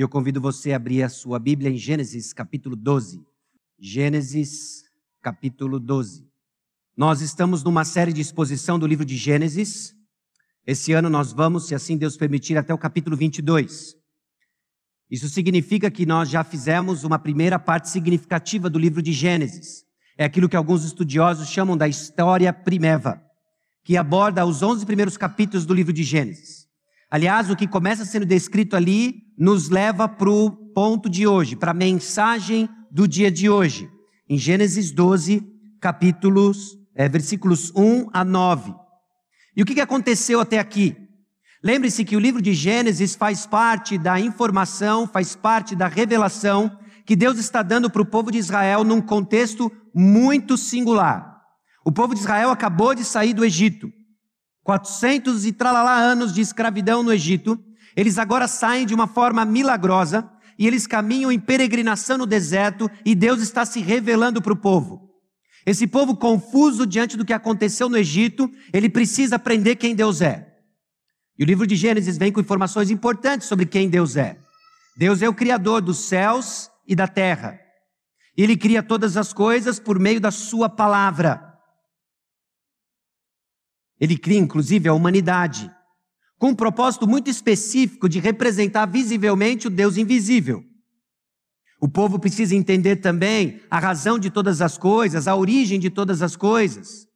E 0.00 0.02
eu 0.02 0.08
convido 0.08 0.40
você 0.40 0.72
a 0.72 0.76
abrir 0.76 1.02
a 1.02 1.10
sua 1.10 1.38
Bíblia 1.38 1.70
em 1.70 1.76
Gênesis 1.76 2.32
capítulo 2.32 2.74
12. 2.74 3.20
Gênesis 3.78 4.84
capítulo 5.20 5.78
12. 5.78 6.26
Nós 6.96 7.20
estamos 7.20 7.62
numa 7.62 7.84
série 7.84 8.10
de 8.10 8.22
exposição 8.22 8.78
do 8.78 8.86
livro 8.86 9.04
de 9.04 9.14
Gênesis. 9.14 9.94
Esse 10.66 10.94
ano 10.94 11.10
nós 11.10 11.34
vamos, 11.34 11.66
se 11.66 11.74
assim 11.74 11.98
Deus 11.98 12.16
permitir, 12.16 12.56
até 12.56 12.72
o 12.72 12.78
capítulo 12.78 13.14
22. 13.14 13.94
Isso 15.10 15.28
significa 15.28 15.90
que 15.90 16.06
nós 16.06 16.30
já 16.30 16.42
fizemos 16.42 17.04
uma 17.04 17.18
primeira 17.18 17.58
parte 17.58 17.90
significativa 17.90 18.70
do 18.70 18.78
livro 18.78 19.02
de 19.02 19.12
Gênesis. 19.12 19.84
É 20.16 20.24
aquilo 20.24 20.48
que 20.48 20.56
alguns 20.56 20.82
estudiosos 20.82 21.46
chamam 21.50 21.76
da 21.76 21.86
história 21.86 22.50
primeva, 22.54 23.22
que 23.84 23.98
aborda 23.98 24.46
os 24.46 24.62
11 24.62 24.86
primeiros 24.86 25.18
capítulos 25.18 25.66
do 25.66 25.74
livro 25.74 25.92
de 25.92 26.04
Gênesis. 26.04 26.59
Aliás, 27.10 27.50
o 27.50 27.56
que 27.56 27.66
começa 27.66 28.04
sendo 28.04 28.24
descrito 28.24 28.76
ali 28.76 29.24
nos 29.36 29.68
leva 29.68 30.08
para 30.08 30.30
o 30.30 30.50
ponto 30.50 31.10
de 31.10 31.26
hoje, 31.26 31.56
para 31.56 31.72
a 31.72 31.74
mensagem 31.74 32.68
do 32.88 33.08
dia 33.08 33.32
de 33.32 33.50
hoje. 33.50 33.90
Em 34.28 34.38
Gênesis 34.38 34.92
12, 34.92 35.42
capítulos, 35.80 36.78
é, 36.94 37.08
versículos 37.08 37.72
1 37.74 38.10
a 38.12 38.24
9. 38.24 38.72
E 39.56 39.62
o 39.62 39.66
que 39.66 39.80
aconteceu 39.80 40.40
até 40.40 40.60
aqui? 40.60 40.96
Lembre-se 41.62 42.04
que 42.04 42.14
o 42.16 42.20
livro 42.20 42.40
de 42.40 42.54
Gênesis 42.54 43.16
faz 43.16 43.44
parte 43.44 43.98
da 43.98 44.20
informação, 44.20 45.06
faz 45.08 45.34
parte 45.34 45.74
da 45.74 45.88
revelação 45.88 46.78
que 47.04 47.16
Deus 47.16 47.38
está 47.38 47.60
dando 47.60 47.90
para 47.90 48.02
o 48.02 48.06
povo 48.06 48.30
de 48.30 48.38
Israel 48.38 48.84
num 48.84 49.00
contexto 49.00 49.70
muito 49.92 50.56
singular. 50.56 51.42
O 51.84 51.90
povo 51.90 52.14
de 52.14 52.20
Israel 52.20 52.50
acabou 52.50 52.94
de 52.94 53.04
sair 53.04 53.34
do 53.34 53.44
Egito. 53.44 53.92
400 54.64 55.46
e 55.46 55.52
tralalá 55.52 55.96
anos 55.96 56.32
de 56.32 56.40
escravidão 56.40 57.02
no 57.02 57.12
Egito. 57.12 57.58
Eles 57.96 58.18
agora 58.18 58.46
saem 58.46 58.86
de 58.86 58.94
uma 58.94 59.06
forma 59.06 59.44
milagrosa 59.44 60.30
e 60.58 60.66
eles 60.66 60.86
caminham 60.86 61.32
em 61.32 61.40
peregrinação 61.40 62.18
no 62.18 62.26
deserto 62.26 62.90
e 63.04 63.14
Deus 63.14 63.40
está 63.40 63.64
se 63.64 63.80
revelando 63.80 64.42
para 64.42 64.52
o 64.52 64.56
povo. 64.56 65.10
Esse 65.66 65.86
povo 65.86 66.16
confuso 66.16 66.86
diante 66.86 67.16
do 67.16 67.24
que 67.24 67.32
aconteceu 67.32 67.88
no 67.88 67.96
Egito, 67.96 68.50
ele 68.72 68.88
precisa 68.88 69.36
aprender 69.36 69.76
quem 69.76 69.94
Deus 69.94 70.20
é. 70.20 70.46
E 71.38 71.42
o 71.42 71.46
livro 71.46 71.66
de 71.66 71.76
Gênesis 71.76 72.18
vem 72.18 72.30
com 72.32 72.40
informações 72.40 72.90
importantes 72.90 73.48
sobre 73.48 73.66
quem 73.66 73.88
Deus 73.88 74.16
é. 74.16 74.38
Deus 74.96 75.22
é 75.22 75.28
o 75.28 75.34
Criador 75.34 75.80
dos 75.80 76.00
céus 76.00 76.70
e 76.86 76.94
da 76.94 77.08
terra. 77.08 77.58
Ele 78.36 78.56
cria 78.56 78.82
todas 78.82 79.16
as 79.16 79.32
coisas 79.32 79.78
por 79.78 79.98
meio 79.98 80.20
da 80.20 80.30
Sua 80.30 80.68
palavra. 80.68 81.49
Ele 84.00 84.16
cria, 84.16 84.38
inclusive, 84.38 84.88
a 84.88 84.94
humanidade, 84.94 85.70
com 86.38 86.48
um 86.48 86.54
propósito 86.54 87.06
muito 87.06 87.28
específico 87.28 88.08
de 88.08 88.18
representar 88.18 88.86
visivelmente 88.86 89.66
o 89.66 89.70
Deus 89.70 89.96
invisível. 89.96 90.64
O 91.80 91.88
povo 91.88 92.18
precisa 92.18 92.54
entender 92.54 92.96
também 92.96 93.60
a 93.70 93.78
razão 93.78 94.18
de 94.18 94.30
todas 94.30 94.60
as 94.62 94.78
coisas, 94.78 95.28
a 95.28 95.36
origem 95.36 95.78
de 95.78 95.90
todas 95.90 96.22
as 96.22 96.34
coisas 96.34 97.10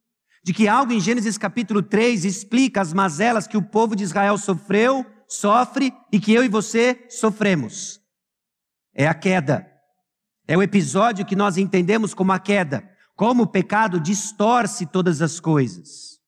de 0.45 0.53
que 0.53 0.67
algo 0.67 0.93
em 0.93 0.99
Gênesis 0.99 1.39
capítulo 1.39 1.81
3 1.81 2.23
explica 2.23 2.79
as 2.79 2.93
mazelas 2.93 3.47
que 3.47 3.57
o 3.57 3.63
povo 3.63 3.95
de 3.95 4.03
Israel 4.03 4.37
sofreu, 4.37 5.03
sofre 5.27 5.91
e 6.11 6.19
que 6.19 6.31
eu 6.31 6.43
e 6.43 6.47
você 6.47 7.03
sofremos. 7.09 7.99
É 8.93 9.07
a 9.07 9.13
queda. 9.15 9.65
É 10.47 10.55
o 10.55 10.61
episódio 10.61 11.25
que 11.25 11.35
nós 11.35 11.57
entendemos 11.57 12.13
como 12.13 12.31
a 12.31 12.37
queda, 12.37 12.87
como 13.15 13.41
o 13.41 13.47
pecado 13.47 13.99
distorce 13.99 14.85
todas 14.85 15.19
as 15.19 15.39
coisas. 15.39 16.19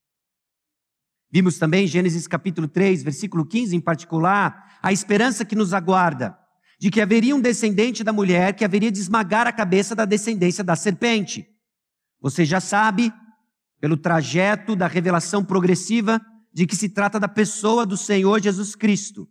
Vimos 1.32 1.58
também 1.58 1.88
Gênesis 1.88 2.28
capítulo 2.28 2.68
3, 2.68 3.04
versículo 3.04 3.46
15 3.46 3.76
em 3.76 3.82
particular, 3.82 4.78
a 4.82 4.94
esperança 4.94 5.44
que 5.44 5.56
nos 5.56 5.74
aguarda 5.74 6.38
de 6.80 6.92
que 6.92 7.02
haveria 7.02 7.36
um 7.36 7.42
descendente 7.42 8.04
da 8.04 8.14
mulher 8.14 8.56
que 8.56 8.64
haveria 8.64 8.92
de 8.92 9.00
esmagar 9.00 9.48
a 9.48 9.52
cabeça 9.52 9.96
da 9.96 10.06
descendência 10.06 10.64
da 10.64 10.76
serpente. 10.76 11.48
Você 12.22 12.46
já 12.46 12.60
sabe 12.60 13.12
pelo 13.80 13.98
trajeto 13.98 14.76
da 14.76 14.88
revelação 14.88 15.44
progressiva 15.44 16.22
de 16.54 16.66
que 16.66 16.76
se 16.76 16.90
trata 16.90 17.20
da 17.20 17.28
pessoa 17.28 17.86
do 17.86 17.98
Senhor 17.98 18.42
Jesus 18.42 18.76
Cristo. 18.76 19.28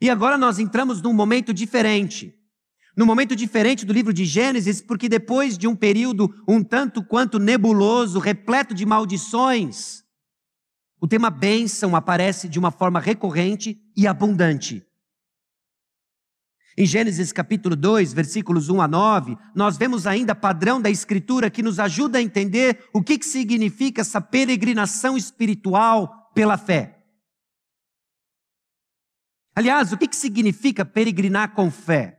E 0.00 0.08
agora 0.08 0.38
nós 0.38 0.58
entramos 0.58 1.02
num 1.02 1.12
momento 1.12 1.52
diferente. 1.52 2.34
Num 2.96 3.06
momento 3.06 3.36
diferente 3.36 3.84
do 3.84 3.92
livro 3.92 4.12
de 4.12 4.24
Gênesis, 4.24 4.80
porque 4.80 5.08
depois 5.08 5.56
de 5.56 5.66
um 5.66 5.76
período 5.76 6.34
um 6.48 6.62
tanto 6.62 7.04
quanto 7.04 7.38
nebuloso, 7.38 8.18
repleto 8.18 8.74
de 8.74 8.84
maldições, 8.84 10.02
o 11.00 11.08
tema 11.08 11.30
bênção 11.30 11.96
aparece 11.96 12.48
de 12.48 12.58
uma 12.58 12.70
forma 12.70 13.00
recorrente 13.00 13.80
e 13.96 14.06
abundante. 14.06 14.84
Em 16.76 16.86
Gênesis 16.86 17.32
capítulo 17.32 17.74
2, 17.74 18.12
versículos 18.12 18.68
1 18.68 18.80
a 18.82 18.88
9, 18.88 19.36
nós 19.54 19.76
vemos 19.76 20.06
ainda 20.06 20.34
padrão 20.34 20.80
da 20.80 20.90
Escritura 20.90 21.50
que 21.50 21.62
nos 21.62 21.78
ajuda 21.78 22.18
a 22.18 22.22
entender 22.22 22.88
o 22.92 23.02
que, 23.02 23.18
que 23.18 23.26
significa 23.26 24.02
essa 24.02 24.20
peregrinação 24.20 25.16
espiritual 25.16 26.30
pela 26.34 26.56
fé. 26.56 26.98
Aliás, 29.54 29.92
o 29.92 29.98
que, 29.98 30.06
que 30.06 30.16
significa 30.16 30.84
peregrinar 30.84 31.54
com 31.54 31.70
fé? 31.70 32.18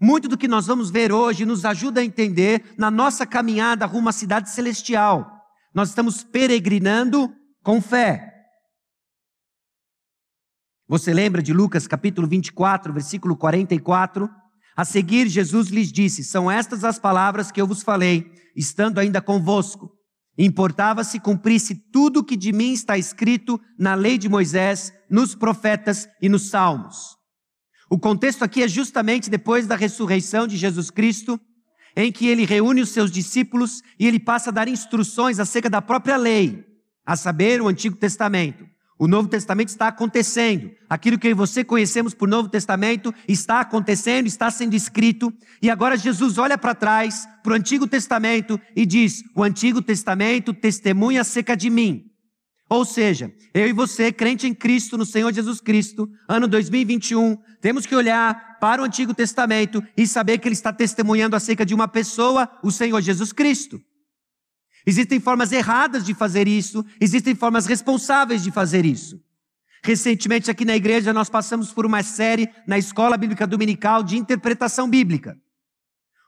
Muito 0.00 0.28
do 0.28 0.38
que 0.38 0.48
nós 0.48 0.66
vamos 0.66 0.90
ver 0.90 1.12
hoje 1.12 1.44
nos 1.44 1.64
ajuda 1.64 2.00
a 2.00 2.04
entender 2.04 2.74
na 2.76 2.90
nossa 2.90 3.26
caminhada 3.26 3.86
rumo 3.86 4.08
à 4.08 4.12
cidade 4.12 4.50
celestial. 4.50 5.30
Nós 5.74 5.90
estamos 5.90 6.24
peregrinando 6.24 7.32
com 7.62 7.80
fé. 7.80 8.32
Você 10.88 11.14
lembra 11.14 11.42
de 11.42 11.52
Lucas 11.52 11.86
capítulo 11.86 12.26
24, 12.26 12.92
versículo 12.92 13.36
44? 13.36 14.28
A 14.76 14.84
seguir, 14.84 15.28
Jesus 15.28 15.68
lhes 15.68 15.92
disse: 15.92 16.24
São 16.24 16.50
estas 16.50 16.84
as 16.84 16.98
palavras 16.98 17.50
que 17.50 17.60
eu 17.60 17.66
vos 17.66 17.82
falei, 17.82 18.30
estando 18.56 18.98
ainda 18.98 19.20
convosco. 19.20 19.90
Importava 20.36 21.04
se 21.04 21.20
cumprisse 21.20 21.74
tudo 21.92 22.20
o 22.20 22.24
que 22.24 22.36
de 22.36 22.52
mim 22.52 22.72
está 22.72 22.96
escrito 22.96 23.60
na 23.78 23.94
lei 23.94 24.16
de 24.16 24.28
Moisés, 24.28 24.92
nos 25.10 25.34
profetas 25.34 26.08
e 26.20 26.28
nos 26.28 26.48
salmos. 26.48 27.16
O 27.90 27.98
contexto 27.98 28.42
aqui 28.42 28.62
é 28.62 28.68
justamente 28.68 29.28
depois 29.28 29.66
da 29.66 29.76
ressurreição 29.76 30.46
de 30.46 30.56
Jesus 30.56 30.90
Cristo, 30.90 31.38
em 31.94 32.10
que 32.10 32.26
ele 32.26 32.46
reúne 32.46 32.80
os 32.80 32.88
seus 32.88 33.10
discípulos 33.10 33.82
e 33.98 34.06
ele 34.06 34.18
passa 34.18 34.48
a 34.48 34.52
dar 34.52 34.68
instruções 34.68 35.38
acerca 35.38 35.68
da 35.68 35.82
própria 35.82 36.16
lei, 36.16 36.64
a 37.04 37.16
saber, 37.16 37.60
o 37.60 37.68
Antigo 37.68 37.96
Testamento. 37.96 38.64
O 38.98 39.08
Novo 39.08 39.28
Testamento 39.28 39.68
está 39.68 39.88
acontecendo. 39.88 40.70
Aquilo 40.88 41.18
que 41.18 41.34
você 41.34 41.64
conhecemos 41.64 42.14
por 42.14 42.28
Novo 42.28 42.48
Testamento 42.48 43.12
está 43.26 43.60
acontecendo, 43.60 44.28
está 44.28 44.48
sendo 44.48 44.74
escrito. 44.74 45.32
E 45.60 45.68
agora 45.68 45.96
Jesus 45.96 46.38
olha 46.38 46.56
para 46.56 46.72
trás, 46.72 47.26
para 47.42 47.52
o 47.52 47.56
Antigo 47.56 47.88
Testamento, 47.88 48.60
e 48.76 48.86
diz: 48.86 49.24
O 49.34 49.42
Antigo 49.42 49.82
Testamento 49.82 50.54
testemunha 50.54 51.22
acerca 51.22 51.56
de 51.56 51.68
mim. 51.68 52.04
Ou 52.68 52.84
seja, 52.84 53.30
eu 53.52 53.66
e 53.66 53.72
você, 53.72 54.12
crente 54.12 54.46
em 54.46 54.54
Cristo, 54.54 54.96
no 54.96 55.04
Senhor 55.04 55.32
Jesus 55.32 55.60
Cristo, 55.60 56.08
ano 56.28 56.46
2021, 56.46 57.36
temos 57.60 57.84
que 57.84 57.94
olhar 57.96 58.56
para 58.60 58.80
o 58.80 58.84
Antigo 58.84 59.12
Testamento 59.12 59.82
e 59.96 60.06
saber 60.06 60.38
que 60.38 60.46
ele 60.48 60.54
está 60.54 60.72
testemunhando 60.72 61.34
acerca 61.34 61.66
de 61.66 61.74
uma 61.74 61.88
pessoa, 61.88 62.48
o 62.62 62.70
Senhor 62.70 63.00
Jesus 63.02 63.32
Cristo. 63.32 63.80
Existem 64.86 65.20
formas 65.20 65.52
erradas 65.52 66.04
de 66.04 66.14
fazer 66.14 66.48
isso, 66.48 66.84
existem 67.00 67.34
formas 67.34 67.66
responsáveis 67.66 68.42
de 68.42 68.50
fazer 68.50 68.84
isso. 68.84 69.20
Recentemente, 69.84 70.50
aqui 70.50 70.64
na 70.64 70.76
igreja, 70.76 71.12
nós 71.12 71.28
passamos 71.28 71.72
por 71.72 71.84
uma 71.84 72.02
série 72.02 72.48
na 72.66 72.78
Escola 72.78 73.16
Bíblica 73.16 73.46
Dominical 73.46 74.02
de 74.02 74.16
interpretação 74.16 74.88
bíblica. 74.88 75.36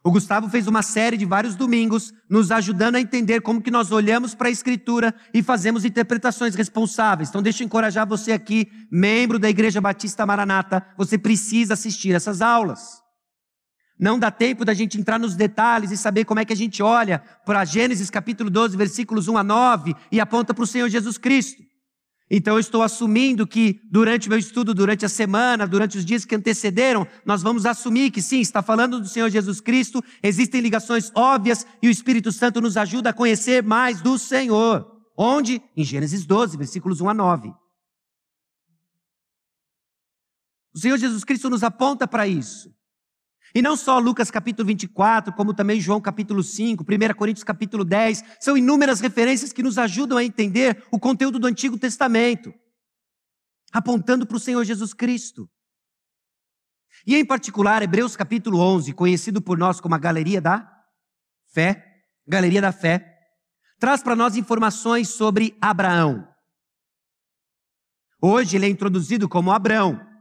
O 0.07 0.11
Gustavo 0.11 0.51
fez 0.51 0.67
uma 0.67 0.83
série 0.83 1.17
de 1.17 1.25
vários 1.25 1.55
domingos, 1.55 2.13
nos 2.29 2.51
ajudando 2.51 2.97
a 2.97 3.01
entender 3.01 3.41
como 3.41 3.63
que 3.63 3.71
nós 3.71 3.91
olhamos 3.91 4.35
para 4.35 4.49
a 4.49 4.51
Escritura 4.51 5.15
e 5.33 5.43
fazemos 5.43 5.85
interpretações 5.85 6.55
responsáveis. 6.55 7.31
Então, 7.31 7.41
deixa 7.41 7.63
eu 7.63 7.67
encorajar 7.67 8.07
você 8.07 8.33
aqui, 8.33 8.69
membro 8.91 9.39
da 9.39 9.49
Igreja 9.49 9.81
Batista 9.81 10.27
Maranata, 10.27 10.87
você 10.99 11.17
precisa 11.17 11.73
assistir 11.73 12.13
essas 12.13 12.43
aulas. 12.43 13.04
Não 13.99 14.19
dá 14.19 14.31
tempo 14.31 14.65
da 14.65 14.75
gente 14.75 14.99
entrar 14.99 15.19
nos 15.19 15.37
detalhes 15.37 15.91
e 15.91 15.97
saber 15.97 16.25
como 16.25 16.41
é 16.41 16.45
que 16.45 16.53
a 16.53 16.57
gente 16.57 16.83
olha 16.83 17.21
para 17.47 17.65
Gênesis 17.65 18.11
capítulo 18.11 18.51
12, 18.51 18.77
versículos 18.77 19.29
1 19.29 19.39
a 19.39 19.45
9 19.45 19.95
e 20.11 20.21
aponta 20.21 20.53
para 20.53 20.65
o 20.65 20.67
Senhor 20.67 20.89
Jesus 20.89 21.17
Cristo. 21.17 21.63
Então 22.29 22.55
eu 22.55 22.61
estou 22.61 22.83
assumindo 22.83 23.47
que 23.47 23.81
durante 23.85 24.27
o 24.27 24.31
meu 24.31 24.39
estudo, 24.39 24.75
durante 24.75 25.05
a 25.05 25.09
semana, 25.09 25.69
durante 25.69 25.99
os 25.99 26.05
dias 26.05 26.25
que 26.25 26.35
antecederam, 26.35 27.07
nós 27.25 27.43
vamos 27.43 27.67
assumir 27.67 28.11
que 28.11 28.21
sim, 28.21 28.41
está 28.41 28.63
falando 28.63 28.99
do 28.99 29.07
Senhor 29.07 29.31
Jesus 29.31 29.61
Cristo, 29.61 30.03
existem 30.23 30.61
ligações 30.61 31.13
óbvias 31.15 31.65
e 31.81 31.87
o 31.87 31.91
Espírito 31.91 32.33
Santo 32.33 32.61
nos 32.61 32.77
ajuda 32.77 33.11
a 33.11 33.13
conhecer 33.13 33.63
mais 33.63 34.01
do 34.01 34.19
Senhor. 34.19 34.91
Onde? 35.17 35.63
Em 35.77 35.85
Gênesis 35.85 36.27
12, 36.27 36.57
versículos 36.57 37.01
1 37.01 37.11
a 37.11 37.15
9. 37.15 37.55
O 40.75 40.79
Senhor 40.79 40.99
Jesus 40.99 41.23
Cristo 41.23 41.49
nos 41.49 41.63
aponta 41.63 42.09
para 42.09 42.27
isso. 42.27 42.75
E 43.55 43.63
não 43.63 43.77
só 43.77 44.01
Lucas 44.01 44.33
capítulo 44.33 44.67
24, 44.67 45.33
como 45.33 45.55
também 45.55 45.81
João 45.81 46.01
capítulo 46.01 46.43
5, 46.43 46.83
1 46.83 47.15
Coríntios 47.15 47.45
capítulo 47.45 47.85
10, 47.85 48.25
são 48.41 48.57
inúmeras 48.57 49.01
referências 49.01 49.53
que 49.53 49.63
nos 49.63 49.79
ajudam 49.79 50.19
a 50.19 50.25
entender 50.25 50.85
o 50.91 50.99
conteúdo 50.99 51.39
do 51.39 51.47
Antigo 51.47 51.79
Testamento, 51.79 52.53
apontando 53.73 54.27
para 54.27 54.37
o 54.37 54.41
Senhor 54.41 54.65
Jesus 54.65 54.93
Cristo. 54.93 55.49
E 57.07 57.15
em 57.15 57.25
particular, 57.25 57.81
Hebreus 57.81 58.17
capítulo 58.17 58.59
11, 58.59 58.93
conhecido 58.93 59.41
por 59.41 59.57
nós 59.57 59.81
como 59.81 59.95
a 59.95 59.99
Galeria 59.99 60.41
da 60.41 60.69
Fé, 61.53 62.03
Galeria 62.27 62.61
da 62.61 62.73
Fé, 62.73 63.15
traz 63.79 64.03
para 64.03 64.17
nós 64.17 64.37
informações 64.37 65.11
sobre 65.11 65.57
Abraão. 65.61 66.27
Hoje 68.21 68.57
ele 68.57 68.67
é 68.67 68.69
introduzido 68.69 69.29
como 69.29 69.53
Abrão. 69.53 70.14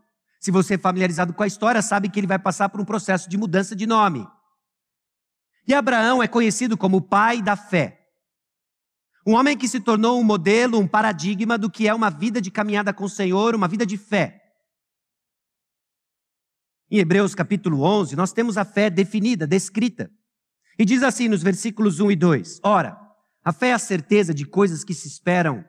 Se 0.43 0.51
você 0.51 0.73
é 0.73 0.77
familiarizado 0.77 1.33
com 1.33 1.41
a 1.41 1.47
história, 1.47 1.81
sabe 1.81 2.09
que 2.09 2.19
ele 2.19 2.27
vai 2.27 2.37
passar 2.37 2.67
por 2.67 2.81
um 2.81 2.83
processo 2.83 3.29
de 3.29 3.37
mudança 3.37 3.73
de 3.73 3.87
nome. 3.87 4.27
E 5.65 5.73
Abraão 5.73 6.21
é 6.21 6.27
conhecido 6.27 6.75
como 6.75 6.97
o 6.97 7.01
pai 7.01 7.41
da 7.41 7.55
fé. 7.55 8.11
Um 9.25 9.35
homem 9.35 9.57
que 9.57 9.69
se 9.69 9.79
tornou 9.79 10.19
um 10.19 10.23
modelo, 10.23 10.77
um 10.77 10.85
paradigma 10.85 11.57
do 11.57 11.71
que 11.71 11.87
é 11.87 11.93
uma 11.93 12.09
vida 12.09 12.41
de 12.41 12.51
caminhada 12.51 12.93
com 12.93 13.05
o 13.05 13.09
Senhor, 13.09 13.55
uma 13.55 13.69
vida 13.69 13.85
de 13.85 13.97
fé. 13.97 14.41
Em 16.91 16.97
Hebreus 16.97 17.33
capítulo 17.33 17.81
11, 17.81 18.17
nós 18.17 18.33
temos 18.33 18.57
a 18.57 18.65
fé 18.65 18.89
definida, 18.89 19.47
descrita. 19.47 20.11
E 20.77 20.83
diz 20.83 21.03
assim 21.03 21.29
nos 21.29 21.41
versículos 21.41 22.01
1 22.01 22.11
e 22.11 22.15
2: 22.17 22.59
Ora, 22.65 22.99
a 23.45 23.53
fé 23.53 23.69
é 23.69 23.73
a 23.73 23.79
certeza 23.79 24.33
de 24.33 24.45
coisas 24.45 24.83
que 24.83 24.93
se 24.93 25.07
esperam, 25.07 25.63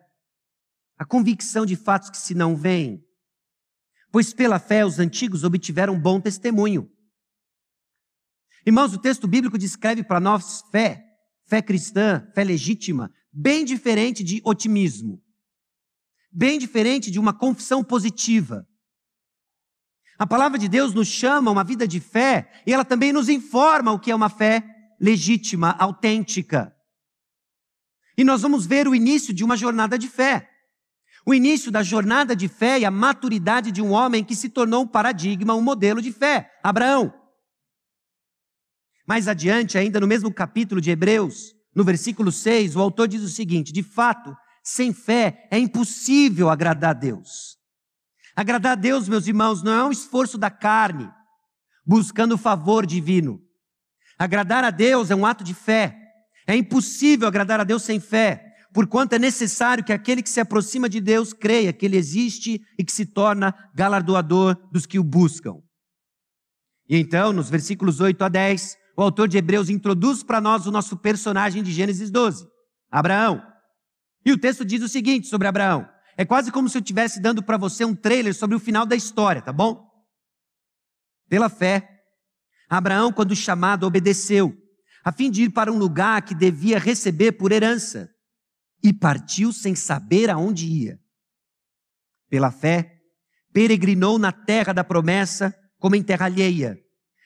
a 0.98 1.04
convicção 1.04 1.64
de 1.64 1.76
fatos 1.76 2.10
que 2.10 2.18
se 2.18 2.34
não 2.34 2.56
veem. 2.56 3.04
Pois 4.14 4.32
pela 4.32 4.60
fé 4.60 4.86
os 4.86 5.00
antigos 5.00 5.42
obtiveram 5.42 5.98
bom 5.98 6.20
testemunho. 6.20 6.88
Irmãos, 8.64 8.94
o 8.94 8.98
texto 9.00 9.26
bíblico 9.26 9.58
descreve 9.58 10.04
para 10.04 10.20
nós 10.20 10.62
fé, 10.70 11.04
fé 11.48 11.60
cristã, 11.60 12.24
fé 12.32 12.44
legítima, 12.44 13.10
bem 13.32 13.64
diferente 13.64 14.22
de 14.22 14.40
otimismo, 14.44 15.20
bem 16.30 16.60
diferente 16.60 17.10
de 17.10 17.18
uma 17.18 17.36
confissão 17.36 17.82
positiva. 17.82 18.64
A 20.16 20.28
palavra 20.28 20.60
de 20.60 20.68
Deus 20.68 20.94
nos 20.94 21.08
chama 21.08 21.50
a 21.50 21.52
uma 21.52 21.64
vida 21.64 21.84
de 21.84 21.98
fé 21.98 22.62
e 22.64 22.72
ela 22.72 22.84
também 22.84 23.12
nos 23.12 23.28
informa 23.28 23.90
o 23.90 23.98
que 23.98 24.12
é 24.12 24.14
uma 24.14 24.30
fé 24.30 24.62
legítima, 25.00 25.72
autêntica. 25.72 26.72
E 28.16 28.22
nós 28.22 28.42
vamos 28.42 28.64
ver 28.64 28.86
o 28.86 28.94
início 28.94 29.34
de 29.34 29.42
uma 29.42 29.56
jornada 29.56 29.98
de 29.98 30.06
fé. 30.06 30.53
O 31.26 31.32
início 31.32 31.70
da 31.70 31.82
jornada 31.82 32.36
de 32.36 32.48
fé 32.48 32.78
e 32.78 32.84
a 32.84 32.90
maturidade 32.90 33.72
de 33.72 33.80
um 33.80 33.92
homem 33.92 34.22
que 34.22 34.36
se 34.36 34.48
tornou 34.48 34.82
um 34.82 34.86
paradigma, 34.86 35.54
um 35.54 35.62
modelo 35.62 36.02
de 36.02 36.12
fé, 36.12 36.50
Abraão. 36.62 37.12
Mais 39.06 39.26
adiante, 39.26 39.78
ainda 39.78 40.00
no 40.00 40.06
mesmo 40.06 40.32
capítulo 40.32 40.80
de 40.80 40.90
Hebreus, 40.90 41.54
no 41.74 41.82
versículo 41.82 42.30
6, 42.30 42.76
o 42.76 42.80
autor 42.80 43.08
diz 43.08 43.22
o 43.22 43.28
seguinte: 43.28 43.72
de 43.72 43.82
fato, 43.82 44.36
sem 44.62 44.92
fé 44.92 45.48
é 45.50 45.58
impossível 45.58 46.50
agradar 46.50 46.90
a 46.90 46.98
Deus. 46.98 47.56
Agradar 48.36 48.72
a 48.72 48.76
Deus, 48.76 49.08
meus 49.08 49.26
irmãos, 49.26 49.62
não 49.62 49.72
é 49.72 49.84
um 49.84 49.90
esforço 49.90 50.36
da 50.36 50.50
carne, 50.50 51.10
buscando 51.86 52.34
o 52.34 52.38
favor 52.38 52.84
divino. 52.84 53.40
Agradar 54.18 54.64
a 54.64 54.70
Deus 54.70 55.10
é 55.10 55.14
um 55.14 55.24
ato 55.24 55.44
de 55.44 55.54
fé. 55.54 55.96
É 56.46 56.54
impossível 56.54 57.26
agradar 57.26 57.60
a 57.60 57.64
Deus 57.64 57.82
sem 57.82 57.98
fé, 57.98 58.43
porquanto 58.74 59.14
é 59.14 59.18
necessário 59.20 59.84
que 59.84 59.92
aquele 59.92 60.20
que 60.20 60.28
se 60.28 60.40
aproxima 60.40 60.88
de 60.88 61.00
Deus 61.00 61.32
creia 61.32 61.72
que 61.72 61.86
Ele 61.86 61.96
existe 61.96 62.60
e 62.76 62.84
que 62.84 62.92
se 62.92 63.06
torna 63.06 63.54
galardoador 63.72 64.56
dos 64.72 64.84
que 64.84 64.98
o 64.98 65.04
buscam. 65.04 65.62
E 66.88 66.98
então, 66.98 67.32
nos 67.32 67.48
versículos 67.48 68.00
8 68.00 68.22
a 68.24 68.28
10, 68.28 68.76
o 68.96 69.02
autor 69.02 69.28
de 69.28 69.38
Hebreus 69.38 69.70
introduz 69.70 70.24
para 70.24 70.40
nós 70.40 70.66
o 70.66 70.72
nosso 70.72 70.96
personagem 70.96 71.62
de 71.62 71.70
Gênesis 71.70 72.10
12, 72.10 72.46
Abraão. 72.90 73.40
E 74.26 74.32
o 74.32 74.38
texto 74.38 74.64
diz 74.64 74.82
o 74.82 74.88
seguinte 74.88 75.28
sobre 75.28 75.46
Abraão: 75.46 75.88
é 76.16 76.24
quase 76.24 76.50
como 76.50 76.68
se 76.68 76.76
eu 76.76 76.80
estivesse 76.80 77.20
dando 77.20 77.44
para 77.44 77.56
você 77.56 77.84
um 77.84 77.94
trailer 77.94 78.34
sobre 78.34 78.56
o 78.56 78.60
final 78.60 78.84
da 78.84 78.96
história, 78.96 79.40
tá 79.40 79.52
bom? 79.52 79.88
Pela 81.28 81.48
fé, 81.48 81.88
Abraão, 82.68 83.12
quando 83.12 83.36
chamado, 83.36 83.86
obedeceu, 83.86 84.52
a 85.04 85.12
fim 85.12 85.30
de 85.30 85.44
ir 85.44 85.50
para 85.50 85.72
um 85.72 85.78
lugar 85.78 86.22
que 86.22 86.34
devia 86.34 86.78
receber 86.78 87.32
por 87.32 87.52
herança, 87.52 88.10
e 88.84 88.92
partiu 88.92 89.52
sem 89.52 89.74
saber 89.74 90.30
aonde 90.30 90.66
ia. 90.66 91.00
Pela 92.30 92.52
fé, 92.52 93.00
peregrinou 93.52 94.18
na 94.18 94.30
terra 94.30 94.72
da 94.72 94.84
promessa 94.84 95.52
como 95.80 95.96
em 95.96 96.02
terra 96.02 96.26
alheia 96.26 96.84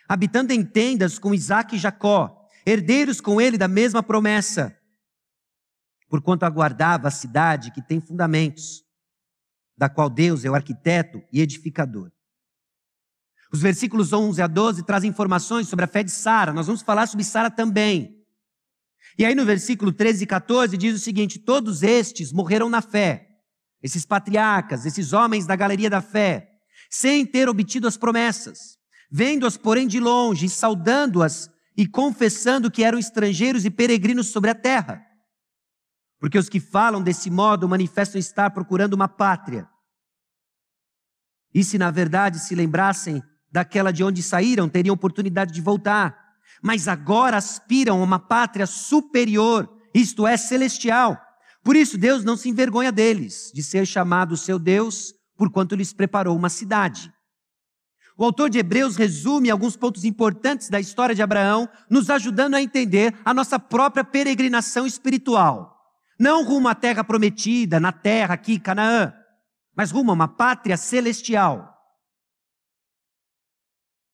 habitando 0.09 0.53
em 0.53 0.65
tendas 0.65 1.19
com 1.19 1.35
Isaac 1.35 1.77
e 1.77 1.79
Jacó, 1.79 2.49
herdeiros 2.65 3.21
com 3.21 3.41
ele 3.41 3.59
da 3.59 3.69
mesma 3.69 4.03
promessa, 4.03 4.75
porquanto 6.09 6.47
aguardava 6.47 7.09
a 7.09 7.11
cidade 7.11 7.71
que 7.71 7.83
tem 7.83 8.01
fundamentos, 8.01 8.83
da 9.77 9.89
qual 9.89 10.09
Deus 10.09 10.45
é 10.45 10.51
o 10.51 10.55
arquiteto 10.55 11.23
e 11.31 11.41
edificador. 11.41 12.11
Os 13.53 13.61
versículos 13.61 14.13
11 14.13 14.41
a 14.43 14.47
12 14.47 14.83
trazem 14.85 15.11
informações 15.11 15.69
sobre 15.69 15.85
a 15.85 15.89
fé 15.89 16.03
de 16.03 16.11
Sara. 16.11 16.53
Nós 16.53 16.67
vamos 16.67 16.83
falar 16.83 17.07
sobre 17.07 17.25
Sara 17.25 17.51
também. 17.51 18.18
E 19.19 19.25
aí 19.25 19.35
no 19.35 19.45
versículo 19.45 19.93
13 19.93 20.25
e 20.25 20.27
14 20.27 20.77
diz 20.77 20.95
o 20.95 21.03
seguinte: 21.03 21.39
Todos 21.39 21.83
estes 21.83 22.33
morreram 22.33 22.71
na 22.71 22.81
fé, 22.81 23.29
esses 23.83 24.07
patriarcas, 24.07 24.87
esses 24.87 25.13
homens 25.13 25.47
da 25.47 25.57
galeria 25.57 25.91
da 25.91 26.01
fé, 26.01 26.49
sem 26.89 27.27
ter 27.27 27.49
obtido 27.49 27.89
as 27.89 27.97
promessas 27.97 28.79
vendo-as, 29.11 29.57
porém, 29.57 29.87
de 29.87 29.99
longe, 29.99 30.49
saudando-as 30.49 31.51
e 31.77 31.87
confessando 31.87 32.71
que 32.71 32.85
eram 32.85 32.99
estrangeiros 32.99 33.65
e 33.65 33.71
peregrinos 33.71 34.29
sobre 34.29 34.51
a 34.51 34.55
terra. 34.55 35.05
Porque 36.19 36.39
os 36.39 36.49
que 36.49 36.61
falam 36.61 37.03
desse 37.03 37.31
modo 37.31 37.69
manifestam 37.69 38.19
estar 38.19 38.51
procurando 38.51 38.95
uma 38.95 39.09
pátria. 39.09 39.69
E 41.55 41.65
se 41.65 41.79
na 41.79 41.91
verdade 41.91 42.41
se 42.41 42.55
lembrassem 42.55 43.23
daquela 43.51 43.93
de 43.93 44.05
onde 44.05 44.23
saíram, 44.23 44.69
teriam 44.69 44.95
oportunidade 44.95 45.53
de 45.53 45.61
voltar. 45.61 46.28
Mas 46.63 46.89
agora 46.89 47.37
aspiram 47.37 48.01
a 48.01 48.05
uma 48.05 48.19
pátria 48.19 48.67
superior, 48.67 49.69
isto 49.95 50.27
é, 50.27 50.37
celestial. 50.37 51.21
Por 51.63 51.77
isso 51.77 51.99
Deus 51.99 52.25
não 52.25 52.37
se 52.37 52.49
envergonha 52.49 52.91
deles, 52.91 53.51
de 53.55 53.63
ser 53.63 53.87
chamado 53.87 54.37
seu 54.37 54.59
Deus, 54.59 55.15
porquanto 55.37 55.75
lhes 55.75 55.93
preparou 55.93 56.37
uma 56.37 56.49
cidade. 56.49 57.13
O 58.17 58.25
autor 58.25 58.51
de 58.51 58.59
Hebreus 58.59 58.97
resume 58.97 59.49
alguns 59.49 59.77
pontos 59.77 60.05
importantes 60.05 60.69
da 60.69 60.81
história 60.81 61.15
de 61.15 61.23
Abraão, 61.23 61.69
nos 61.89 62.11
ajudando 62.11 62.57
a 62.57 62.63
entender 62.63 63.15
a 63.25 63.33
nossa 63.33 63.61
própria 63.61 64.03
peregrinação 64.03 64.85
espiritual. 64.85 65.77
Não 66.19 66.45
rumo 66.45 66.67
à 66.67 66.75
terra 66.75 67.05
prometida, 67.05 67.79
na 67.79 67.93
terra 67.93 68.35
aqui, 68.35 68.59
Canaã, 68.59 69.13
mas 69.77 69.93
rumo 69.93 70.11
a 70.11 70.15
uma 70.15 70.27
pátria 70.27 70.77
celestial. 70.77 71.78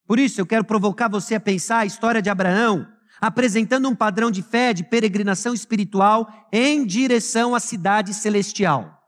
Por 0.06 0.18
isso, 0.18 0.40
eu 0.40 0.46
quero 0.46 0.64
provocar 0.64 1.08
você 1.08 1.34
a 1.34 1.40
pensar 1.40 1.78
a 1.78 1.86
história 1.86 2.20
de 2.20 2.28
Abraão, 2.28 2.86
apresentando 3.20 3.88
um 3.88 3.94
padrão 3.94 4.30
de 4.30 4.42
fé, 4.42 4.72
de 4.74 4.84
peregrinação 4.84 5.54
espiritual 5.54 6.48
em 6.52 6.84
direção 6.84 7.54
à 7.54 7.60
cidade 7.60 8.12
celestial. 8.12 9.02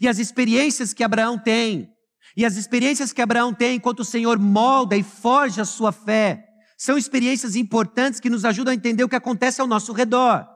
E 0.00 0.08
as 0.08 0.18
experiências 0.18 0.94
que 0.94 1.04
Abraão 1.04 1.38
tem, 1.38 1.94
e 2.34 2.46
as 2.46 2.56
experiências 2.56 3.12
que 3.12 3.20
Abraão 3.20 3.52
tem 3.52 3.76
enquanto 3.76 4.00
o 4.00 4.04
Senhor 4.04 4.38
molda 4.38 4.96
e 4.96 5.02
forja 5.02 5.62
a 5.62 5.66
sua 5.66 5.92
fé, 5.92 6.46
são 6.78 6.96
experiências 6.96 7.54
importantes 7.54 8.18
que 8.18 8.30
nos 8.30 8.46
ajudam 8.46 8.72
a 8.72 8.74
entender 8.74 9.04
o 9.04 9.08
que 9.08 9.16
acontece 9.16 9.60
ao 9.60 9.66
nosso 9.66 9.92
redor. 9.92 10.48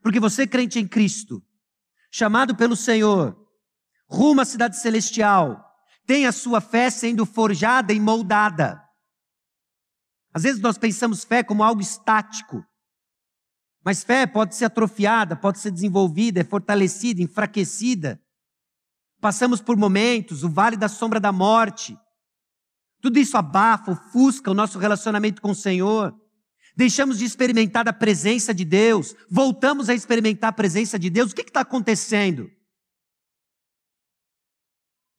Porque 0.00 0.20
você, 0.20 0.46
crente 0.46 0.78
em 0.78 0.86
Cristo, 0.86 1.42
chamado 2.12 2.54
pelo 2.54 2.76
Senhor, 2.76 3.36
rumo 4.08 4.40
à 4.40 4.44
cidade 4.44 4.78
celestial, 4.78 5.67
tem 6.08 6.24
a 6.24 6.32
sua 6.32 6.58
fé 6.58 6.88
sendo 6.88 7.26
forjada 7.26 7.92
e 7.92 8.00
moldada. 8.00 8.82
Às 10.32 10.42
vezes 10.42 10.58
nós 10.58 10.78
pensamos 10.78 11.22
fé 11.22 11.44
como 11.44 11.62
algo 11.62 11.82
estático, 11.82 12.64
mas 13.84 14.02
fé 14.02 14.26
pode 14.26 14.56
ser 14.56 14.64
atrofiada, 14.64 15.36
pode 15.36 15.58
ser 15.58 15.70
desenvolvida, 15.70 16.40
é 16.40 16.44
fortalecida, 16.44 17.20
enfraquecida. 17.20 18.18
Passamos 19.20 19.60
por 19.60 19.76
momentos, 19.76 20.42
o 20.42 20.48
vale 20.48 20.78
da 20.78 20.88
sombra 20.88 21.20
da 21.20 21.30
morte. 21.30 21.94
Tudo 23.02 23.18
isso 23.18 23.36
abafa, 23.36 23.92
ofusca 23.92 24.50
o 24.50 24.54
nosso 24.54 24.78
relacionamento 24.78 25.42
com 25.42 25.50
o 25.50 25.54
Senhor. 25.54 26.18
Deixamos 26.74 27.18
de 27.18 27.26
experimentar 27.26 27.86
a 27.86 27.92
presença 27.92 28.54
de 28.54 28.64
Deus, 28.64 29.14
voltamos 29.30 29.90
a 29.90 29.94
experimentar 29.94 30.48
a 30.50 30.54
presença 30.54 30.98
de 30.98 31.10
Deus. 31.10 31.32
O 31.32 31.34
que 31.34 31.42
está 31.42 31.60
acontecendo? 31.60 32.50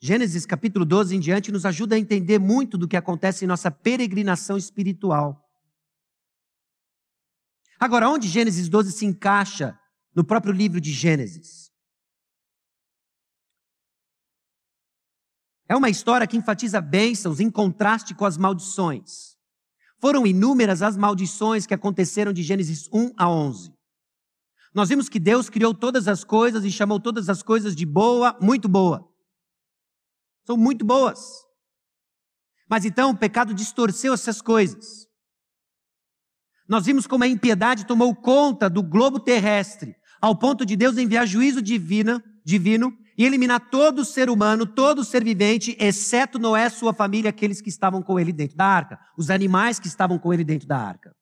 Gênesis 0.01 0.45
capítulo 0.45 0.85
12 0.85 1.15
em 1.15 1.19
diante 1.19 1.51
nos 1.51 1.65
ajuda 1.65 1.95
a 1.95 1.99
entender 1.99 2.39
muito 2.39 2.77
do 2.77 2.87
que 2.87 2.95
acontece 2.95 3.43
em 3.43 3.47
nossa 3.47 3.69
peregrinação 3.69 4.57
espiritual. 4.57 5.45
Agora, 7.77 8.09
onde 8.09 8.27
Gênesis 8.27 8.69
12 8.69 8.93
se 8.93 9.05
encaixa 9.05 9.77
no 10.15 10.23
próprio 10.23 10.53
livro 10.53 10.79
de 10.79 10.91
Gênesis? 10.93 11.69
É 15.67 15.75
uma 15.75 15.89
história 15.89 16.25
que 16.25 16.37
enfatiza 16.37 16.79
bênçãos 16.79 17.39
em 17.39 17.49
contraste 17.49 18.15
com 18.15 18.25
as 18.25 18.37
maldições. 18.37 19.37
Foram 19.99 20.25
inúmeras 20.25 20.81
as 20.81 20.95
maldições 20.95 21.65
que 21.65 21.73
aconteceram 21.73 22.31
de 22.31 22.41
Gênesis 22.41 22.87
1 22.91 23.13
a 23.17 23.29
11. 23.29 23.73
Nós 24.73 24.87
vimos 24.87 25.09
que 25.09 25.19
Deus 25.19 25.49
criou 25.49 25.73
todas 25.73 26.07
as 26.07 26.23
coisas 26.23 26.63
e 26.63 26.71
chamou 26.71 26.99
todas 27.01 27.27
as 27.27 27.43
coisas 27.43 27.75
de 27.75 27.85
boa, 27.85 28.37
muito 28.41 28.69
boa. 28.69 29.08
São 30.49 30.57
muito 30.57 30.83
boas. 30.83 31.45
Mas 32.67 32.83
então 32.83 33.11
o 33.11 33.17
pecado 33.17 33.53
distorceu 33.53 34.15
essas 34.15 34.41
coisas. 34.41 35.07
Nós 36.67 36.87
vimos 36.87 37.05
como 37.05 37.23
a 37.23 37.27
impiedade 37.27 37.85
tomou 37.85 38.15
conta 38.15 38.67
do 38.67 38.81
globo 38.81 39.19
terrestre, 39.19 39.95
ao 40.19 40.35
ponto 40.35 40.65
de 40.65 40.75
Deus 40.75 40.97
enviar 40.97 41.27
juízo 41.27 41.61
divino, 41.61 42.21
divino 42.43 42.91
e 43.15 43.25
eliminar 43.25 43.69
todo 43.69 44.03
ser 44.03 44.27
humano, 44.27 44.65
todo 44.65 45.03
ser 45.03 45.23
vivente, 45.23 45.77
exceto 45.79 46.39
Noé, 46.39 46.67
sua 46.69 46.93
família, 46.93 47.29
aqueles 47.29 47.61
que 47.61 47.69
estavam 47.69 48.01
com 48.01 48.19
ele 48.19 48.33
dentro 48.33 48.57
da 48.57 48.65
arca, 48.65 48.99
os 49.15 49.29
animais 49.29 49.79
que 49.79 49.87
estavam 49.87 50.17
com 50.17 50.33
ele 50.33 50.43
dentro 50.43 50.67
da 50.67 50.79
arca. 50.79 51.15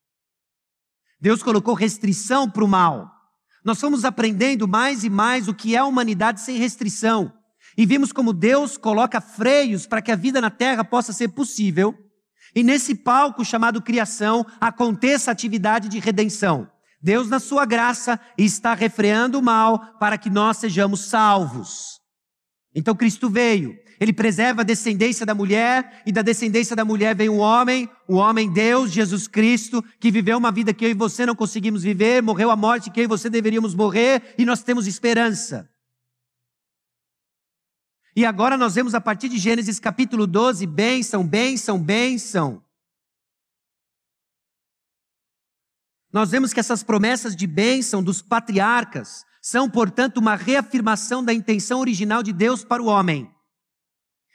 Deus 1.19 1.43
colocou 1.43 1.73
restrição 1.73 2.49
para 2.49 2.63
o 2.63 2.67
mal. 2.67 3.11
Nós 3.65 3.79
fomos 3.79 4.05
aprendendo 4.05 4.67
mais 4.69 5.03
e 5.03 5.09
mais 5.09 5.49
o 5.49 5.53
que 5.53 5.75
é 5.75 5.79
a 5.79 5.85
humanidade 5.85 6.39
sem 6.39 6.57
restrição. 6.57 7.36
E 7.77 7.85
vimos 7.85 8.11
como 8.11 8.33
Deus 8.33 8.75
coloca 8.75 9.21
freios 9.21 9.85
para 9.85 10.01
que 10.01 10.11
a 10.11 10.15
vida 10.15 10.41
na 10.41 10.49
terra 10.49 10.83
possa 10.83 11.13
ser 11.13 11.27
possível. 11.27 11.95
E 12.55 12.63
nesse 12.63 12.95
palco 12.95 13.45
chamado 13.45 13.81
criação 13.81 14.43
aconteça 14.59 15.29
a 15.29 15.33
atividade 15.33 15.87
de 15.87 15.99
redenção. 15.99 16.67
Deus, 16.99 17.29
na 17.29 17.39
sua 17.39 17.65
graça, 17.65 18.19
está 18.35 18.73
refreando 18.73 19.37
o 19.37 19.43
mal 19.43 19.97
para 19.99 20.17
que 20.17 20.29
nós 20.29 20.57
sejamos 20.57 21.01
salvos. 21.01 21.99
Então 22.73 22.95
Cristo 22.95 23.29
veio, 23.29 23.75
ele 23.99 24.11
preserva 24.11 24.61
a 24.61 24.65
descendência 24.65 25.25
da 25.25 25.35
mulher, 25.35 26.01
e 26.05 26.11
da 26.11 26.23
descendência 26.23 26.75
da 26.75 26.83
mulher 26.83 27.15
vem 27.15 27.29
um 27.29 27.37
homem, 27.37 27.87
o 28.07 28.15
um 28.15 28.17
homem 28.17 28.51
Deus, 28.51 28.91
Jesus 28.91 29.27
Cristo, 29.27 29.83
que 29.99 30.11
viveu 30.11 30.37
uma 30.37 30.51
vida 30.51 30.73
que 30.73 30.85
eu 30.85 30.89
e 30.89 30.95
você 30.95 31.25
não 31.25 31.35
conseguimos 31.35 31.83
viver, 31.83 32.23
morreu 32.23 32.49
a 32.49 32.55
morte 32.55 32.89
que 32.89 32.99
eu 32.99 33.03
e 33.03 33.07
você 33.07 33.29
deveríamos 33.29 33.75
morrer, 33.75 34.33
e 34.37 34.45
nós 34.45 34.63
temos 34.63 34.87
esperança. 34.87 35.69
E 38.17 38.25
agora 38.25 38.57
nós 38.57 38.73
vemos 38.73 38.95
a 38.95 38.99
partir 38.99 39.29
de 39.29 39.37
Gênesis 39.37 39.79
capítulo 39.79 40.25
12, 40.25 40.65
bênção, 40.65 41.23
bênção, 41.23 41.79
bênção. 41.79 42.63
Nós 46.11 46.31
vemos 46.31 46.51
que 46.51 46.59
essas 46.59 46.81
promessas 46.81 47.35
de 47.35 47.45
bênção 47.45 48.01
dos 48.01 48.19
patriarcas 48.19 49.23
são, 49.39 49.69
portanto, 49.69 50.17
uma 50.17 50.35
reafirmação 50.35 51.23
da 51.23 51.31
intenção 51.31 51.79
original 51.79 52.23
de 52.23 52.33
Deus 52.33 52.63
para 52.63 52.81
o 52.81 52.87
homem. 52.87 53.31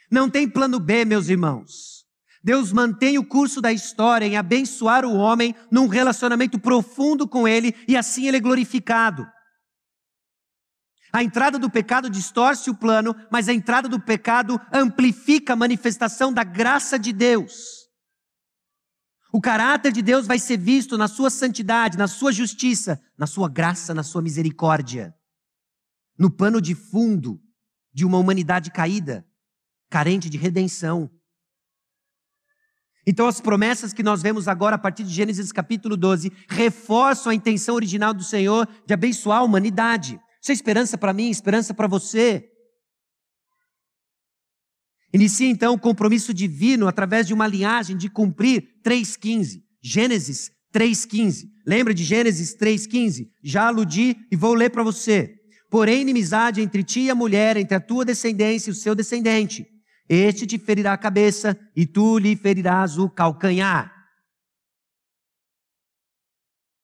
Não 0.09 0.29
tem 0.29 0.49
plano 0.49 0.79
B, 0.79 1.03
meus 1.03 1.27
irmãos. 1.27 2.05
Deus 2.41 2.71
mantém 2.71 3.17
o 3.17 3.25
curso 3.25 3.59
da 3.59 3.73
história 3.73 4.25
em 4.25 4.37
abençoar 4.37 5.03
o 5.03 5.13
homem 5.13 5.53
num 5.69 5.87
relacionamento 5.87 6.57
profundo 6.57 7.27
com 7.27 7.45
ele 7.45 7.75
e 7.85 7.97
assim 7.97 8.29
ele 8.29 8.37
é 8.37 8.39
glorificado. 8.39 9.27
A 11.15 11.21
entrada 11.21 11.59
do 11.59 11.69
pecado 11.69 12.09
distorce 12.09 12.71
o 12.71 12.75
plano, 12.75 13.15
mas 13.31 13.47
a 13.47 13.53
entrada 13.53 13.87
do 13.87 13.99
pecado 13.99 14.59
amplifica 14.73 15.53
a 15.53 15.55
manifestação 15.55 16.33
da 16.33 16.43
graça 16.43 16.97
de 16.97 17.13
Deus. 17.13 17.83
O 19.31 19.39
caráter 19.39 19.91
de 19.91 20.01
Deus 20.01 20.25
vai 20.25 20.39
ser 20.39 20.57
visto 20.57 20.97
na 20.97 21.07
sua 21.07 21.29
santidade, 21.29 21.99
na 21.99 22.07
sua 22.07 22.31
justiça, 22.31 22.99
na 23.15 23.27
sua 23.27 23.47
graça, 23.47 23.93
na 23.93 24.01
sua 24.01 24.23
misericórdia. 24.23 25.13
No 26.17 26.31
pano 26.31 26.59
de 26.59 26.73
fundo 26.73 27.39
de 27.93 28.03
uma 28.05 28.17
humanidade 28.17 28.71
caída, 28.71 29.23
carente 29.91 30.31
de 30.31 30.37
redenção. 30.37 31.11
Então, 33.05 33.27
as 33.27 33.39
promessas 33.39 33.93
que 33.93 34.01
nós 34.01 34.23
vemos 34.23 34.47
agora 34.47 34.77
a 34.77 34.79
partir 34.79 35.03
de 35.03 35.13
Gênesis 35.13 35.51
capítulo 35.51 35.95
12 35.95 36.31
reforçam 36.49 37.31
a 37.31 37.35
intenção 37.35 37.75
original 37.75 38.15
do 38.15 38.23
Senhor 38.23 38.67
de 38.85 38.93
abençoar 38.95 39.39
a 39.39 39.43
humanidade. 39.43 40.19
Isso 40.43 40.51
é 40.51 40.53
esperança 40.53 40.97
para 40.97 41.13
mim, 41.13 41.29
esperança 41.29 41.73
para 41.73 41.87
você. 41.87 42.51
Inicia 45.13 45.47
então 45.47 45.73
o 45.73 45.79
compromisso 45.79 46.33
divino 46.33 46.85
através 46.85 47.25
de 47.25 47.33
uma 47.33 47.47
linhagem 47.47 47.95
de 47.95 48.09
cumprir 48.09 48.81
3,15. 48.83 49.63
Gênesis 49.81 50.51
3,15. 50.73 51.47
Lembra 51.65 51.93
de 51.93 52.03
Gênesis 52.03 52.57
3,15? 52.57 53.29
Já 53.41 53.67
aludi 53.67 54.17
e 54.29 54.35
vou 54.35 54.53
ler 54.53 54.69
para 54.69 54.83
você. 54.83 55.33
Porém, 55.69 56.01
inimizade 56.01 56.59
entre 56.59 56.83
ti 56.83 57.01
e 57.01 57.09
a 57.09 57.15
mulher, 57.15 57.55
entre 57.55 57.75
a 57.75 57.79
tua 57.79 58.03
descendência 58.03 58.69
e 58.69 58.73
o 58.73 58.75
seu 58.75 58.93
descendente. 58.93 59.65
Este 60.09 60.45
te 60.45 60.59
ferirá 60.59 60.91
a 60.91 60.97
cabeça 60.97 61.57
e 61.73 61.85
tu 61.85 62.17
lhe 62.17 62.35
ferirás 62.35 62.97
o 62.97 63.09
calcanhar. 63.09 63.93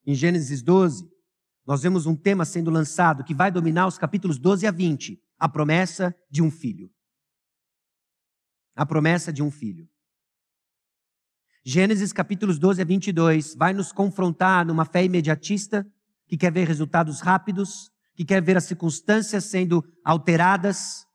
Em 0.06 0.16
Gênesis 0.16 0.62
12, 0.62 1.09
nós 1.70 1.84
vemos 1.84 2.08
um 2.08 2.16
tema 2.16 2.46
sendo 2.46 2.72
lançado 2.72 3.24
que 3.24 3.32
vai 3.32 3.52
dominar 3.52 3.86
os 3.86 3.96
capítulos 3.96 4.40
12 4.40 4.66
a 4.66 4.72
20, 4.72 5.22
a 5.38 5.48
promessa 5.48 6.16
de 6.28 6.42
um 6.42 6.50
filho. 6.50 6.92
A 8.76 8.88
promessa 8.88 9.32
de 9.32 9.44
um 9.44 9.52
filho. 9.52 9.88
Gênesis 11.64 12.12
capítulos 12.12 12.58
12 12.58 12.82
a 12.82 12.86
22 12.86 13.54
vai 13.54 13.72
nos 13.72 13.92
confrontar 13.92 14.66
numa 14.66 14.84
fé 14.84 15.04
imediatista 15.04 15.86
que 16.28 16.36
quer 16.36 16.52
ver 16.52 16.68
resultados 16.68 17.20
rápidos, 17.20 17.92
que 18.16 18.26
quer 18.26 18.42
ver 18.42 18.58
as 18.58 18.64
circunstâncias 18.64 19.44
sendo 19.44 19.86
alteradas, 20.04 21.06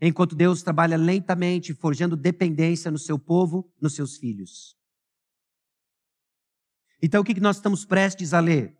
enquanto 0.00 0.34
Deus 0.34 0.60
trabalha 0.60 0.96
lentamente, 0.96 1.72
forjando 1.72 2.16
dependência 2.16 2.90
no 2.90 2.98
seu 2.98 3.16
povo, 3.16 3.72
nos 3.80 3.94
seus 3.94 4.16
filhos. 4.16 4.76
Então, 7.00 7.22
o 7.22 7.24
que 7.24 7.38
nós 7.38 7.58
estamos 7.58 7.84
prestes 7.84 8.34
a 8.34 8.40
ler? 8.40 8.76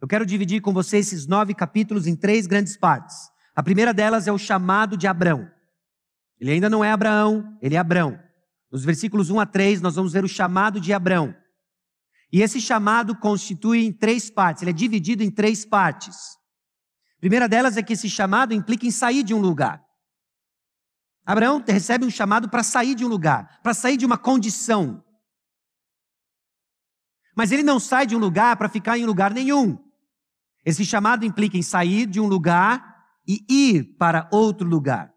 Eu 0.00 0.06
quero 0.06 0.26
dividir 0.26 0.60
com 0.60 0.72
você 0.72 0.98
esses 0.98 1.26
nove 1.26 1.54
capítulos 1.54 2.06
em 2.06 2.14
três 2.14 2.46
grandes 2.46 2.76
partes. 2.76 3.30
A 3.54 3.62
primeira 3.62 3.94
delas 3.94 4.26
é 4.26 4.32
o 4.32 4.38
chamado 4.38 4.96
de 4.96 5.06
Abrão. 5.06 5.50
Ele 6.38 6.50
ainda 6.50 6.68
não 6.68 6.84
é 6.84 6.90
Abraão, 6.90 7.56
ele 7.62 7.74
é 7.74 7.78
Abrão. 7.78 8.18
Nos 8.70 8.84
versículos 8.84 9.30
1 9.30 9.40
a 9.40 9.46
3, 9.46 9.80
nós 9.80 9.96
vamos 9.96 10.12
ver 10.12 10.24
o 10.24 10.28
chamado 10.28 10.78
de 10.78 10.92
Abrão. 10.92 11.34
E 12.30 12.42
esse 12.42 12.60
chamado 12.60 13.16
constitui 13.16 13.86
em 13.86 13.92
três 13.92 14.28
partes, 14.28 14.62
ele 14.62 14.72
é 14.72 14.74
dividido 14.74 15.22
em 15.22 15.30
três 15.30 15.64
partes. 15.64 16.36
A 17.16 17.20
primeira 17.20 17.48
delas 17.48 17.78
é 17.78 17.82
que 17.82 17.94
esse 17.94 18.10
chamado 18.10 18.52
implica 18.52 18.86
em 18.86 18.90
sair 18.90 19.22
de 19.22 19.32
um 19.32 19.40
lugar. 19.40 19.82
Abraão 21.24 21.64
recebe 21.66 22.04
um 22.04 22.10
chamado 22.10 22.50
para 22.50 22.62
sair 22.62 22.94
de 22.94 23.04
um 23.04 23.08
lugar, 23.08 23.60
para 23.62 23.72
sair 23.72 23.96
de 23.96 24.04
uma 24.04 24.18
condição. 24.18 25.02
Mas 27.34 27.50
ele 27.50 27.62
não 27.62 27.80
sai 27.80 28.06
de 28.06 28.14
um 28.14 28.18
lugar 28.18 28.56
para 28.56 28.68
ficar 28.68 28.98
em 28.98 29.06
lugar 29.06 29.32
nenhum. 29.32 29.85
Esse 30.66 30.84
chamado 30.84 31.24
implica 31.24 31.56
em 31.56 31.62
sair 31.62 32.06
de 32.06 32.18
um 32.20 32.26
lugar 32.26 33.06
e 33.24 33.46
ir 33.48 33.96
para 33.96 34.28
outro 34.32 34.68
lugar. 34.68 35.14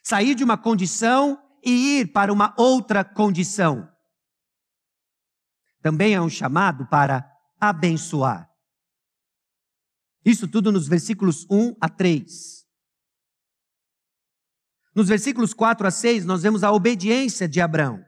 Sair 0.00 0.36
de 0.36 0.44
uma 0.44 0.56
condição 0.56 1.36
e 1.64 1.98
ir 1.98 2.12
para 2.12 2.32
uma 2.32 2.54
outra 2.56 3.04
condição. 3.04 3.90
Também 5.82 6.14
é 6.14 6.20
um 6.20 6.28
chamado 6.28 6.86
para 6.86 7.28
abençoar. 7.60 8.48
Isso 10.24 10.46
tudo 10.46 10.70
nos 10.70 10.86
versículos 10.86 11.44
1 11.50 11.74
a 11.80 11.88
3. 11.88 12.64
Nos 14.94 15.08
versículos 15.08 15.52
4 15.52 15.84
a 15.88 15.90
6, 15.90 16.24
nós 16.24 16.42
vemos 16.42 16.62
a 16.62 16.70
obediência 16.70 17.48
de 17.48 17.60
Abraão, 17.60 18.04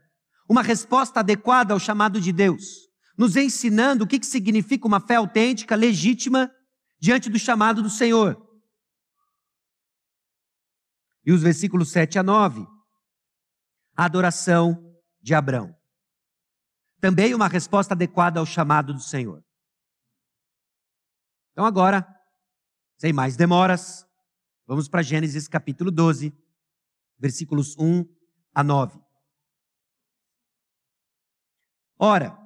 uma 0.49 0.63
resposta 0.63 1.21
adequada 1.21 1.75
ao 1.75 1.81
chamado 1.81 2.21
de 2.21 2.33
Deus, 2.33 2.89
nos 3.17 3.37
ensinando 3.37 4.05
o 4.05 4.07
que 4.07 4.23
significa 4.25 4.87
uma 4.87 5.01
fé 5.01 5.17
autêntica, 5.17 5.77
legítima, 5.77 6.51
diante 7.01 7.29
do 7.29 7.39
chamado 7.39 7.83
do 7.83 7.91
Senhor. 7.91 8.41
E 11.25 11.33
os 11.33 11.43
versículos 11.43 11.91
7 11.91 12.19
a 12.19 12.23
9, 12.23 12.67
a 13.97 14.05
adoração 14.05 15.01
de 15.21 15.35
Abraão. 15.35 15.75
Também 17.01 17.35
uma 17.35 17.49
resposta 17.49 17.95
adequada 17.95 18.41
ao 18.41 18.47
chamado 18.47 18.93
do 18.93 19.01
Senhor. 19.01 19.45
Então 21.53 21.65
agora, 21.65 22.07
sem 22.97 23.13
mais 23.13 23.37
demoras, 23.37 24.07
vamos 24.67 24.89
para 24.89 25.03
Gênesis 25.03 25.47
capítulo 25.47 25.91
12, 25.91 26.33
versículos 27.19 27.77
1 27.79 28.05
a 28.55 28.65
9. 28.65 29.01
Ora, 31.99 32.42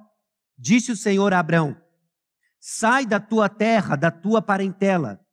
disse 0.57 0.91
o 0.91 0.97
Senhor 0.97 1.33
a 1.33 1.39
Abrão: 1.39 1.79
Sai 2.59 3.05
da 3.05 3.19
tua 3.19 3.47
terra, 3.47 3.95
da 3.95 4.09
tua 4.09 4.41
parentela 4.41 5.23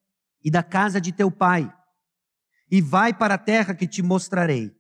e 0.43 0.51
da 0.51 0.63
casa 0.63 1.01
de 1.01 1.13
teu 1.13 1.31
pai, 1.31 1.73
e 2.71 2.81
vai 2.81 3.15
para 3.15 3.35
a 3.35 3.39
terra 3.39 3.75
que 3.75 3.89
te 3.89 4.03
mostrarei. 4.03 4.71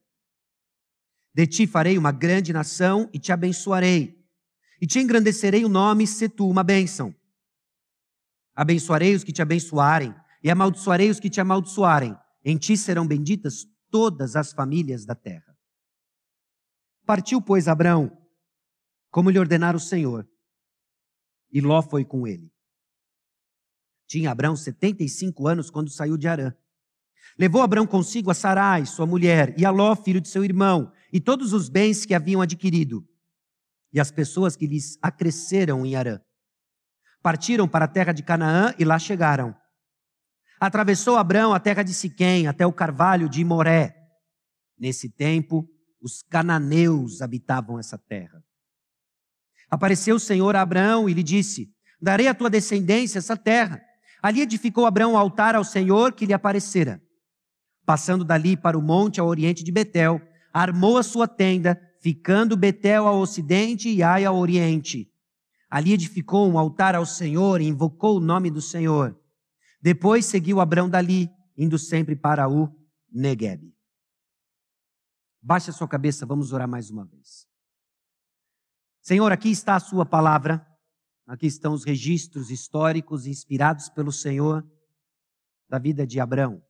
De 1.34 1.46
ti 1.46 1.66
farei 1.66 1.96
uma 1.98 2.12
grande 2.12 2.52
nação 2.52 3.08
e 3.12 3.18
te 3.18 3.32
abençoarei, 3.32 4.14
e 4.80 4.86
te 4.86 5.00
engrandecerei 5.00 5.64
o 5.64 5.68
nome, 5.68 6.06
se 6.06 6.28
tu 6.28 6.48
uma 6.48 6.62
bênção. 6.62 7.14
Abençoarei 8.54 9.14
os 9.14 9.24
que 9.24 9.32
te 9.32 9.42
abençoarem, 9.42 10.14
e 10.42 10.50
amaldiçoarei 10.50 11.10
os 11.10 11.18
que 11.18 11.30
te 11.30 11.40
amaldiçoarem. 11.40 12.16
Em 12.44 12.58
ti 12.58 12.76
serão 12.76 13.06
benditas 13.06 13.64
todas 13.90 14.36
as 14.36 14.52
famílias 14.52 15.06
da 15.06 15.14
terra. 15.14 15.56
Partiu, 17.06 17.40
pois, 17.40 17.66
Abraão, 17.66 18.16
como 19.10 19.30
lhe 19.30 19.38
ordenara 19.38 19.76
o 19.76 19.80
Senhor, 19.80 20.28
e 21.54 21.60
Ló 21.60 21.80
foi 21.80 22.04
com 22.04 22.26
ele. 22.26 22.52
Tinha 24.08 24.32
Abraão 24.32 24.56
75 24.56 25.46
anos 25.46 25.70
quando 25.70 25.88
saiu 25.88 26.16
de 26.16 26.26
Arã. 26.26 26.52
Levou 27.38 27.62
Abraão 27.62 27.86
consigo 27.86 28.30
a 28.30 28.34
Sarai, 28.34 28.84
sua 28.84 29.06
mulher, 29.06 29.54
e 29.58 29.64
a 29.64 29.70
Ló, 29.70 29.94
filho 29.94 30.20
de 30.20 30.28
seu 30.28 30.44
irmão, 30.44 30.92
e 31.12 31.20
todos 31.20 31.52
os 31.52 31.68
bens 31.68 32.04
que 32.04 32.12
haviam 32.12 32.42
adquirido, 32.42 33.08
e 33.92 34.00
as 34.00 34.10
pessoas 34.10 34.56
que 34.56 34.66
lhes 34.66 34.98
acresceram 35.00 35.86
em 35.86 35.94
Arã. 35.94 36.20
Partiram 37.22 37.66
para 37.66 37.86
a 37.86 37.88
terra 37.88 38.12
de 38.12 38.22
Canaã 38.22 38.74
e 38.78 38.84
lá 38.84 38.98
chegaram. 38.98 39.56
Atravessou 40.60 41.16
Abraão 41.16 41.54
a 41.54 41.60
terra 41.60 41.82
de 41.82 41.94
Siquém, 41.94 42.46
até 42.46 42.66
o 42.66 42.72
carvalho 42.72 43.28
de 43.28 43.42
Moré. 43.44 43.96
Nesse 44.78 45.08
tempo, 45.08 45.66
os 46.02 46.22
cananeus 46.22 47.22
habitavam 47.22 47.78
essa 47.78 47.96
terra. 47.96 48.43
Apareceu 49.74 50.14
o 50.14 50.20
Senhor 50.20 50.54
a 50.54 50.60
Abraão 50.60 51.08
e 51.08 51.12
lhe 51.12 51.22
disse: 51.24 51.68
Darei 52.00 52.28
à 52.28 52.34
tua 52.34 52.48
descendência 52.48 53.18
essa 53.18 53.36
terra. 53.36 53.82
Ali 54.22 54.40
edificou 54.40 54.86
Abraão 54.86 55.14
um 55.14 55.18
altar 55.18 55.56
ao 55.56 55.64
Senhor 55.64 56.12
que 56.12 56.24
lhe 56.24 56.32
aparecera. 56.32 57.02
Passando 57.84 58.24
dali 58.24 58.56
para 58.56 58.78
o 58.78 58.82
monte 58.82 59.18
ao 59.18 59.26
oriente 59.26 59.64
de 59.64 59.72
Betel, 59.72 60.22
armou 60.52 60.96
a 60.96 61.02
sua 61.02 61.26
tenda, 61.26 61.76
ficando 62.00 62.56
Betel 62.56 63.08
ao 63.08 63.18
ocidente 63.18 63.88
e 63.88 64.00
Ai 64.00 64.24
ao 64.24 64.36
oriente. 64.36 65.10
Ali 65.68 65.92
edificou 65.92 66.48
um 66.48 66.56
altar 66.56 66.94
ao 66.94 67.04
Senhor 67.04 67.60
e 67.60 67.66
invocou 67.66 68.18
o 68.18 68.20
nome 68.20 68.52
do 68.52 68.62
Senhor. 68.62 69.18
Depois 69.82 70.24
seguiu 70.24 70.60
Abrão 70.60 70.88
dali, 70.88 71.28
indo 71.58 71.80
sempre 71.80 72.14
para 72.14 72.48
o 72.48 72.72
Negueb. 73.12 73.74
Baixe 75.42 75.70
a 75.70 75.72
sua 75.72 75.88
cabeça, 75.88 76.24
vamos 76.24 76.52
orar 76.52 76.68
mais 76.68 76.90
uma 76.90 77.04
vez. 77.04 77.52
Senhor, 79.04 79.30
aqui 79.32 79.50
está 79.50 79.76
a 79.76 79.80
sua 79.80 80.06
palavra, 80.06 80.66
aqui 81.26 81.44
estão 81.44 81.74
os 81.74 81.84
registros 81.84 82.50
históricos 82.50 83.26
inspirados 83.26 83.90
pelo 83.90 84.10
Senhor 84.10 84.66
da 85.68 85.78
vida 85.78 86.06
de 86.06 86.18
Abrão. 86.18 86.64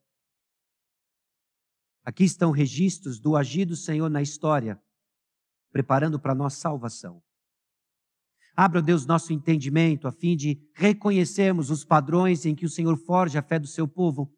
Aqui 2.05 2.25
estão 2.25 2.51
registros 2.51 3.21
do 3.21 3.37
agir 3.37 3.67
do 3.67 3.77
Senhor 3.77 4.11
na 4.11 4.21
história, 4.21 4.83
preparando 5.71 6.19
para 6.19 6.35
nossa 6.35 6.57
salvação. 6.57 7.23
Abra, 8.57 8.83
Deus, 8.83 9.07
nosso 9.07 9.33
entendimento 9.33 10.09
a 10.09 10.13
fim 10.13 10.37
de 10.37 10.61
reconhecermos 10.75 11.71
os 11.71 11.85
padrões 11.85 12.45
em 12.45 12.57
que 12.57 12.67
o 12.67 12.71
Senhor 12.71 12.97
forja 12.97 13.39
a 13.39 13.45
fé 13.45 13.61
do 13.61 13.69
seu 13.69 13.87
povo, 13.87 14.37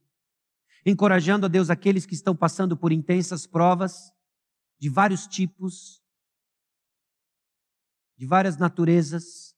encorajando, 0.84 1.46
a 1.46 1.48
Deus, 1.48 1.70
aqueles 1.70 2.04
que 2.04 2.14
estão 2.14 2.36
passando 2.36 2.76
por 2.76 2.92
intensas 2.92 3.46
provas 3.46 4.12
de 4.78 4.90
vários 4.90 5.26
tipos, 5.26 6.04
de 8.16 8.26
várias 8.26 8.56
naturezas, 8.56 9.54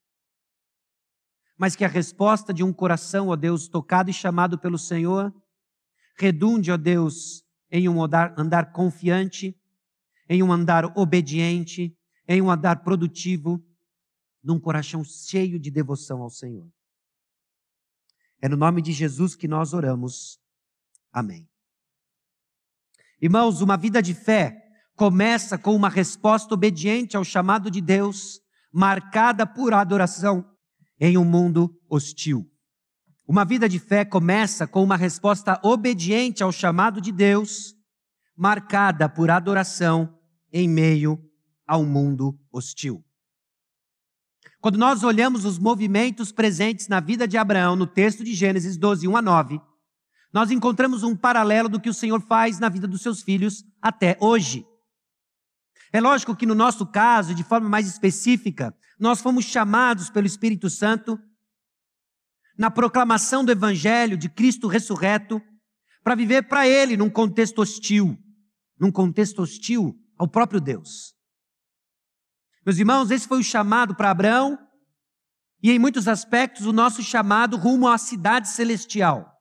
mas 1.57 1.75
que 1.75 1.85
a 1.85 1.89
resposta 1.89 2.53
de 2.53 2.63
um 2.63 2.73
coração, 2.73 3.29
ó 3.29 3.37
Deus, 3.37 3.69
tocado 3.69 4.11
e 4.11 4.13
chamado 4.13 4.59
pelo 4.59 4.79
Senhor, 4.79 5.35
redunde, 6.19 6.71
ó 6.71 6.77
Deus, 6.77 7.45
em 7.71 7.89
um 7.89 8.03
andar, 8.03 8.35
andar 8.39 8.73
confiante, 8.73 9.57
em 10.29 10.43
um 10.43 10.53
andar 10.53 10.85
obediente, 10.97 11.97
em 12.27 12.43
um 12.43 12.51
andar 12.51 12.83
produtivo, 12.83 13.65
num 14.43 14.61
coração 14.61 15.03
cheio 15.03 15.59
de 15.59 15.71
devoção 15.71 16.23
ao 16.23 16.31
Senhor. 16.31 16.69
É 18.41 18.49
no 18.49 18.57
nome 18.57 18.81
de 18.81 18.93
Jesus 18.93 19.35
que 19.35 19.49
nós 19.49 19.73
oramos. 19.73 20.41
Amém. 21.13 21.49
Irmãos, 23.21 23.61
uma 23.61 23.77
vida 23.77 24.01
de 24.01 24.15
fé 24.15 24.65
começa 24.95 25.59
com 25.59 25.75
uma 25.75 25.89
resposta 25.89 26.55
obediente 26.55 27.17
ao 27.17 27.25
chamado 27.25 27.71
de 27.71 27.81
Deus, 27.81 28.41
marcada 28.73 29.47
por 29.47 29.73
adoração 29.73 30.45
em 31.01 31.17
um 31.17 31.25
mundo 31.25 31.75
hostil. 31.89 32.47
Uma 33.27 33.45
vida 33.45 33.69
de 33.69 33.79
fé 33.79 34.05
começa 34.05 34.67
com 34.67 34.83
uma 34.83 34.97
resposta 34.97 35.61
obediente 35.63 36.43
ao 36.43 36.51
chamado 36.51 37.01
de 37.01 37.13
Deus, 37.13 37.75
marcada 38.37 39.09
por 39.09 39.31
adoração 39.31 40.19
em 40.53 40.69
meio 40.69 41.19
ao 41.67 41.85
mundo 41.85 42.39
hostil. 42.51 43.05
Quando 44.61 44.79
nós 44.79 45.05
olhamos 45.05 45.45
os 45.45 45.59
movimentos 45.59 46.33
presentes 46.33 46.89
na 46.89 47.01
vida 47.01 47.29
de 47.29 47.37
Abraão, 47.37 47.77
no 47.77 47.87
texto 47.87 48.25
de 48.25 48.35
Gênesis 48.35 48.77
12, 48.77 49.07
1 49.07 49.17
a 49.17 49.23
9, 49.23 49.61
nós 50.33 50.51
encontramos 50.51 51.03
um 51.03 51.17
paralelo 51.17 51.69
do 51.69 51.81
que 51.81 51.89
o 51.89 51.95
Senhor 51.95 52.21
faz 52.21 52.59
na 52.59 52.69
vida 52.69 52.87
dos 52.87 53.03
seus 53.03 53.23
filhos 53.23 53.65
até 53.81 54.17
hoje. 54.21 54.67
É 55.93 56.01
lógico 56.01 56.37
que 56.37 56.47
no 56.47 56.55
nosso 56.55 56.87
caso, 56.87 57.35
de 57.35 57.43
forma 57.43 57.69
mais 57.69 57.87
específica, 57.87 58.77
nós 58.99 59.21
fomos 59.21 59.45
chamados 59.45 60.11
pelo 60.11 60.27
Espírito 60.27 60.69
Santo 60.69 61.19
na 62.59 62.71
proclamação 62.71 63.45
do 63.45 63.53
Evangelho 63.53 64.17
de 64.17 64.29
Cristo 64.29 64.67
ressurreto 64.67 65.41
para 66.03 66.15
viver 66.15 66.49
para 66.49 66.67
Ele 66.67 66.97
num 66.97 67.09
contexto 67.09 67.61
hostil, 67.61 68.19
num 68.79 68.91
contexto 68.91 69.43
hostil 69.43 69.95
ao 70.19 70.29
próprio 70.29 70.61
Deus. 70.61 71.15
Meus 72.67 72.79
irmãos, 72.79 73.11
esse 73.11 73.27
foi 73.27 73.39
o 73.39 73.45
chamado 73.45 73.95
para 73.95 74.11
Abraão 74.11 74.59
e, 75.63 75.71
em 75.71 75.79
muitos 75.79 76.07
aspectos, 76.07 76.67
o 76.67 76.73
nosso 76.73 77.03
chamado 77.03 77.57
rumo 77.57 77.89
à 77.89 77.97
cidade 77.97 78.49
celestial. 78.49 79.35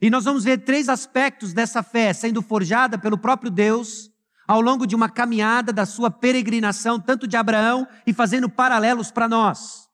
E 0.00 0.10
nós 0.10 0.24
vamos 0.24 0.44
ver 0.44 0.64
três 0.64 0.88
aspectos 0.88 1.52
dessa 1.52 1.82
fé 1.82 2.12
sendo 2.12 2.42
forjada 2.42 2.98
pelo 2.98 3.16
próprio 3.16 3.50
Deus 3.50 4.10
ao 4.46 4.60
longo 4.60 4.86
de 4.86 4.94
uma 4.94 5.08
caminhada 5.08 5.72
da 5.72 5.84
sua 5.84 6.10
peregrinação, 6.10 7.00
tanto 7.00 7.26
de 7.26 7.36
Abraão 7.36 7.86
e 8.06 8.12
fazendo 8.12 8.48
paralelos 8.48 9.10
para 9.10 9.28
nós. 9.28 9.88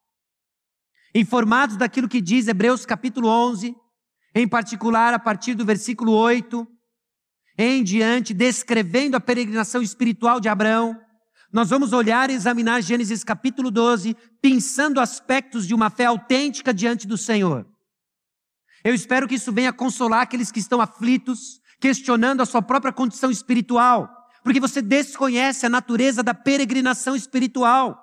Informados 1.15 1.77
daquilo 1.77 2.09
que 2.09 2.21
diz 2.21 2.49
Hebreus 2.49 2.87
capítulo 2.87 3.29
11, 3.29 3.75
em 4.35 4.49
particular 4.49 5.13
a 5.15 5.19
partir 5.19 5.55
do 5.55 5.65
versículo 5.65 6.13
8, 6.13 6.67
em 7.59 7.83
diante, 7.83 8.33
descrevendo 8.33 9.17
a 9.17 9.21
peregrinação 9.21 9.83
espiritual 9.83 10.41
de 10.41 10.49
Abraão, 10.49 10.99
nós 11.53 11.69
vamos 11.69 11.93
olhar 11.93 12.31
e 12.31 12.33
examinar 12.33 12.81
Gênesis 12.81 13.23
capítulo 13.23 13.71
12, 13.71 14.17
pensando 14.41 15.01
aspectos 15.01 15.67
de 15.67 15.75
uma 15.75 15.91
fé 15.91 16.07
autêntica 16.07 16.73
diante 16.73 17.07
do 17.07 17.19
Senhor. 17.19 17.67
Eu 18.83 18.95
espero 18.95 19.29
que 19.29 19.35
isso 19.35 19.53
venha 19.53 19.73
consolar 19.73 20.23
aqueles 20.23 20.51
que 20.51 20.59
estão 20.59 20.81
aflitos, 20.81 21.61
questionando 21.79 22.41
a 22.41 22.47
sua 22.47 22.63
própria 22.63 22.93
condição 22.93 23.31
espiritual, 23.31 24.09
porque 24.43 24.61
você 24.61 24.83
desconhece 24.83 25.67
a 25.67 25.69
natureza 25.69 26.23
da 26.23 26.35
peregrinação 26.35 27.15
espiritual. 27.15 28.03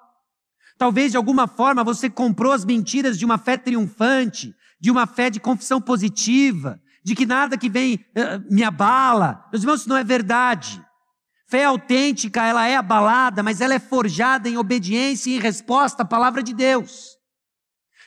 Talvez 0.78 1.12
de 1.12 1.18
alguma 1.18 1.48
forma 1.48 1.84
você 1.84 2.10
comprou 2.10 2.52
as 2.52 2.64
mentiras 2.64 3.18
de 3.18 3.26
uma 3.26 3.38
fé 3.38 3.58
triunfante, 3.58 4.56
de 4.80 4.90
uma 4.90 5.06
fé 5.06 5.30
de 5.30 5.40
confissão 5.40 5.82
positiva, 5.82 6.82
de 7.04 7.16
que 7.16 7.26
nada 7.26 7.58
que 7.58 7.70
vem 7.70 7.96
uh, 7.96 8.54
me 8.54 8.64
abala. 8.64 9.46
Meus 9.52 9.64
irmãos, 9.64 9.82
isso 9.82 9.90
não 9.90 9.98
é 9.98 10.04
verdade. 10.04 10.82
Fé 11.48 11.66
autêntica, 11.66 12.46
ela 12.46 12.68
é 12.68 12.76
abalada, 12.76 13.42
mas 13.44 13.60
ela 13.60 13.74
é 13.74 13.80
forjada 13.80 14.48
em 14.48 14.58
obediência 14.58 15.32
e 15.32 15.36
em 15.36 15.40
resposta 15.40 16.04
à 16.04 16.06
palavra 16.06 16.44
de 16.44 16.54
Deus. 16.54 17.18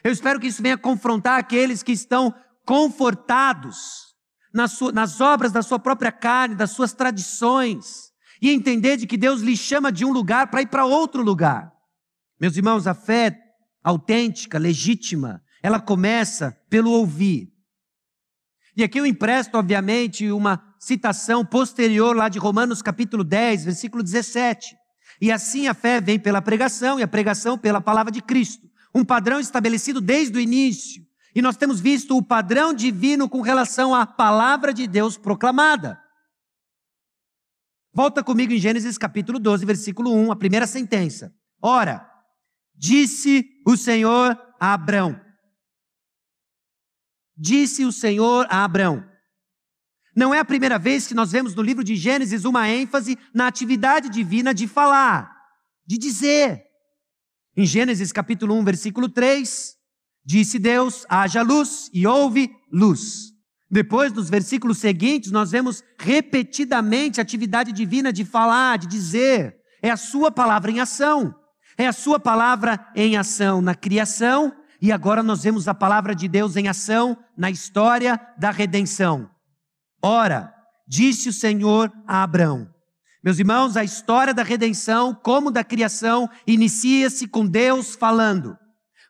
Eu 0.04 0.12
espero 0.12 0.40
que 0.40 0.46
isso 0.46 0.62
venha 0.62 0.78
confrontar 0.78 1.38
aqueles 1.38 1.82
que 1.82 1.92
estão 1.92 2.34
confortados 2.64 4.14
nas, 4.54 4.80
nas 4.92 5.20
obras 5.20 5.52
da 5.52 5.62
sua 5.62 5.78
própria 5.78 6.12
carne, 6.12 6.54
das 6.54 6.70
suas 6.70 6.92
tradições, 6.92 8.11
e 8.42 8.50
entender 8.50 8.96
de 8.96 9.06
que 9.06 9.16
Deus 9.16 9.40
lhe 9.40 9.56
chama 9.56 9.92
de 9.92 10.04
um 10.04 10.12
lugar 10.12 10.48
para 10.48 10.60
ir 10.60 10.66
para 10.66 10.84
outro 10.84 11.22
lugar. 11.22 11.72
Meus 12.40 12.56
irmãos, 12.56 12.88
a 12.88 12.92
fé 12.92 13.38
autêntica, 13.84 14.58
legítima, 14.58 15.40
ela 15.62 15.78
começa 15.78 16.58
pelo 16.68 16.90
ouvir. 16.90 17.52
E 18.76 18.82
aqui 18.82 18.98
eu 18.98 19.06
empresto, 19.06 19.56
obviamente, 19.56 20.28
uma 20.32 20.60
citação 20.80 21.44
posterior 21.44 22.16
lá 22.16 22.28
de 22.28 22.40
Romanos 22.40 22.82
capítulo 22.82 23.22
10, 23.22 23.66
versículo 23.66 24.02
17. 24.02 24.74
E 25.20 25.30
assim 25.30 25.68
a 25.68 25.74
fé 25.74 26.00
vem 26.00 26.18
pela 26.18 26.42
pregação 26.42 26.98
e 26.98 27.02
a 27.04 27.08
pregação 27.08 27.56
pela 27.56 27.80
palavra 27.80 28.10
de 28.10 28.20
Cristo. 28.20 28.66
Um 28.92 29.04
padrão 29.04 29.38
estabelecido 29.38 30.00
desde 30.00 30.36
o 30.36 30.40
início. 30.40 31.00
E 31.32 31.40
nós 31.40 31.56
temos 31.56 31.78
visto 31.78 32.16
o 32.16 32.22
padrão 32.22 32.74
divino 32.74 33.28
com 33.28 33.40
relação 33.40 33.94
à 33.94 34.04
palavra 34.04 34.74
de 34.74 34.88
Deus 34.88 35.16
proclamada. 35.16 36.02
Volta 37.94 38.24
comigo 38.24 38.54
em 38.54 38.58
Gênesis 38.58 38.96
capítulo 38.96 39.38
12, 39.38 39.66
versículo 39.66 40.14
1, 40.14 40.32
a 40.32 40.36
primeira 40.36 40.66
sentença. 40.66 41.34
Ora, 41.60 42.08
disse 42.74 43.44
o 43.66 43.76
Senhor 43.76 44.38
a 44.58 44.72
Abrão. 44.72 45.20
Disse 47.36 47.84
o 47.84 47.92
Senhor 47.92 48.46
a 48.48 48.64
Abrão. 48.64 49.06
Não 50.16 50.32
é 50.32 50.38
a 50.38 50.44
primeira 50.44 50.78
vez 50.78 51.06
que 51.06 51.14
nós 51.14 51.32
vemos 51.32 51.54
no 51.54 51.62
livro 51.62 51.84
de 51.84 51.94
Gênesis 51.94 52.46
uma 52.46 52.68
ênfase 52.68 53.18
na 53.34 53.46
atividade 53.46 54.08
divina 54.08 54.54
de 54.54 54.66
falar, 54.66 55.30
de 55.86 55.98
dizer. 55.98 56.64
Em 57.54 57.66
Gênesis 57.66 58.10
capítulo 58.10 58.54
1, 58.54 58.64
versículo 58.64 59.08
3, 59.08 59.76
disse 60.24 60.58
Deus: 60.58 61.04
haja 61.10 61.42
luz 61.42 61.90
e 61.92 62.06
houve 62.06 62.50
luz. 62.70 63.31
Depois, 63.72 64.12
nos 64.12 64.28
versículos 64.28 64.76
seguintes, 64.76 65.32
nós 65.32 65.50
vemos 65.50 65.82
repetidamente 65.98 67.18
a 67.18 67.22
atividade 67.22 67.72
divina 67.72 68.12
de 68.12 68.22
falar, 68.22 68.76
de 68.76 68.86
dizer. 68.86 69.56
É 69.82 69.90
a 69.90 69.96
sua 69.96 70.30
palavra 70.30 70.70
em 70.70 70.78
ação. 70.78 71.34
É 71.78 71.86
a 71.86 71.92
sua 71.92 72.20
palavra 72.20 72.86
em 72.94 73.16
ação 73.16 73.62
na 73.62 73.74
criação, 73.74 74.54
e 74.78 74.92
agora 74.92 75.22
nós 75.22 75.44
vemos 75.44 75.68
a 75.68 75.72
palavra 75.74 76.14
de 76.14 76.28
Deus 76.28 76.54
em 76.54 76.68
ação 76.68 77.16
na 77.34 77.50
história 77.50 78.20
da 78.36 78.50
redenção. 78.50 79.30
Ora, 80.02 80.52
disse 80.86 81.30
o 81.30 81.32
Senhor 81.32 81.90
a 82.06 82.22
Abrão. 82.22 82.68
Meus 83.24 83.38
irmãos, 83.38 83.74
a 83.74 83.84
história 83.84 84.34
da 84.34 84.42
redenção, 84.42 85.14
como 85.14 85.50
da 85.50 85.64
criação, 85.64 86.28
inicia-se 86.46 87.26
com 87.26 87.46
Deus 87.46 87.94
falando. 87.94 88.54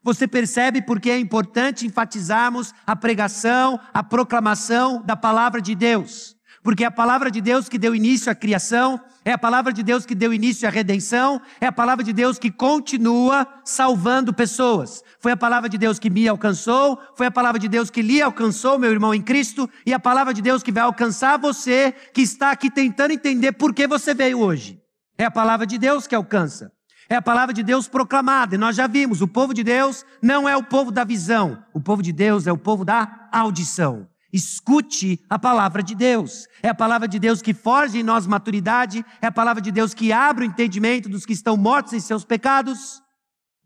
Você 0.03 0.27
percebe 0.27 0.83
porque 0.83 1.11
é 1.11 1.19
importante 1.19 1.87
enfatizarmos 1.87 2.75
a 2.87 2.97
pregação, 2.97 3.79
a 3.95 4.03
proclamação 4.03 5.01
da 5.03 5.17
palavra 5.17 5.61
de 5.61 5.75
Deus. 5.75 6.35
Porque 6.63 6.85
é 6.85 6.87
a 6.87 6.93
palavra 6.93 7.31
de 7.31 7.41
Deus 7.41 7.69
que 7.69 7.79
deu 7.79 7.95
início 7.95 8.31
à 8.31 8.35
criação, 8.35 9.01
é 9.25 9.33
a 9.33 9.39
palavra 9.39 9.73
de 9.73 9.83
Deus 9.83 10.07
que 10.07 10.15
deu 10.15 10.33
início 10.33 10.67
à 10.67 10.71
redenção, 10.71 11.41
é 11.61 11.67
a 11.67 11.73
palavra 11.73 12.05
de 12.05 12.13
Deus 12.13 12.39
que 12.39 12.53
continua 12.53 13.47
salvando 13.65 14.33
pessoas. 14.33 15.03
Foi 15.19 15.33
a 15.33 15.37
palavra 15.37 15.69
de 15.69 15.77
Deus 15.77 15.99
que 15.99 16.09
me 16.11 16.27
alcançou, 16.29 17.01
foi 17.17 17.27
a 17.27 17.31
palavra 17.33 17.59
de 17.59 17.69
Deus 17.69 17.91
que 17.91 18.01
lhe 18.01 18.23
alcançou, 18.23 18.79
meu 18.79 18.93
irmão 18.93 19.13
em 19.13 19.23
Cristo, 19.23 19.69
e 19.85 19.93
a 19.93 19.99
palavra 19.99 20.33
de 20.33 20.43
Deus 20.43 20.63
que 20.63 20.73
vai 20.73 20.85
alcançar 20.85 21.37
você 21.37 21.93
que 22.13 22.23
está 22.23 22.53
aqui 22.53 22.71
tentando 22.71 23.13
entender 23.13 23.53
por 23.53 23.75
que 23.75 23.87
você 23.89 24.15
veio 24.15 24.39
hoje. 24.39 24.81
É 25.19 25.25
a 25.25 25.31
palavra 25.31 25.67
de 25.67 25.79
Deus 25.79 26.07
que 26.07 26.15
alcança. 26.15 26.71
É 27.09 27.17
a 27.17 27.23
palavra 27.23 27.53
de 27.53 27.63
Deus 27.63 27.89
proclamada, 27.89 28.55
e 28.55 28.59
nós 28.59 28.77
já 28.77 28.87
vimos, 28.87 29.21
o 29.21 29.29
povo 29.29 29.53
de 29.53 29.63
Deus 29.63 30.05
não 30.23 30.49
é 30.49 30.57
o 30.57 30.63
povo 30.63 30.91
da 30.91 31.05
visão, 31.05 31.63
o 31.75 31.81
povo 31.81 32.03
de 32.03 32.13
Deus 32.13 32.47
é 32.47 32.53
o 32.53 32.59
povo 32.59 32.85
da 32.85 33.29
audição. 33.33 34.09
Escute 34.33 35.23
a 35.29 35.39
palavra 35.39 35.83
de 35.83 35.95
Deus. 35.95 36.49
É 36.63 36.69
a 36.71 36.75
palavra 36.75 37.07
de 37.07 37.19
Deus 37.19 37.43
que 37.43 37.53
forja 37.53 37.99
em 37.99 38.03
nós 38.03 38.27
maturidade, 38.27 39.05
é 39.21 39.27
a 39.27 39.33
palavra 39.33 39.61
de 39.61 39.71
Deus 39.71 39.93
que 39.93 40.11
abre 40.11 40.47
o 40.47 40.49
entendimento 40.49 41.09
dos 41.09 41.27
que 41.27 41.35
estão 41.35 41.57
mortos 41.57 41.93
em 41.93 42.01
seus 42.01 42.25
pecados 42.25 43.03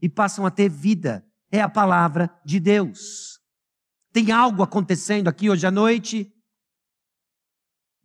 e 0.02 0.08
passam 0.08 0.44
a 0.44 0.50
ter 0.50 0.68
vida. 0.68 1.24
É 1.52 1.60
a 1.60 1.68
palavra 1.68 2.28
de 2.44 2.58
Deus. 2.58 3.38
Tem 4.12 4.32
algo 4.32 4.62
acontecendo 4.62 5.28
aqui 5.28 5.48
hoje 5.48 5.66
à 5.66 5.70
noite? 5.70 6.32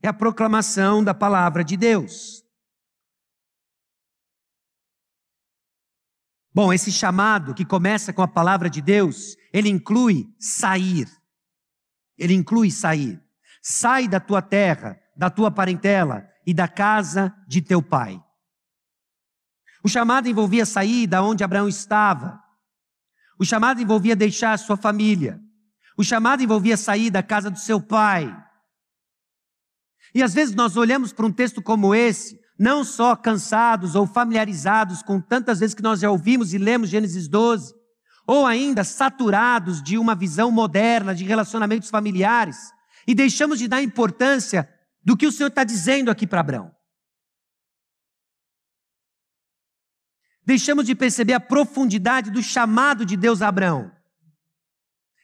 É 0.03 0.07
a 0.07 0.13
proclamação 0.13 1.03
da 1.03 1.15
palavra 1.15 1.63
de 1.63 1.75
Deus. 1.75 2.43
Bom, 6.53 6.73
esse 6.73 6.91
chamado 6.91 7.53
que 7.53 7.63
começa 7.63 8.11
com 8.11 8.21
a 8.21 8.27
palavra 8.27 8.69
de 8.69 8.81
Deus, 8.81 9.37
ele 9.53 9.69
inclui 9.69 10.27
sair. 10.37 11.07
Ele 12.17 12.33
inclui 12.33 12.69
sair. 12.69 13.21
Sai 13.61 14.07
da 14.07 14.19
tua 14.19 14.41
terra, 14.41 14.99
da 15.15 15.29
tua 15.29 15.49
parentela 15.49 16.27
e 16.45 16.53
da 16.53 16.67
casa 16.67 17.33
de 17.47 17.61
teu 17.61 17.81
pai. 17.81 18.21
O 19.83 19.87
chamado 19.87 20.27
envolvia 20.27 20.65
sair 20.65 21.07
da 21.07 21.23
onde 21.23 21.43
Abraão 21.43 21.69
estava. 21.69 22.39
O 23.39 23.45
chamado 23.45 23.81
envolvia 23.81 24.15
deixar 24.15 24.59
sua 24.59 24.75
família. 24.75 25.39
O 25.97 26.03
chamado 26.03 26.43
envolvia 26.43 26.75
sair 26.75 27.09
da 27.09 27.23
casa 27.23 27.49
do 27.49 27.59
seu 27.59 27.81
pai. 27.81 28.35
E 30.13 30.21
às 30.21 30.33
vezes 30.33 30.53
nós 30.53 30.75
olhamos 30.75 31.13
para 31.13 31.25
um 31.25 31.31
texto 31.31 31.61
como 31.61 31.95
esse, 31.95 32.40
não 32.61 32.83
só 32.83 33.15
cansados 33.15 33.95
ou 33.95 34.05
familiarizados 34.05 35.01
com 35.01 35.19
tantas 35.19 35.59
vezes 35.59 35.73
que 35.73 35.81
nós 35.81 35.99
já 35.99 36.11
ouvimos 36.11 36.53
e 36.53 36.59
lemos 36.59 36.91
Gênesis 36.91 37.27
12, 37.27 37.73
ou 38.27 38.45
ainda 38.45 38.83
saturados 38.83 39.81
de 39.81 39.97
uma 39.97 40.13
visão 40.13 40.51
moderna 40.51 41.15
de 41.15 41.23
relacionamentos 41.23 41.89
familiares, 41.89 42.71
e 43.07 43.15
deixamos 43.15 43.57
de 43.57 43.67
dar 43.67 43.81
importância 43.81 44.69
do 45.03 45.17
que 45.17 45.25
o 45.25 45.31
Senhor 45.31 45.47
está 45.47 45.63
dizendo 45.63 46.11
aqui 46.11 46.27
para 46.27 46.41
Abraão. 46.41 46.71
Deixamos 50.45 50.85
de 50.85 50.93
perceber 50.93 51.33
a 51.33 51.39
profundidade 51.39 52.29
do 52.29 52.43
chamado 52.43 53.03
de 53.03 53.17
Deus 53.17 53.41
a 53.41 53.47
Abraão. 53.47 53.91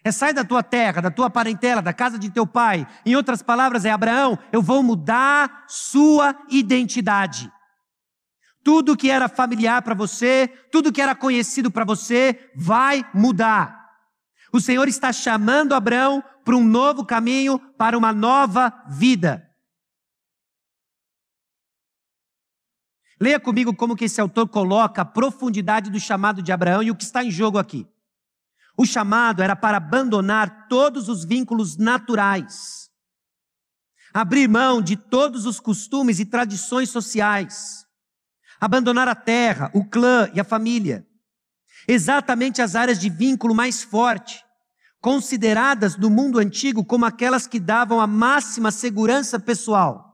É 0.07 0.11
sai 0.11 0.33
da 0.33 0.45
tua 0.45 0.63
terra, 0.63 1.01
da 1.01 1.11
tua 1.11 1.29
parentela, 1.29 1.81
da 1.81 1.91
casa 1.91 2.17
de 2.17 2.29
teu 2.29 2.47
pai. 2.47 2.87
Em 3.05 3.13
outras 3.17 3.41
palavras, 3.41 3.83
é 3.83 3.91
Abraão, 3.91 4.39
eu 4.53 4.61
vou 4.61 4.81
mudar 4.81 5.65
sua 5.67 6.33
identidade. 6.49 7.51
Tudo 8.63 8.95
que 8.95 9.11
era 9.11 9.27
familiar 9.27 9.81
para 9.81 9.93
você, 9.93 10.47
tudo 10.71 10.93
que 10.93 11.01
era 11.01 11.13
conhecido 11.13 11.69
para 11.69 11.83
você, 11.83 12.49
vai 12.55 13.05
mudar. 13.13 13.85
O 14.53 14.61
Senhor 14.61 14.87
está 14.87 15.11
chamando 15.11 15.75
Abraão 15.75 16.23
para 16.45 16.55
um 16.55 16.63
novo 16.63 17.05
caminho, 17.05 17.59
para 17.77 17.97
uma 17.97 18.13
nova 18.13 18.71
vida. 18.87 19.45
Leia 23.19 23.41
comigo 23.41 23.75
como 23.75 23.93
que 23.93 24.05
esse 24.05 24.21
autor 24.21 24.47
coloca 24.47 25.01
a 25.01 25.05
profundidade 25.05 25.91
do 25.91 25.99
chamado 25.99 26.41
de 26.41 26.53
Abraão 26.53 26.81
e 26.81 26.91
o 26.91 26.95
que 26.95 27.03
está 27.03 27.21
em 27.25 27.29
jogo 27.29 27.57
aqui. 27.57 27.85
O 28.77 28.85
chamado 28.85 29.41
era 29.41 29.55
para 29.55 29.77
abandonar 29.77 30.67
todos 30.67 31.09
os 31.09 31.25
vínculos 31.25 31.77
naturais, 31.77 32.91
abrir 34.13 34.47
mão 34.47 34.83
de 34.83 34.95
todos 34.95 35.47
os 35.47 35.59
costumes 35.59 36.19
e 36.19 36.25
tradições 36.25 36.89
sociais, 36.89 37.87
abandonar 38.59 39.07
a 39.07 39.15
terra, 39.15 39.71
o 39.73 39.83
clã 39.83 40.29
e 40.31 40.39
a 40.39 40.43
família. 40.43 41.07
Exatamente 41.87 42.61
as 42.61 42.75
áreas 42.75 42.99
de 42.99 43.09
vínculo 43.09 43.55
mais 43.55 43.81
forte, 43.81 44.43
consideradas 45.01 45.97
no 45.97 46.09
mundo 46.09 46.37
antigo 46.37 46.85
como 46.85 47.05
aquelas 47.05 47.47
que 47.47 47.59
davam 47.59 47.99
a 47.99 48.05
máxima 48.05 48.69
segurança 48.69 49.39
pessoal. 49.39 50.05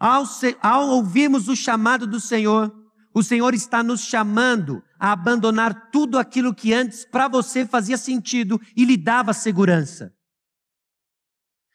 Ao, 0.00 0.26
se, 0.26 0.56
ao 0.60 0.88
ouvirmos 0.88 1.46
o 1.46 1.54
chamado 1.54 2.08
do 2.08 2.18
Senhor, 2.18 2.74
o 3.14 3.22
Senhor 3.22 3.54
está 3.54 3.82
nos 3.82 4.00
chamando 4.00 4.82
a 5.02 5.10
abandonar 5.10 5.90
tudo 5.90 6.16
aquilo 6.16 6.54
que 6.54 6.72
antes 6.72 7.04
para 7.04 7.26
você 7.26 7.66
fazia 7.66 7.98
sentido 7.98 8.60
e 8.76 8.84
lhe 8.84 8.96
dava 8.96 9.32
segurança. 9.32 10.14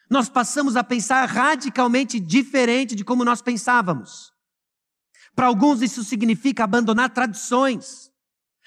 Nós 0.10 0.30
passamos 0.30 0.78
a 0.78 0.84
pensar 0.84 1.26
radicalmente 1.26 2.22
diferente 2.22 2.96
de 2.96 3.04
como 3.04 3.26
nós 3.26 3.42
pensávamos. 3.42 4.32
Para 5.36 5.48
alguns, 5.48 5.82
isso 5.82 6.06
significa 6.06 6.64
abandonar 6.64 7.10
tradições. 7.10 8.10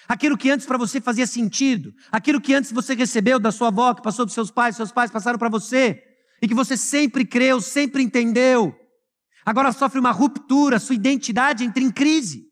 Aquilo 0.06 0.36
que 0.36 0.50
antes 0.50 0.66
para 0.66 0.76
você 0.76 1.00
fazia 1.00 1.26
sentido, 1.26 1.94
aquilo 2.12 2.38
que 2.38 2.52
antes 2.52 2.70
você 2.70 2.94
recebeu 2.94 3.40
da 3.40 3.50
sua 3.50 3.68
avó, 3.68 3.94
que 3.94 4.02
passou 4.02 4.26
dos 4.26 4.34
seus 4.34 4.50
pais, 4.50 4.76
seus 4.76 4.92
pais 4.92 5.10
passaram 5.10 5.38
para 5.38 5.48
você, 5.48 6.02
e 6.42 6.46
que 6.46 6.54
você 6.54 6.76
sempre 6.76 7.24
creu, 7.24 7.62
sempre 7.62 8.02
entendeu, 8.02 8.78
agora 9.42 9.72
sofre 9.72 9.98
uma 9.98 10.12
ruptura, 10.12 10.78
sua 10.78 10.96
identidade 10.96 11.64
entra 11.64 11.82
em 11.82 11.90
crise. 11.90 12.49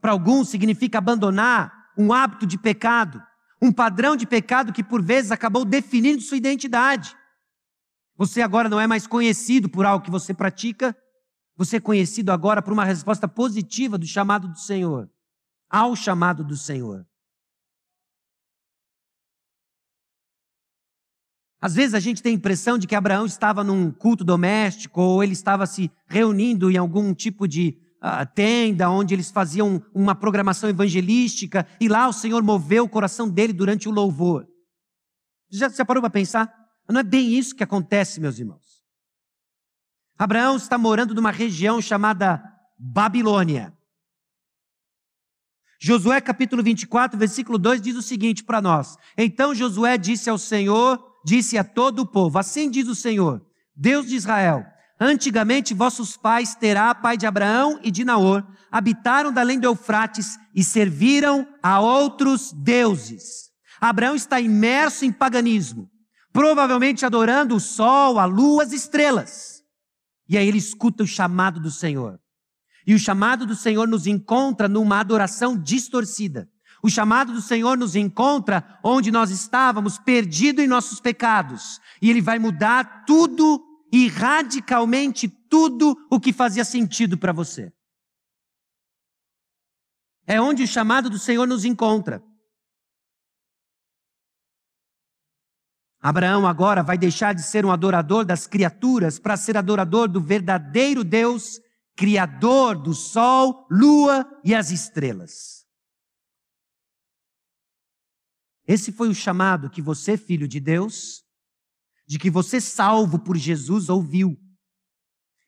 Para 0.00 0.12
alguns, 0.12 0.48
significa 0.48 0.98
abandonar 0.98 1.90
um 1.96 2.12
hábito 2.12 2.46
de 2.46 2.56
pecado, 2.56 3.22
um 3.60 3.72
padrão 3.72 4.16
de 4.16 4.26
pecado 4.26 4.72
que 4.72 4.84
por 4.84 5.02
vezes 5.02 5.32
acabou 5.32 5.64
definindo 5.64 6.22
sua 6.22 6.36
identidade. 6.36 7.16
Você 8.16 8.40
agora 8.40 8.68
não 8.68 8.80
é 8.80 8.86
mais 8.86 9.06
conhecido 9.06 9.68
por 9.68 9.84
algo 9.84 10.04
que 10.04 10.10
você 10.10 10.32
pratica, 10.32 10.96
você 11.56 11.76
é 11.76 11.80
conhecido 11.80 12.30
agora 12.30 12.62
por 12.62 12.72
uma 12.72 12.84
resposta 12.84 13.26
positiva 13.26 13.98
do 13.98 14.06
chamado 14.06 14.46
do 14.48 14.58
Senhor, 14.58 15.10
ao 15.68 15.96
chamado 15.96 16.44
do 16.44 16.56
Senhor. 16.56 17.04
Às 21.60 21.74
vezes 21.74 21.94
a 21.94 22.00
gente 22.00 22.22
tem 22.22 22.32
a 22.32 22.36
impressão 22.36 22.78
de 22.78 22.86
que 22.86 22.94
Abraão 22.94 23.26
estava 23.26 23.64
num 23.64 23.90
culto 23.90 24.22
doméstico 24.22 25.00
ou 25.00 25.24
ele 25.24 25.32
estava 25.32 25.66
se 25.66 25.90
reunindo 26.06 26.70
em 26.70 26.76
algum 26.76 27.12
tipo 27.12 27.48
de 27.48 27.76
uh, 28.02 28.26
tenda 28.34 28.90
onde 28.90 29.14
eles 29.14 29.30
faziam 29.30 29.82
uma 29.94 30.14
programação 30.14 30.68
evangelística 30.68 31.66
e 31.80 31.88
lá 31.88 32.08
o 32.08 32.12
Senhor 32.12 32.42
moveu 32.42 32.84
o 32.84 32.88
coração 32.88 33.28
dele 33.28 33.52
durante 33.52 33.88
o 33.88 33.92
louvor. 33.92 34.46
Já, 35.50 35.68
já 35.68 35.84
parou 35.84 36.02
para 36.02 36.10
pensar? 36.10 36.52
Não 36.88 37.00
é 37.00 37.04
bem 37.04 37.34
isso 37.34 37.54
que 37.54 37.62
acontece, 37.62 38.20
meus 38.20 38.38
irmãos. 38.38 38.82
Abraão 40.18 40.56
está 40.56 40.76
morando 40.76 41.14
numa 41.14 41.30
região 41.30 41.80
chamada 41.80 42.42
Babilônia. 42.78 43.72
Josué 45.80 46.20
capítulo 46.20 46.60
24, 46.62 47.16
versículo 47.16 47.56
2 47.56 47.80
diz 47.80 47.96
o 47.96 48.02
seguinte 48.02 48.42
para 48.42 48.60
nós: 48.60 48.96
Então 49.16 49.54
Josué 49.54 49.96
disse 49.96 50.28
ao 50.28 50.36
Senhor, 50.36 51.00
disse 51.24 51.56
a 51.56 51.62
todo 51.62 52.00
o 52.00 52.06
povo: 52.06 52.36
Assim 52.36 52.68
diz 52.68 52.88
o 52.88 52.96
Senhor, 52.96 53.46
Deus 53.76 54.08
de 54.08 54.16
Israel: 54.16 54.66
Antigamente 55.00 55.74
vossos 55.74 56.16
pais, 56.16 56.56
Terá, 56.56 56.92
pai 56.94 57.16
de 57.16 57.26
Abraão 57.26 57.78
e 57.82 57.90
de 57.90 58.04
Naor, 58.04 58.44
habitaram 58.70 59.32
da 59.32 59.42
além 59.42 59.58
do 59.58 59.66
Eufrates 59.66 60.38
e 60.54 60.64
serviram 60.64 61.46
a 61.62 61.80
outros 61.80 62.52
deuses. 62.52 63.50
Abraão 63.80 64.16
está 64.16 64.40
imerso 64.40 65.04
em 65.04 65.12
paganismo, 65.12 65.88
provavelmente 66.32 67.06
adorando 67.06 67.54
o 67.54 67.60
sol, 67.60 68.18
a 68.18 68.24
lua, 68.24 68.64
as 68.64 68.72
estrelas. 68.72 69.62
E 70.28 70.36
aí 70.36 70.48
ele 70.48 70.58
escuta 70.58 71.04
o 71.04 71.06
chamado 71.06 71.60
do 71.60 71.70
Senhor. 71.70 72.18
E 72.84 72.92
o 72.92 72.98
chamado 72.98 73.46
do 73.46 73.54
Senhor 73.54 73.86
nos 73.86 74.06
encontra 74.06 74.68
numa 74.68 74.98
adoração 74.98 75.56
distorcida. 75.56 76.48
O 76.82 76.88
chamado 76.88 77.32
do 77.32 77.40
Senhor 77.40 77.76
nos 77.76 77.94
encontra 77.94 78.78
onde 78.82 79.10
nós 79.10 79.30
estávamos 79.30 79.98
perdidos 79.98 80.64
em 80.64 80.68
nossos 80.68 81.00
pecados. 81.00 81.80
E 82.00 82.10
Ele 82.10 82.20
vai 82.20 82.38
mudar 82.38 83.04
tudo 83.04 83.62
e 83.92 84.08
radicalmente 84.08 85.28
tudo 85.28 85.96
o 86.10 86.20
que 86.20 86.32
fazia 86.32 86.64
sentido 86.64 87.16
para 87.16 87.32
você. 87.32 87.72
É 90.26 90.40
onde 90.40 90.62
o 90.62 90.68
chamado 90.68 91.08
do 91.08 91.18
Senhor 91.18 91.46
nos 91.46 91.64
encontra. 91.64 92.22
Abraão 96.00 96.46
agora 96.46 96.82
vai 96.82 96.96
deixar 96.96 97.34
de 97.34 97.42
ser 97.42 97.64
um 97.64 97.72
adorador 97.72 98.24
das 98.24 98.46
criaturas 98.46 99.18
para 99.18 99.36
ser 99.36 99.56
adorador 99.56 100.06
do 100.08 100.20
verdadeiro 100.20 101.02
Deus, 101.02 101.60
criador 101.96 102.80
do 102.80 102.94
sol, 102.94 103.66
lua 103.70 104.24
e 104.44 104.54
as 104.54 104.70
estrelas. 104.70 105.66
Esse 108.66 108.92
foi 108.92 109.08
o 109.08 109.14
chamado 109.14 109.70
que 109.70 109.80
você, 109.80 110.16
filho 110.16 110.46
de 110.46 110.60
Deus, 110.60 111.24
de 112.08 112.18
que 112.18 112.30
você, 112.30 112.58
salvo 112.58 113.18
por 113.18 113.36
Jesus, 113.36 113.90
ouviu 113.90 114.34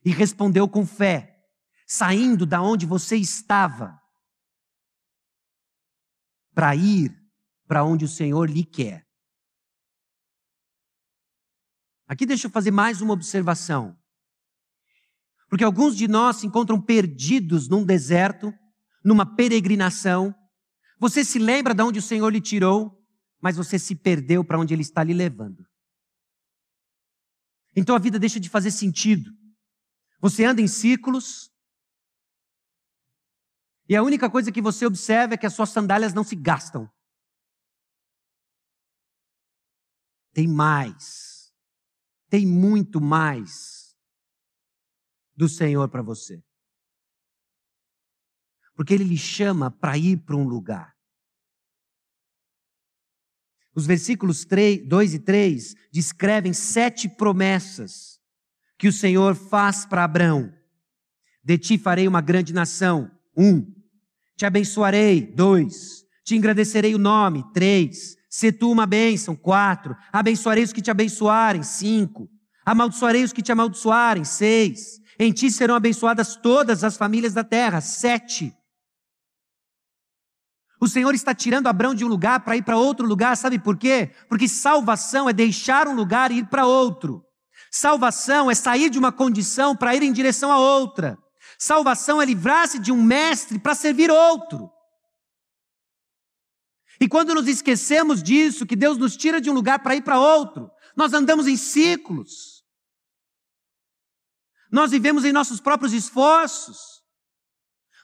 e 0.04 0.10
respondeu 0.10 0.68
com 0.68 0.84
fé, 0.86 1.42
saindo 1.86 2.44
da 2.44 2.60
onde 2.60 2.84
você 2.84 3.16
estava, 3.16 3.98
para 6.54 6.76
ir 6.76 7.18
para 7.66 7.82
onde 7.82 8.04
o 8.04 8.08
Senhor 8.08 8.50
lhe 8.50 8.62
quer. 8.62 9.08
Aqui 12.06 12.26
deixa 12.26 12.46
eu 12.46 12.50
fazer 12.50 12.70
mais 12.70 13.00
uma 13.00 13.14
observação. 13.14 13.96
Porque 15.48 15.64
alguns 15.64 15.96
de 15.96 16.06
nós 16.06 16.36
se 16.36 16.46
encontram 16.46 16.78
perdidos 16.78 17.68
num 17.68 17.86
deserto, 17.86 18.52
numa 19.02 19.24
peregrinação. 19.24 20.34
Você 20.98 21.24
se 21.24 21.38
lembra 21.38 21.72
de 21.72 21.82
onde 21.82 22.00
o 22.00 22.02
Senhor 22.02 22.28
lhe 22.28 22.40
tirou, 22.40 23.02
mas 23.40 23.56
você 23.56 23.78
se 23.78 23.94
perdeu 23.94 24.44
para 24.44 24.58
onde 24.58 24.74
Ele 24.74 24.82
está 24.82 25.02
lhe 25.02 25.14
levando. 25.14 25.69
Então 27.74 27.94
a 27.94 27.98
vida 27.98 28.18
deixa 28.18 28.40
de 28.40 28.48
fazer 28.48 28.70
sentido. 28.70 29.30
Você 30.20 30.44
anda 30.44 30.60
em 30.60 30.68
círculos, 30.68 31.50
e 33.88 33.96
a 33.96 34.02
única 34.02 34.30
coisa 34.30 34.52
que 34.52 34.62
você 34.62 34.86
observa 34.86 35.34
é 35.34 35.36
que 35.36 35.46
as 35.46 35.54
suas 35.54 35.70
sandálias 35.70 36.14
não 36.14 36.22
se 36.22 36.36
gastam. 36.36 36.88
Tem 40.32 40.46
mais 40.46 41.30
tem 42.30 42.46
muito 42.46 43.00
mais 43.00 43.98
do 45.36 45.48
Senhor 45.48 45.88
para 45.88 46.00
você. 46.00 46.40
Porque 48.74 48.94
Ele 48.94 49.04
lhe 49.04 49.18
chama 49.18 49.70
para 49.70 49.98
ir 49.98 50.18
para 50.24 50.36
um 50.36 50.46
lugar. 50.46 50.96
Os 53.74 53.86
versículos 53.86 54.44
3, 54.44 54.86
2 54.86 55.14
e 55.14 55.18
3 55.18 55.74
descrevem 55.92 56.52
sete 56.52 57.08
promessas 57.08 58.18
que 58.78 58.88
o 58.88 58.92
Senhor 58.92 59.34
faz 59.34 59.84
para 59.84 60.04
Abraão. 60.04 60.52
De 61.44 61.58
ti 61.58 61.78
farei 61.78 62.08
uma 62.08 62.20
grande 62.20 62.52
nação. 62.52 63.10
Um. 63.36 63.66
Te 64.36 64.44
abençoarei. 64.44 65.20
Dois. 65.22 66.04
Te 66.24 66.34
engrandecerei 66.34 66.94
o 66.94 66.98
nome. 66.98 67.44
Três. 67.52 68.16
Se 68.28 68.50
tu 68.50 68.70
uma 68.70 68.86
bênção. 68.86 69.36
Quatro. 69.36 69.96
Abençoarei 70.12 70.64
os 70.64 70.72
que 70.72 70.82
te 70.82 70.90
abençoarem. 70.90 71.62
Cinco. 71.62 72.28
Amaldiçoarei 72.64 73.22
os 73.22 73.32
que 73.32 73.42
te 73.42 73.52
amaldiçoarem. 73.52 74.24
Seis. 74.24 75.00
Em 75.18 75.32
ti 75.32 75.50
serão 75.50 75.74
abençoadas 75.74 76.36
todas 76.36 76.82
as 76.82 76.96
famílias 76.96 77.34
da 77.34 77.44
terra. 77.44 77.80
Sete. 77.80 78.54
O 80.80 80.88
Senhor 80.88 81.14
está 81.14 81.34
tirando 81.34 81.66
Abraão 81.66 81.94
de 81.94 82.04
um 82.04 82.08
lugar 82.08 82.40
para 82.40 82.56
ir 82.56 82.62
para 82.62 82.78
outro 82.78 83.06
lugar, 83.06 83.36
sabe 83.36 83.58
por 83.58 83.76
quê? 83.76 84.14
Porque 84.28 84.48
salvação 84.48 85.28
é 85.28 85.32
deixar 85.32 85.86
um 85.86 85.94
lugar 85.94 86.32
e 86.32 86.38
ir 86.38 86.46
para 86.46 86.64
outro. 86.64 87.22
Salvação 87.70 88.50
é 88.50 88.54
sair 88.54 88.88
de 88.88 88.98
uma 88.98 89.12
condição 89.12 89.76
para 89.76 89.94
ir 89.94 90.02
em 90.02 90.12
direção 90.12 90.50
a 90.50 90.58
outra. 90.58 91.18
Salvação 91.58 92.20
é 92.20 92.24
livrar-se 92.24 92.78
de 92.78 92.90
um 92.90 93.02
mestre 93.02 93.58
para 93.58 93.74
servir 93.74 94.10
outro. 94.10 94.70
E 96.98 97.06
quando 97.06 97.34
nos 97.34 97.46
esquecemos 97.46 98.22
disso, 98.22 98.66
que 98.66 98.74
Deus 98.74 98.96
nos 98.96 99.16
tira 99.16 99.40
de 99.40 99.50
um 99.50 99.54
lugar 99.54 99.80
para 99.80 99.94
ir 99.94 100.02
para 100.02 100.18
outro, 100.18 100.70
nós 100.96 101.12
andamos 101.12 101.46
em 101.46 101.56
ciclos. 101.56 102.64
Nós 104.72 104.90
vivemos 104.90 105.24
em 105.24 105.32
nossos 105.32 105.60
próprios 105.60 105.92
esforços, 105.92 106.99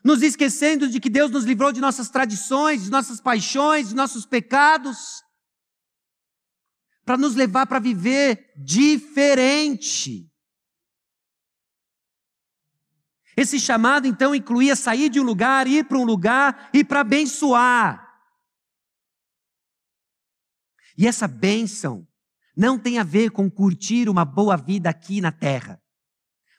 nos 0.06 0.22
esquecendo 0.22 0.88
de 0.88 1.00
que 1.00 1.10
Deus 1.10 1.32
nos 1.32 1.44
livrou 1.44 1.72
de 1.72 1.80
nossas 1.80 2.08
tradições, 2.08 2.84
de 2.84 2.90
nossas 2.92 3.20
paixões, 3.20 3.88
de 3.88 3.94
nossos 3.96 4.24
pecados, 4.24 5.20
para 7.04 7.16
nos 7.16 7.34
levar 7.34 7.66
para 7.66 7.80
viver 7.80 8.52
diferente. 8.56 10.30
Esse 13.36 13.58
chamado 13.58 14.06
então 14.06 14.32
incluía 14.32 14.76
sair 14.76 15.08
de 15.08 15.18
um 15.18 15.24
lugar, 15.24 15.66
ir 15.66 15.84
para 15.86 15.98
um 15.98 16.04
lugar 16.04 16.70
e 16.72 16.84
para 16.84 17.00
abençoar. 17.00 18.06
E 20.96 21.04
essa 21.04 21.26
bênção 21.26 22.06
não 22.56 22.78
tem 22.78 23.00
a 23.00 23.02
ver 23.02 23.32
com 23.32 23.50
curtir 23.50 24.08
uma 24.08 24.24
boa 24.24 24.56
vida 24.56 24.88
aqui 24.88 25.20
na 25.20 25.32
terra. 25.32 25.82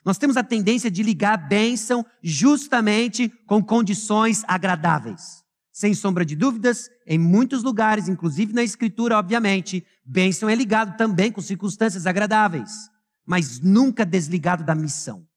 Nós 0.08 0.18
temos 0.18 0.38
a 0.38 0.44
tendência 0.44 0.90
de 0.90 1.04
ligar 1.04 1.36
bênção 1.36 2.06
justamente 2.24 3.28
com 3.46 3.62
condições 3.62 4.42
agradáveis. 4.48 5.44
Sem 5.70 5.94
sombra 5.94 6.24
de 6.24 6.34
dúvidas, 6.34 6.90
em 7.06 7.20
muitos 7.20 7.62
lugares, 7.62 8.08
inclusive 8.08 8.54
na 8.54 8.64
Escritura, 8.64 9.18
obviamente, 9.18 9.86
bênção 10.06 10.48
é 10.48 10.56
ligado 10.56 10.96
também 10.96 11.30
com 11.30 11.42
circunstâncias 11.42 12.08
agradáveis, 12.08 12.72
mas 13.26 13.60
nunca 13.60 14.06
desligado 14.06 14.64
da 14.64 14.74
missão. 14.74 15.28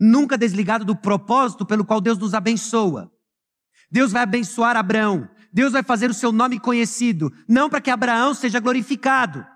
Nunca 0.00 0.38
desligado 0.38 0.82
do 0.82 0.96
propósito 0.96 1.66
pelo 1.66 1.84
qual 1.84 2.00
Deus 2.00 2.16
nos 2.16 2.32
abençoa. 2.32 3.12
Deus 3.90 4.10
vai 4.10 4.22
abençoar 4.22 4.74
Abraão, 4.74 5.28
Deus 5.52 5.74
vai 5.74 5.82
fazer 5.82 6.08
o 6.08 6.14
seu 6.14 6.32
nome 6.32 6.58
conhecido, 6.58 7.30
não 7.46 7.68
para 7.68 7.82
que 7.82 7.90
Abraão 7.90 8.32
seja 8.32 8.58
glorificado, 8.58 9.46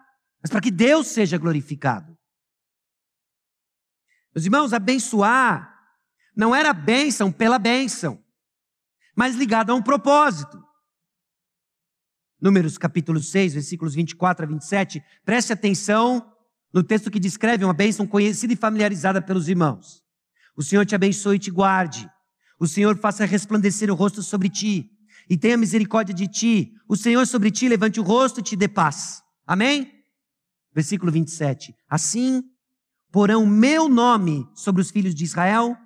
mas 0.43 0.51
para 0.51 0.61
que 0.61 0.71
Deus 0.71 1.07
seja 1.07 1.39
glorificado. 1.39 2.14
Meus 4.35 4.45
irmãos, 4.45 4.73
abençoar 4.73 5.73
não 6.37 6.55
era 6.55 6.73
bênção 6.73 7.31
pela 7.31 7.59
bênção, 7.59 8.21
mas 9.15 9.37
ligado 9.37 9.71
a 9.71 9.75
um 9.75 9.83
propósito. 9.83 10.61
Números 12.41 12.77
capítulo 12.77 13.21
6, 13.21 13.55
versículos 13.55 13.95
24 13.95 14.45
a 14.45 14.49
27, 14.49 15.03
preste 15.25 15.53
atenção 15.53 16.33
no 16.73 16.83
texto 16.83 17.11
que 17.11 17.21
descreve 17.21 17.65
uma 17.65 17.73
bênção 17.73 18.07
conhecida 18.07 18.53
e 18.53 18.57
familiarizada 18.57 19.23
pelos 19.23 19.49
irmãos. 19.49 20.03
O 20.57 20.63
Senhor 20.63 20.85
te 20.85 20.97
abençoe 20.97 21.37
e 21.37 21.39
te 21.39 21.51
guarde. 21.51 22.11
O 22.59 22.67
Senhor 22.67 22.99
faça 22.99 23.25
resplandecer 23.25 23.91
o 23.91 23.95
rosto 23.95 24.23
sobre 24.23 24.49
ti 24.49 24.91
e 25.31 25.37
tenha 25.37 25.57
misericórdia 25.57 26.15
de 26.15 26.27
ti. 26.27 26.73
O 26.89 26.97
Senhor 26.97 27.25
sobre 27.27 27.53
ti 27.53 27.69
levante 27.69 28.01
o 28.01 28.03
rosto 28.03 28.41
e 28.41 28.43
te 28.43 28.57
dê 28.57 28.67
paz. 28.67 29.23
Amém? 29.47 29.93
Versículo 30.75 31.13
27. 31.13 31.75
Assim 31.89 32.43
porão 33.15 33.47
meu 33.47 33.89
nome 33.89 34.45
sobre 34.57 34.83
os 34.83 34.91
filhos 34.91 35.15
de 35.15 35.23
Israel 35.23 35.77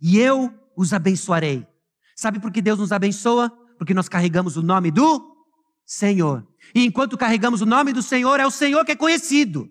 e 0.00 0.16
eu 0.16 0.50
os 0.74 0.94
abençoarei. 0.94 1.68
Sabe 2.16 2.40
por 2.40 2.50
que 2.50 2.62
Deus 2.62 2.78
nos 2.78 2.90
abençoa? 2.90 3.50
Porque 3.76 3.92
nós 3.92 4.08
carregamos 4.08 4.56
o 4.56 4.62
nome 4.62 4.90
do 4.90 5.36
Senhor. 5.84 6.42
E 6.74 6.82
enquanto 6.82 7.18
carregamos 7.18 7.60
o 7.60 7.66
nome 7.66 7.92
do 7.92 8.02
Senhor, 8.02 8.40
é 8.40 8.46
o 8.46 8.50
Senhor 8.50 8.82
que 8.82 8.92
é 8.92 8.96
conhecido. 8.96 9.70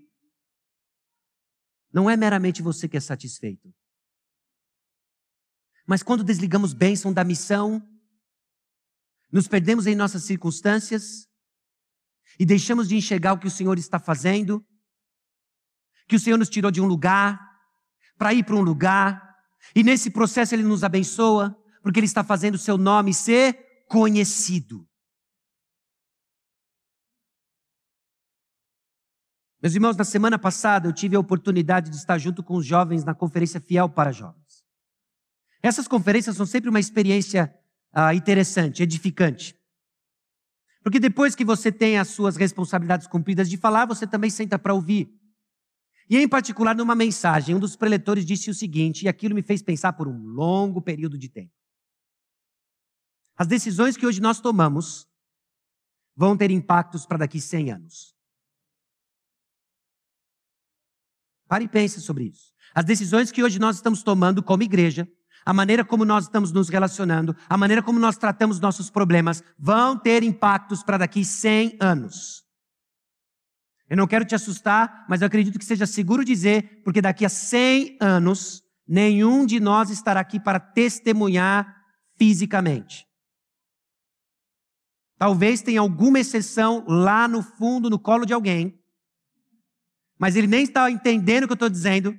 Não 1.91 2.08
é 2.08 2.15
meramente 2.15 2.62
você 2.62 2.88
que 2.88 2.98
é 2.98 3.00
satisfeito. 3.00 3.74
Mas 5.88 6.04
quando 6.04 6.24
desligamos 6.24 6.74
bênção 6.74 7.12
da 7.12 7.24
missão, 7.24 7.82
nos 9.32 9.48
perdemos 9.48 9.88
em 9.88 9.95
nossas 9.95 10.26
circunstâncias 10.26 11.28
e 12.39 12.45
deixamos 12.45 12.88
de 12.88 12.95
enxergar 12.95 13.34
o 13.34 13.39
que 13.39 13.48
o 13.48 13.52
Senhor 13.52 13.80
está 13.80 13.98
fazendo, 13.98 14.63
que 16.10 16.15
o 16.15 16.19
Senhor 16.19 16.38
nos 16.38 16.50
tirou 16.50 16.72
de 16.72 16.82
um 16.82 16.86
lugar 16.86 17.39
para 18.17 18.34
ir 18.34 18.43
para 18.43 18.56
um 18.56 18.62
lugar, 18.62 19.38
e 19.74 19.84
nesse 19.84 20.10
processo 20.10 20.54
Ele 20.54 20.63
nos 20.63 20.84
abençoa, 20.84 21.56
porque 21.82 22.00
Ele 22.00 22.08
está 22.08 22.24
fazendo 22.24 22.56
o 22.56 22.60
seu 22.60 22.78
nome 22.78 23.13
ser 23.13 23.86
conhecido. 23.88 24.86
Meus 29.62 29.76
irmãos, 29.76 29.95
na 29.95 30.04
semana 30.04 30.39
passada 30.39 30.88
eu 30.88 30.93
tive 30.93 31.15
a 31.15 31.19
oportunidade 31.19 31.89
de 31.89 31.95
estar 31.95 32.17
junto 32.17 32.41
com 32.41 32.56
os 32.56 32.65
jovens 32.65 33.04
na 33.04 33.13
conferência 33.13 33.62
Fiel 33.62 33.88
para 33.88 34.12
Jovens. 34.12 34.63
Essas 35.62 35.88
conferências 35.88 36.36
são 36.36 36.45
sempre 36.45 36.69
uma 36.69 36.80
experiência 36.80 37.54
ah, 37.93 38.15
interessante, 38.15 38.82
edificante. 38.82 39.56
Porque 40.82 41.00
depois 41.00 41.36
que 41.36 41.43
você 41.43 41.72
tem 41.72 42.00
as 42.00 42.08
suas 42.08 42.38
responsabilidades 42.38 43.06
cumpridas 43.06 43.50
de 43.50 43.58
falar, 43.58 43.86
você 43.86 44.08
também 44.08 44.30
senta 44.30 44.58
para 44.58 44.74
ouvir. 44.74 45.18
E 46.10 46.17
em 46.17 46.28
particular, 46.28 46.76
numa 46.76 46.95
mensagem, 46.95 47.56
um 47.56 47.60
dos 47.60 47.76
preletores 47.76 48.26
disse 48.26 48.50
o 48.50 48.54
seguinte, 48.54 49.04
e 49.04 49.08
aquilo 49.08 49.36
me 49.36 49.43
fez 49.43 49.62
pensar 49.62 49.93
por 49.93 50.08
um 50.08 50.26
longo 50.26 50.82
período 50.82 51.17
de 51.17 51.30
tempo. 51.30 51.54
As 53.38 53.48
decisões 53.48 53.95
que 53.95 54.06
hoje 54.06 54.19
nós 54.19 54.39
tomamos 54.39 55.08
vão 56.15 56.36
ter 56.36 56.52
impactos 56.52 57.06
para 57.06 57.19
daqui 57.19 57.39
100 57.39 57.72
anos. 57.72 58.15
Pare 61.48 61.65
e 61.65 61.69
pense 61.69 62.02
sobre 62.02 62.26
isso. 62.26 62.54
As 62.74 62.84
decisões 62.84 63.32
que 63.32 63.43
hoje 63.43 63.60
nós 63.60 63.78
estamos 63.78 64.04
tomando 64.04 64.43
como 64.43 64.63
igreja 64.63 65.08
a 65.45 65.54
maneira 65.54 65.84
como 65.84 66.06
nós 66.06 66.26
estamos 66.26 66.52
nos 66.52 66.69
relacionando, 66.69 67.36
a 67.48 67.58
maneira 67.58 67.82
como 67.82 68.00
nós 68.00 68.17
tratamos 68.17 68.60
nossos 68.60 68.89
problemas, 68.89 69.43
vão 69.58 69.98
ter 69.98 70.24
impactos 70.24 70.84
para 70.84 70.98
daqui 70.98 71.24
100 71.24 71.78
anos. 71.80 72.45
Eu 73.89 73.97
não 73.97 74.08
quero 74.08 74.23
te 74.23 74.36
assustar, 74.36 75.06
mas 75.10 75.21
eu 75.21 75.28
acredito 75.28 75.58
que 75.58 75.65
seja 75.65 75.88
seguro 75.88 76.23
dizer, 76.23 76.84
porque 76.84 77.02
daqui 77.02 77.25
a 77.25 77.30
100 77.30 77.97
anos, 77.99 78.63
nenhum 78.88 79.45
de 79.45 79.60
nós 79.60 79.89
estará 79.89 80.19
aqui 80.19 80.39
para 80.39 80.60
testemunhar 80.60 81.75
fisicamente. 82.15 83.08
Talvez 85.17 85.62
tenha 85.62 85.82
alguma 85.82 86.19
exceção 86.19 86.86
lá 86.88 87.28
no 87.28 87.41
fundo, 87.41 87.89
no 87.89 87.99
colo 87.99 88.25
de 88.25 88.34
alguém, 88.34 88.80
mas 90.17 90.36
ele 90.36 90.47
nem 90.47 90.63
está 90.63 90.89
entendendo 90.91 91.43
o 91.43 91.47
que 91.47 91.54
eu 91.54 91.56
estou 91.56 91.69
dizendo 91.69 92.17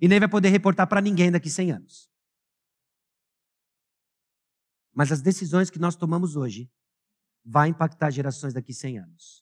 e 0.00 0.08
nem 0.08 0.18
vai 0.18 0.28
poder 0.28 0.48
reportar 0.48 0.86
para 0.86 1.00
ninguém 1.00 1.30
daqui 1.30 1.48
a 1.48 1.52
100 1.52 1.72
anos. 1.72 2.10
Mas 4.94 5.12
as 5.12 5.20
decisões 5.20 5.68
que 5.68 5.78
nós 5.78 5.94
tomamos 5.94 6.36
hoje 6.36 6.70
vão 7.44 7.66
impactar 7.66 8.10
gerações 8.10 8.54
daqui 8.54 8.72
a 8.72 8.74
100 8.74 8.98
anos. 8.98 9.41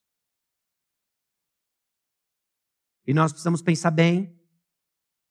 E 3.10 3.12
nós 3.12 3.32
precisamos 3.32 3.60
pensar 3.60 3.90
bem 3.90 4.40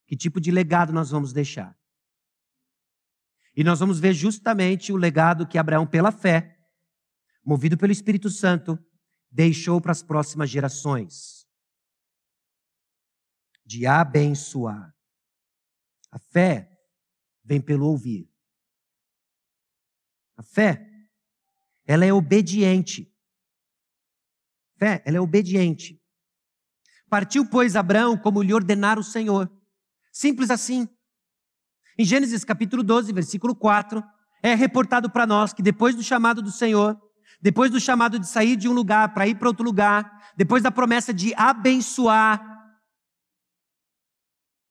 que 0.06 0.14
tipo 0.14 0.42
de 0.42 0.52
legado 0.52 0.92
nós 0.92 1.12
vamos 1.12 1.32
deixar. 1.32 1.80
E 3.56 3.64
nós 3.64 3.80
vamos 3.80 4.02
ver 4.02 4.14
justamente 4.14 4.92
o 4.92 4.98
legado 4.98 5.48
que 5.48 5.58
Abraão, 5.58 5.88
pela 5.88 6.12
fé, 6.12 6.60
movido 7.42 7.78
pelo 7.78 7.94
Espírito 7.94 8.30
Santo, 8.30 8.78
deixou 9.32 9.80
para 9.80 9.94
as 9.94 10.04
próximas 10.04 10.50
gerações. 10.50 11.48
De 13.64 13.88
abençoar. 13.88 14.94
A 16.12 16.20
fé 16.20 16.70
vem 17.46 17.62
pelo 17.62 17.86
ouvir. 17.86 18.30
A 20.36 20.44
fé, 20.44 20.86
ela 21.86 22.04
é 22.04 22.12
obediente. 22.12 23.10
Fé, 24.78 25.02
ela 25.06 25.16
é 25.16 25.22
obediente. 25.22 25.99
Partiu, 27.10 27.46
pois, 27.50 27.76
Abraão 27.76 28.18
como 28.18 28.44
lhe 28.44 28.54
ordenara 28.54 29.00
o 29.00 29.04
Senhor. 29.04 29.52
Simples 30.12 30.52
assim. 30.52 30.88
Em 31.98 32.06
Gênesis 32.06 32.44
capítulo 32.46 32.84
12, 32.84 33.12
versículo 33.12 33.56
4, 33.56 34.04
é 34.44 34.54
reportado 34.54 35.10
para 35.10 35.26
nós 35.26 35.52
que 35.52 35.62
depois 35.62 35.96
do 35.96 36.04
chamado 36.04 36.42
do 36.42 36.52
Senhor, 36.52 37.00
depois 37.42 37.72
do 37.72 37.80
chamado 37.80 38.20
de 38.20 38.28
sair 38.28 38.56
de 38.56 38.70
um 38.70 38.74
lugar 38.74 39.14
para 39.14 39.28
ir 39.28 39.36
para 39.36 39.48
outro 39.48 39.66
lugar, 39.66 40.34
depois 40.36 40.62
da 40.62 40.72
promessa 40.72 41.14
de 41.14 41.34
abençoar, 41.36 42.46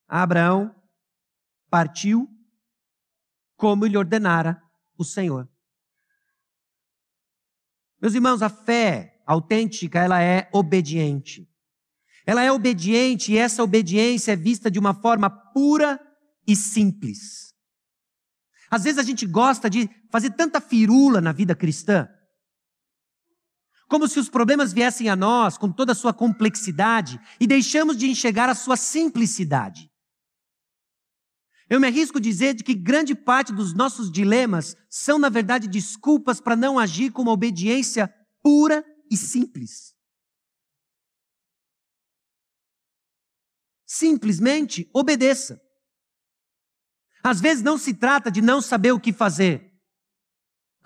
Abraão 0.07 0.75
partiu 1.69 2.27
como 3.55 3.85
lhe 3.85 3.97
ordenara 3.97 4.61
o 4.97 5.03
Senhor. 5.03 5.47
Meus 8.01 8.13
irmãos, 8.13 8.41
a 8.41 8.49
fé 8.49 9.21
autêntica, 9.25 9.99
ela 9.99 10.21
é 10.21 10.49
obediente. 10.53 11.48
Ela 12.29 12.43
é 12.43 12.51
obediente 12.51 13.31
e 13.31 13.37
essa 13.39 13.63
obediência 13.63 14.33
é 14.33 14.35
vista 14.35 14.69
de 14.69 14.77
uma 14.77 14.93
forma 14.93 15.31
pura 15.31 15.99
e 16.47 16.55
simples. 16.55 17.55
Às 18.69 18.83
vezes 18.83 18.99
a 18.99 19.03
gente 19.03 19.25
gosta 19.25 19.67
de 19.67 19.89
fazer 20.11 20.29
tanta 20.35 20.61
firula 20.61 21.19
na 21.21 21.31
vida 21.31 21.55
cristã, 21.55 22.07
como 23.87 24.07
se 24.07 24.19
os 24.19 24.29
problemas 24.29 24.71
viessem 24.71 25.09
a 25.09 25.15
nós 25.15 25.57
com 25.57 25.71
toda 25.71 25.93
a 25.93 25.95
sua 25.95 26.13
complexidade 26.13 27.19
e 27.39 27.47
deixamos 27.47 27.97
de 27.97 28.07
enxergar 28.07 28.47
a 28.47 28.53
sua 28.53 28.77
simplicidade. 28.77 29.89
Eu 31.67 31.79
me 31.79 31.87
arrisco 31.87 32.19
a 32.19 32.21
dizer 32.21 32.53
de 32.53 32.63
que 32.63 32.75
grande 32.75 33.15
parte 33.15 33.51
dos 33.51 33.73
nossos 33.73 34.11
dilemas 34.11 34.77
são, 34.87 35.17
na 35.17 35.29
verdade, 35.29 35.67
desculpas 35.67 36.39
para 36.39 36.55
não 36.55 36.77
agir 36.77 37.11
com 37.11 37.23
uma 37.23 37.31
obediência 37.31 38.07
pura 38.43 38.85
e 39.09 39.17
simples. 39.17 39.97
Simplesmente 43.91 44.87
obedeça. 44.93 45.59
Às 47.23 47.41
vezes 47.41 47.63
não 47.63 47.75
se 47.75 47.91
trata 47.91 48.29
de 48.29 48.39
não 48.39 48.61
saber 48.61 48.91
o 48.91 48.99
que 48.99 49.11
fazer. 49.11 49.73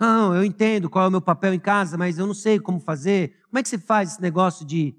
Não, 0.00 0.34
eu 0.34 0.42
entendo 0.42 0.88
qual 0.88 1.04
é 1.04 1.08
o 1.08 1.10
meu 1.10 1.20
papel 1.20 1.52
em 1.52 1.60
casa, 1.60 1.98
mas 1.98 2.16
eu 2.16 2.26
não 2.26 2.32
sei 2.32 2.58
como 2.58 2.80
fazer. 2.80 3.42
Como 3.44 3.58
é 3.58 3.62
que 3.62 3.68
você 3.68 3.76
faz 3.76 4.12
esse 4.12 4.22
negócio 4.22 4.64
de 4.64 4.98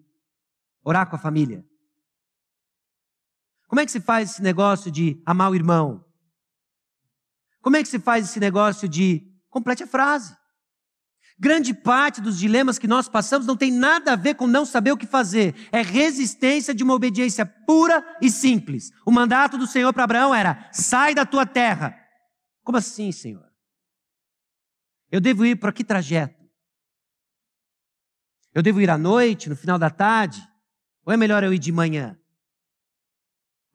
orar 0.83 1.09
com 1.09 1.15
a 1.15 1.19
família? 1.19 1.65
Como 3.67 3.79
é 3.79 3.85
que 3.87 3.91
se 3.91 3.99
faz 3.99 4.33
esse 4.33 4.43
negócio 4.43 4.91
de 4.91 5.19
amar 5.25 5.49
o 5.49 5.55
irmão? 5.55 6.05
Como 7.59 7.75
é 7.75 7.81
que 7.81 7.89
se 7.89 7.97
faz 7.97 8.29
esse 8.29 8.39
negócio 8.39 8.87
de 8.87 9.35
complete 9.49 9.81
a 9.81 9.87
frase? 9.87 10.37
Grande 11.37 11.73
parte 11.73 12.21
dos 12.21 12.39
dilemas 12.39 12.79
que 12.79 12.87
nós 12.87 13.09
passamos 13.09 13.45
não 13.45 13.57
tem 13.57 13.69
nada 13.69 14.13
a 14.13 14.15
ver 14.15 14.35
com 14.35 14.47
não 14.47 14.65
saber 14.65 14.91
o 14.93 14.97
que 14.97 15.05
fazer. 15.05 15.53
É 15.69 15.81
resistência 15.81 16.73
de 16.73 16.81
uma 16.81 16.93
obediência 16.93 17.45
pura 17.45 18.03
e 18.21 18.29
simples. 18.29 18.91
O 19.05 19.11
mandato 19.11 19.57
do 19.57 19.67
Senhor 19.67 19.91
para 19.93 20.05
Abraão 20.05 20.33
era: 20.33 20.69
sai 20.71 21.13
da 21.13 21.25
tua 21.25 21.45
terra. 21.45 21.93
Como 22.63 22.77
assim, 22.77 23.11
Senhor? 23.11 23.45
Eu 25.11 25.19
devo 25.19 25.45
ir 25.45 25.57
para 25.57 25.73
que 25.73 25.83
trajeto? 25.83 26.43
Eu 28.53 28.63
devo 28.63 28.79
ir 28.79 28.89
à 28.89 28.97
noite, 28.97 29.49
no 29.49 29.55
final 29.55 29.77
da 29.77 29.89
tarde? 29.89 30.41
Ou 31.05 31.11
é 31.11 31.17
melhor 31.17 31.43
eu 31.43 31.53
ir 31.53 31.59
de 31.59 31.71
manhã? 31.71 32.17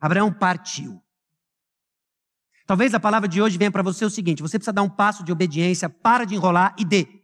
Abraão 0.01 0.33
partiu. 0.33 1.01
Talvez 2.67 2.95
a 2.95 3.01
palavra 3.01 3.29
de 3.29 3.43
hoje 3.43 3.59
venha 3.59 3.71
para 3.71 3.83
você 3.83 4.03
o 4.03 4.11
seguinte: 4.11 4.41
você 4.41 4.59
precisa 4.59 4.73
dar 4.73 4.83
um 4.83 4.89
passo 4.89 5.23
de 5.23 5.31
obediência, 5.31 5.91
para 5.91 6.25
de 6.25 6.35
enrolar 6.35 6.75
e 6.79 6.87
dê. 6.87 7.20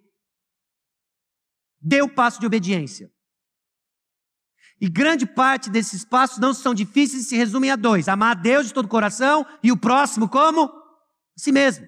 Dê 1.89 2.03
o 2.03 2.09
passo 2.09 2.41
de 2.41 2.47
obediência. 2.47 3.09
E 4.81 4.89
grande 4.89 5.25
parte 5.25 5.71
desses 5.71 6.05
passos 6.05 6.39
não 6.39 6.53
são 6.53 6.75
difíceis 6.75 7.23
e 7.23 7.29
se 7.29 7.37
resumem 7.37 7.71
a 7.71 7.77
dois: 7.77 8.09
amar 8.09 8.33
a 8.33 8.41
Deus 8.41 8.67
de 8.67 8.75
todo 8.75 8.87
o 8.87 8.89
coração 8.89 9.47
e 9.63 9.71
o 9.71 9.77
próximo 9.77 10.29
como? 10.29 10.65
A 10.65 10.73
si 11.37 11.53
mesmo. 11.53 11.87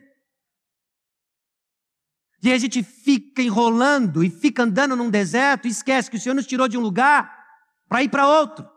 E 2.41 2.53
a 2.53 2.59
gente 2.59 2.81
fica 2.85 3.43
enrolando 3.43 4.23
e 4.23 4.31
fica 4.31 4.63
andando 4.63 4.95
num 4.95 5.11
deserto 5.11 5.67
e 5.67 5.71
esquece 5.73 6.09
que 6.09 6.17
o 6.17 6.21
Senhor 6.21 6.37
nos 6.37 6.47
tirou 6.47 6.69
de 6.69 6.79
um 6.79 6.81
lugar 6.81 7.45
para 7.89 8.01
ir 8.01 8.09
para 8.09 8.29
outro. 8.29 8.71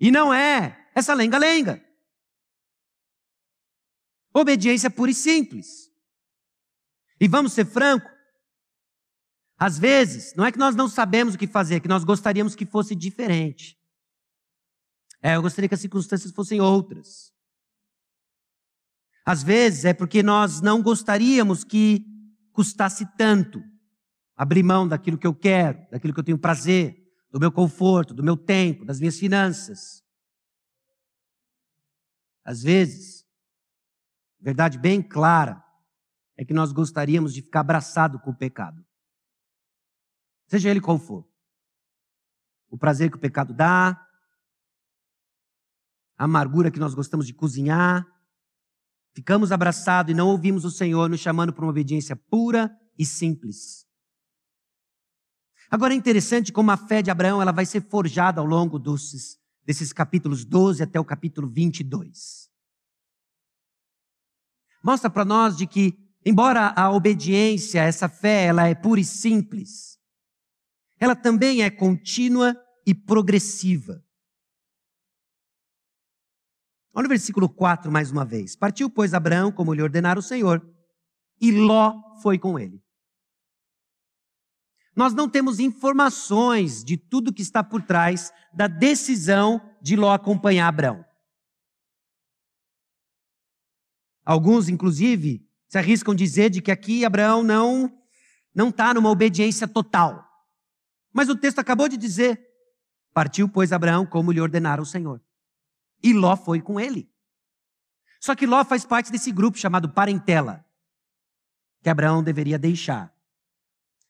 E 0.00 0.10
não 0.10 0.34
é 0.34 0.90
essa 0.92 1.14
lenga-lenga. 1.14 1.80
Obediência 4.34 4.90
pura 4.90 5.12
e 5.12 5.14
simples. 5.14 5.88
E 7.20 7.28
vamos 7.28 7.52
ser 7.52 7.64
franco, 7.64 8.17
às 9.58 9.76
vezes, 9.76 10.34
não 10.36 10.44
é 10.44 10.52
que 10.52 10.58
nós 10.58 10.76
não 10.76 10.88
sabemos 10.88 11.34
o 11.34 11.38
que 11.38 11.46
fazer, 11.46 11.80
que 11.80 11.88
nós 11.88 12.04
gostaríamos 12.04 12.54
que 12.54 12.64
fosse 12.64 12.94
diferente. 12.94 13.76
É, 15.20 15.34
eu 15.34 15.42
gostaria 15.42 15.68
que 15.68 15.74
as 15.74 15.80
circunstâncias 15.80 16.32
fossem 16.32 16.60
outras. 16.60 17.32
Às 19.26 19.42
vezes 19.42 19.84
é 19.84 19.92
porque 19.92 20.22
nós 20.22 20.60
não 20.60 20.80
gostaríamos 20.80 21.64
que 21.64 22.06
custasse 22.52 23.04
tanto 23.16 23.60
abrir 24.36 24.62
mão 24.62 24.86
daquilo 24.86 25.18
que 25.18 25.26
eu 25.26 25.34
quero, 25.34 25.84
daquilo 25.90 26.14
que 26.14 26.20
eu 26.20 26.24
tenho 26.24 26.38
prazer, 26.38 26.96
do 27.28 27.40
meu 27.40 27.50
conforto, 27.50 28.14
do 28.14 28.22
meu 28.22 28.36
tempo, 28.36 28.84
das 28.84 29.00
minhas 29.00 29.18
finanças. 29.18 30.04
Às 32.44 32.62
vezes, 32.62 33.26
verdade 34.40 34.78
bem 34.78 35.02
clara, 35.02 35.62
é 36.36 36.44
que 36.44 36.54
nós 36.54 36.70
gostaríamos 36.70 37.34
de 37.34 37.42
ficar 37.42 37.60
abraçado 37.60 38.20
com 38.20 38.30
o 38.30 38.36
pecado 38.36 38.87
seja 40.48 40.70
ele 40.70 40.80
qual 40.80 40.98
for. 40.98 41.28
O 42.68 42.76
prazer 42.76 43.10
que 43.10 43.16
o 43.16 43.20
pecado 43.20 43.54
dá, 43.54 44.04
a 46.16 46.24
amargura 46.24 46.70
que 46.70 46.80
nós 46.80 46.94
gostamos 46.94 47.26
de 47.26 47.32
cozinhar, 47.32 48.04
ficamos 49.14 49.52
abraçados 49.52 50.10
e 50.10 50.16
não 50.16 50.28
ouvimos 50.28 50.64
o 50.64 50.70
Senhor 50.70 51.08
nos 51.08 51.20
chamando 51.20 51.52
para 51.52 51.64
uma 51.64 51.70
obediência 51.70 52.16
pura 52.16 52.76
e 52.98 53.06
simples. 53.06 53.86
Agora 55.70 55.92
é 55.92 55.96
interessante 55.96 56.52
como 56.52 56.70
a 56.70 56.76
fé 56.76 57.02
de 57.02 57.10
Abraão 57.10 57.40
ela 57.40 57.52
vai 57.52 57.66
ser 57.66 57.82
forjada 57.82 58.40
ao 58.40 58.46
longo 58.46 58.78
desses, 58.78 59.38
desses 59.64 59.92
capítulos 59.92 60.44
12 60.44 60.82
até 60.82 60.98
o 60.98 61.04
capítulo 61.04 61.46
22. 61.46 62.48
Mostra 64.82 65.10
para 65.10 65.24
nós 65.24 65.56
de 65.56 65.66
que, 65.66 65.94
embora 66.24 66.72
a 66.74 66.90
obediência, 66.90 67.82
essa 67.82 68.08
fé, 68.08 68.46
ela 68.46 68.66
é 68.66 68.74
pura 68.74 69.00
e 69.00 69.04
simples, 69.04 69.97
ela 70.98 71.14
também 71.14 71.62
é 71.62 71.70
contínua 71.70 72.56
e 72.86 72.94
progressiva. 72.94 74.04
Olha 76.94 77.06
o 77.06 77.08
versículo 77.08 77.48
4 77.48 77.92
mais 77.92 78.10
uma 78.10 78.24
vez. 78.24 78.56
Partiu, 78.56 78.90
pois, 78.90 79.14
Abraão, 79.14 79.52
como 79.52 79.72
lhe 79.72 79.82
ordenara 79.82 80.18
o 80.18 80.22
Senhor, 80.22 80.66
e 81.40 81.52
Ló 81.52 82.16
foi 82.22 82.38
com 82.38 82.58
ele. 82.58 82.82
Nós 84.96 85.14
não 85.14 85.28
temos 85.28 85.60
informações 85.60 86.82
de 86.82 86.96
tudo 86.96 87.32
que 87.32 87.42
está 87.42 87.62
por 87.62 87.82
trás 87.82 88.32
da 88.52 88.66
decisão 88.66 89.60
de 89.80 89.94
Ló 89.94 90.12
acompanhar 90.12 90.66
Abraão. 90.66 91.04
Alguns, 94.24 94.68
inclusive, 94.68 95.48
se 95.68 95.78
arriscam 95.78 96.14
dizer 96.14 96.50
de 96.50 96.60
que 96.60 96.72
aqui 96.72 97.04
Abraão 97.04 97.42
não 97.42 97.96
não 98.54 98.70
está 98.70 98.92
numa 98.92 99.08
obediência 99.08 99.68
total. 99.68 100.27
Mas 101.18 101.28
o 101.28 101.34
texto 101.34 101.58
acabou 101.58 101.88
de 101.88 101.96
dizer 101.96 102.48
Partiu, 103.12 103.48
pois, 103.48 103.72
Abraão 103.72 104.06
como 104.06 104.30
lhe 104.30 104.40
ordenara 104.40 104.80
o 104.80 104.86
Senhor. 104.86 105.20
E 106.00 106.12
Ló 106.12 106.36
foi 106.36 106.62
com 106.62 106.78
ele. 106.78 107.12
Só 108.20 108.36
que 108.36 108.46
Ló 108.46 108.64
faz 108.64 108.86
parte 108.86 109.10
desse 109.10 109.32
grupo 109.32 109.58
chamado 109.58 109.92
parentela, 109.92 110.64
que 111.82 111.88
Abraão 111.88 112.22
deveria 112.22 112.56
deixar. 112.56 113.12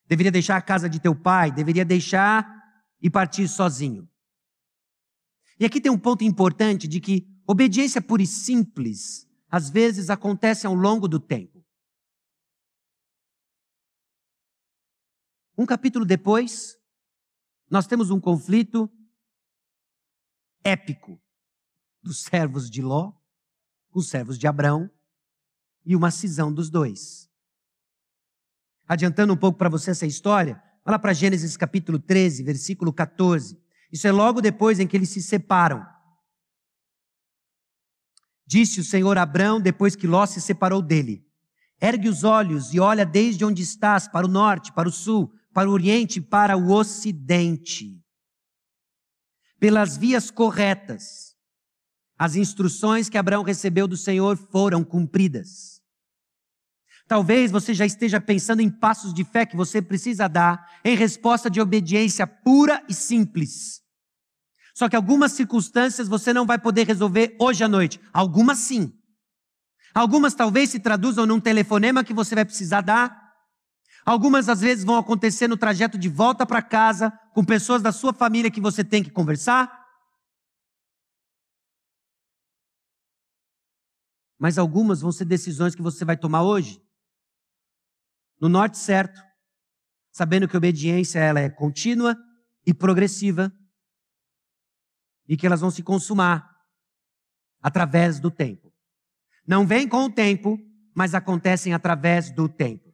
Deveria 0.06 0.30
deixar 0.30 0.58
a 0.58 0.60
casa 0.60 0.86
de 0.86 1.00
teu 1.00 1.14
pai, 1.14 1.50
deveria 1.50 1.82
deixar 1.82 2.46
e 3.00 3.08
partir 3.08 3.48
sozinho. 3.48 4.06
E 5.58 5.64
aqui 5.64 5.80
tem 5.80 5.90
um 5.90 5.98
ponto 5.98 6.24
importante 6.24 6.86
de 6.86 7.00
que 7.00 7.26
obediência 7.46 8.02
pura 8.02 8.22
e 8.22 8.26
simples 8.26 9.26
às 9.48 9.70
vezes 9.70 10.10
acontece 10.10 10.66
ao 10.66 10.74
longo 10.74 11.08
do 11.08 11.18
tempo. 11.18 11.64
Um 15.56 15.64
capítulo 15.64 16.04
depois, 16.04 16.77
nós 17.70 17.86
temos 17.86 18.10
um 18.10 18.20
conflito 18.20 18.90
épico 20.64 21.20
dos 22.02 22.22
servos 22.22 22.70
de 22.70 22.82
Ló 22.82 23.12
com 23.90 24.00
os 24.00 24.08
servos 24.08 24.38
de 24.38 24.46
Abraão 24.46 24.90
e 25.84 25.96
uma 25.96 26.10
cisão 26.10 26.52
dos 26.52 26.70
dois. 26.70 27.30
Adiantando 28.86 29.32
um 29.32 29.36
pouco 29.36 29.58
para 29.58 29.68
você 29.68 29.90
essa 29.90 30.06
história, 30.06 30.62
vai 30.84 30.92
lá 30.92 30.98
para 30.98 31.12
Gênesis 31.12 31.56
capítulo 31.56 31.98
13, 31.98 32.42
versículo 32.42 32.92
14. 32.92 33.60
Isso 33.92 34.06
é 34.06 34.12
logo 34.12 34.40
depois 34.40 34.78
em 34.78 34.86
que 34.86 34.96
eles 34.96 35.10
se 35.10 35.22
separam. 35.22 35.86
Disse 38.46 38.80
o 38.80 38.84
Senhor 38.84 39.18
a 39.18 39.22
Abraão 39.22 39.60
depois 39.60 39.94
que 39.94 40.06
Ló 40.06 40.24
se 40.24 40.40
separou 40.40 40.80
dele: 40.80 41.26
Ergue 41.80 42.08
os 42.08 42.24
olhos 42.24 42.72
e 42.72 42.80
olha 42.80 43.04
desde 43.04 43.44
onde 43.44 43.62
estás 43.62 44.08
para 44.08 44.26
o 44.26 44.30
norte, 44.30 44.72
para 44.72 44.88
o 44.88 44.92
sul, 44.92 45.32
para 45.58 45.68
o 45.68 45.72
oriente 45.72 46.20
e 46.20 46.22
para 46.22 46.56
o 46.56 46.70
ocidente. 46.70 48.00
Pelas 49.58 49.96
vias 49.96 50.30
corretas, 50.30 51.34
as 52.16 52.36
instruções 52.36 53.08
que 53.08 53.18
Abraão 53.18 53.42
recebeu 53.42 53.88
do 53.88 53.96
Senhor 53.96 54.36
foram 54.36 54.84
cumpridas. 54.84 55.82
Talvez 57.08 57.50
você 57.50 57.74
já 57.74 57.84
esteja 57.84 58.20
pensando 58.20 58.62
em 58.62 58.70
passos 58.70 59.12
de 59.12 59.24
fé 59.24 59.44
que 59.44 59.56
você 59.56 59.82
precisa 59.82 60.28
dar 60.28 60.64
em 60.84 60.96
resposta 60.96 61.50
de 61.50 61.60
obediência 61.60 62.24
pura 62.24 62.80
e 62.88 62.94
simples. 62.94 63.82
Só 64.76 64.88
que 64.88 64.94
algumas 64.94 65.32
circunstâncias 65.32 66.06
você 66.06 66.32
não 66.32 66.46
vai 66.46 66.60
poder 66.60 66.86
resolver 66.86 67.36
hoje 67.40 67.64
à 67.64 67.68
noite. 67.68 68.00
Algumas 68.12 68.58
sim. 68.58 68.92
Algumas 69.92 70.34
talvez 70.34 70.70
se 70.70 70.78
traduzam 70.78 71.26
num 71.26 71.40
telefonema 71.40 72.04
que 72.04 72.14
você 72.14 72.36
vai 72.36 72.44
precisar 72.44 72.80
dar. 72.80 73.27
Algumas 74.08 74.48
às 74.48 74.62
vezes 74.62 74.86
vão 74.86 74.96
acontecer 74.96 75.48
no 75.48 75.56
trajeto 75.58 75.98
de 75.98 76.08
volta 76.08 76.46
para 76.46 76.62
casa 76.62 77.10
com 77.34 77.44
pessoas 77.44 77.82
da 77.82 77.92
sua 77.92 78.10
família 78.10 78.50
que 78.50 78.58
você 78.58 78.82
tem 78.82 79.04
que 79.04 79.10
conversar. 79.10 79.70
Mas 84.38 84.56
algumas 84.56 85.02
vão 85.02 85.12
ser 85.12 85.26
decisões 85.26 85.74
que 85.74 85.82
você 85.82 86.06
vai 86.06 86.16
tomar 86.16 86.42
hoje. 86.42 86.82
No 88.40 88.48
norte 88.48 88.78
certo, 88.78 89.20
sabendo 90.10 90.48
que 90.48 90.56
a 90.56 90.58
obediência 90.58 91.18
ela 91.18 91.40
é 91.40 91.50
contínua 91.50 92.16
e 92.64 92.72
progressiva 92.72 93.52
e 95.28 95.36
que 95.36 95.46
elas 95.46 95.60
vão 95.60 95.70
se 95.70 95.82
consumar 95.82 96.56
através 97.60 98.18
do 98.18 98.30
tempo. 98.30 98.72
Não 99.46 99.66
vem 99.66 99.86
com 99.86 100.06
o 100.06 100.10
tempo, 100.10 100.58
mas 100.94 101.14
acontecem 101.14 101.74
através 101.74 102.30
do 102.30 102.48
tempo. 102.48 102.87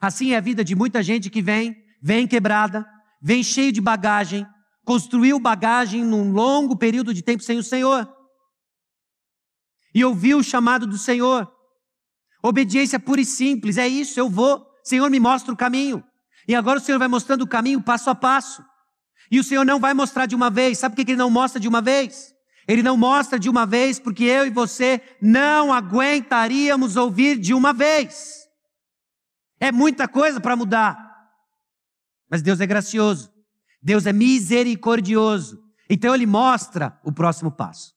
Assim 0.00 0.32
é 0.32 0.36
a 0.36 0.40
vida 0.40 0.64
de 0.64 0.74
muita 0.74 1.02
gente 1.02 1.30
que 1.30 1.40
vem, 1.40 1.76
vem 2.02 2.26
quebrada, 2.26 2.86
vem 3.20 3.42
cheio 3.42 3.72
de 3.72 3.80
bagagem, 3.80 4.46
construiu 4.84 5.38
bagagem 5.40 6.04
num 6.04 6.30
longo 6.32 6.76
período 6.76 7.12
de 7.12 7.22
tempo 7.22 7.42
sem 7.42 7.58
o 7.58 7.62
Senhor. 7.62 8.08
E 9.94 10.04
ouviu 10.04 10.38
o 10.38 10.44
chamado 10.44 10.86
do 10.86 10.98
Senhor. 10.98 11.50
Obediência 12.42 13.00
pura 13.00 13.20
e 13.20 13.24
simples, 13.24 13.78
é 13.78 13.88
isso, 13.88 14.20
eu 14.20 14.28
vou. 14.28 14.66
Senhor, 14.84 15.10
me 15.10 15.18
mostra 15.18 15.52
o 15.52 15.56
caminho. 15.56 16.04
E 16.46 16.54
agora 16.54 16.78
o 16.78 16.82
Senhor 16.82 16.98
vai 16.98 17.08
mostrando 17.08 17.42
o 17.42 17.48
caminho 17.48 17.82
passo 17.82 18.08
a 18.10 18.14
passo. 18.14 18.62
E 19.30 19.40
o 19.40 19.44
Senhor 19.44 19.64
não 19.64 19.80
vai 19.80 19.94
mostrar 19.94 20.26
de 20.26 20.34
uma 20.34 20.50
vez. 20.50 20.78
Sabe 20.78 20.94
por 20.94 21.04
que 21.04 21.10
Ele 21.10 21.18
não 21.18 21.30
mostra 21.30 21.58
de 21.58 21.66
uma 21.66 21.80
vez? 21.80 22.32
Ele 22.68 22.82
não 22.82 22.96
mostra 22.96 23.38
de 23.38 23.48
uma 23.48 23.66
vez 23.66 23.98
porque 23.98 24.24
eu 24.24 24.46
e 24.46 24.50
você 24.50 25.00
não 25.20 25.72
aguentaríamos 25.72 26.96
ouvir 26.96 27.38
de 27.38 27.54
uma 27.54 27.72
vez. 27.72 28.45
É 29.60 29.72
muita 29.72 30.06
coisa 30.06 30.40
para 30.40 30.56
mudar. 30.56 30.98
Mas 32.30 32.42
Deus 32.42 32.60
é 32.60 32.66
gracioso. 32.66 33.32
Deus 33.82 34.06
é 34.06 34.12
misericordioso. 34.12 35.62
Então 35.88 36.14
Ele 36.14 36.26
mostra 36.26 36.98
o 37.04 37.12
próximo 37.12 37.50
passo. 37.50 37.94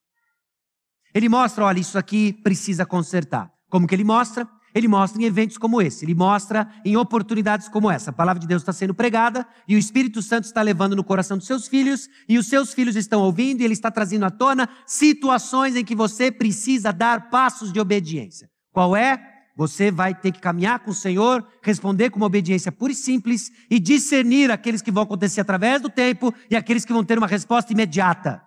Ele 1.13 1.27
mostra, 1.27 1.65
olha, 1.65 1.79
isso 1.79 1.97
aqui 1.97 2.33
precisa 2.33 2.85
consertar. 2.85 3.51
Como 3.69 3.87
que 3.87 3.95
Ele 3.95 4.03
mostra? 4.03 4.47
Ele 4.73 4.87
mostra 4.87 5.21
em 5.21 5.25
eventos 5.25 5.57
como 5.57 5.81
esse, 5.81 6.05
ele 6.05 6.13
mostra 6.13 6.71
em 6.85 6.95
oportunidades 6.95 7.67
como 7.67 7.89
essa. 7.89 8.11
A 8.11 8.13
palavra 8.13 8.39
de 8.39 8.47
Deus 8.47 8.61
está 8.61 8.71
sendo 8.71 8.93
pregada 8.93 9.47
e 9.67 9.75
o 9.75 9.79
Espírito 9.79 10.21
Santo 10.21 10.45
está 10.45 10.61
levando 10.61 10.95
no 10.95 11.03
coração 11.03 11.37
dos 11.37 11.47
seus 11.47 11.67
filhos 11.67 12.07
e 12.27 12.37
os 12.37 12.47
seus 12.47 12.73
filhos 12.73 12.95
estão 12.95 13.21
ouvindo 13.21 13.61
e 13.61 13.65
ele 13.65 13.73
está 13.73 13.89
trazendo 13.89 14.25
à 14.25 14.29
tona 14.29 14.69
situações 14.85 15.75
em 15.75 15.83
que 15.83 15.95
você 15.95 16.31
precisa 16.31 16.93
dar 16.93 17.29
passos 17.29 17.73
de 17.73 17.79
obediência. 17.79 18.49
Qual 18.71 18.95
é? 18.95 19.19
Você 19.59 19.91
vai 19.91 20.15
ter 20.15 20.31
que 20.31 20.39
caminhar 20.39 20.79
com 20.79 20.91
o 20.91 20.95
Senhor, 20.95 21.45
responder 21.61 22.09
com 22.09 22.15
uma 22.15 22.27
obediência 22.27 22.71
pura 22.71 22.93
e 22.93 22.95
simples 22.95 23.51
e 23.69 23.77
discernir 23.77 24.49
aqueles 24.49 24.81
que 24.81 24.91
vão 24.91 25.03
acontecer 25.03 25.41
através 25.41 25.81
do 25.81 25.89
tempo 25.89 26.33
e 26.49 26.55
aqueles 26.55 26.85
que 26.85 26.93
vão 26.93 27.03
ter 27.03 27.17
uma 27.17 27.27
resposta 27.27 27.73
imediata. 27.73 28.41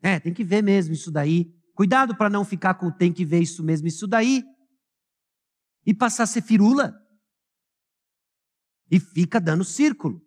É, 0.00 0.20
tem 0.20 0.32
que 0.32 0.44
ver 0.44 0.62
mesmo 0.62 0.94
isso 0.94 1.10
daí 1.10 1.52
Cuidado 1.74 2.16
para 2.16 2.30
não 2.30 2.44
ficar 2.44 2.74
com 2.74 2.90
tem 2.90 3.12
que 3.12 3.24
ver 3.24 3.40
isso 3.40 3.62
mesmo, 3.64 3.88
isso 3.88 4.06
daí. 4.06 4.44
E 5.84 5.92
passar 5.92 6.22
a 6.22 6.26
ser 6.26 6.42
firula. 6.42 6.94
E 8.90 9.00
fica 9.00 9.40
dando 9.40 9.64
círculo. 9.64 10.24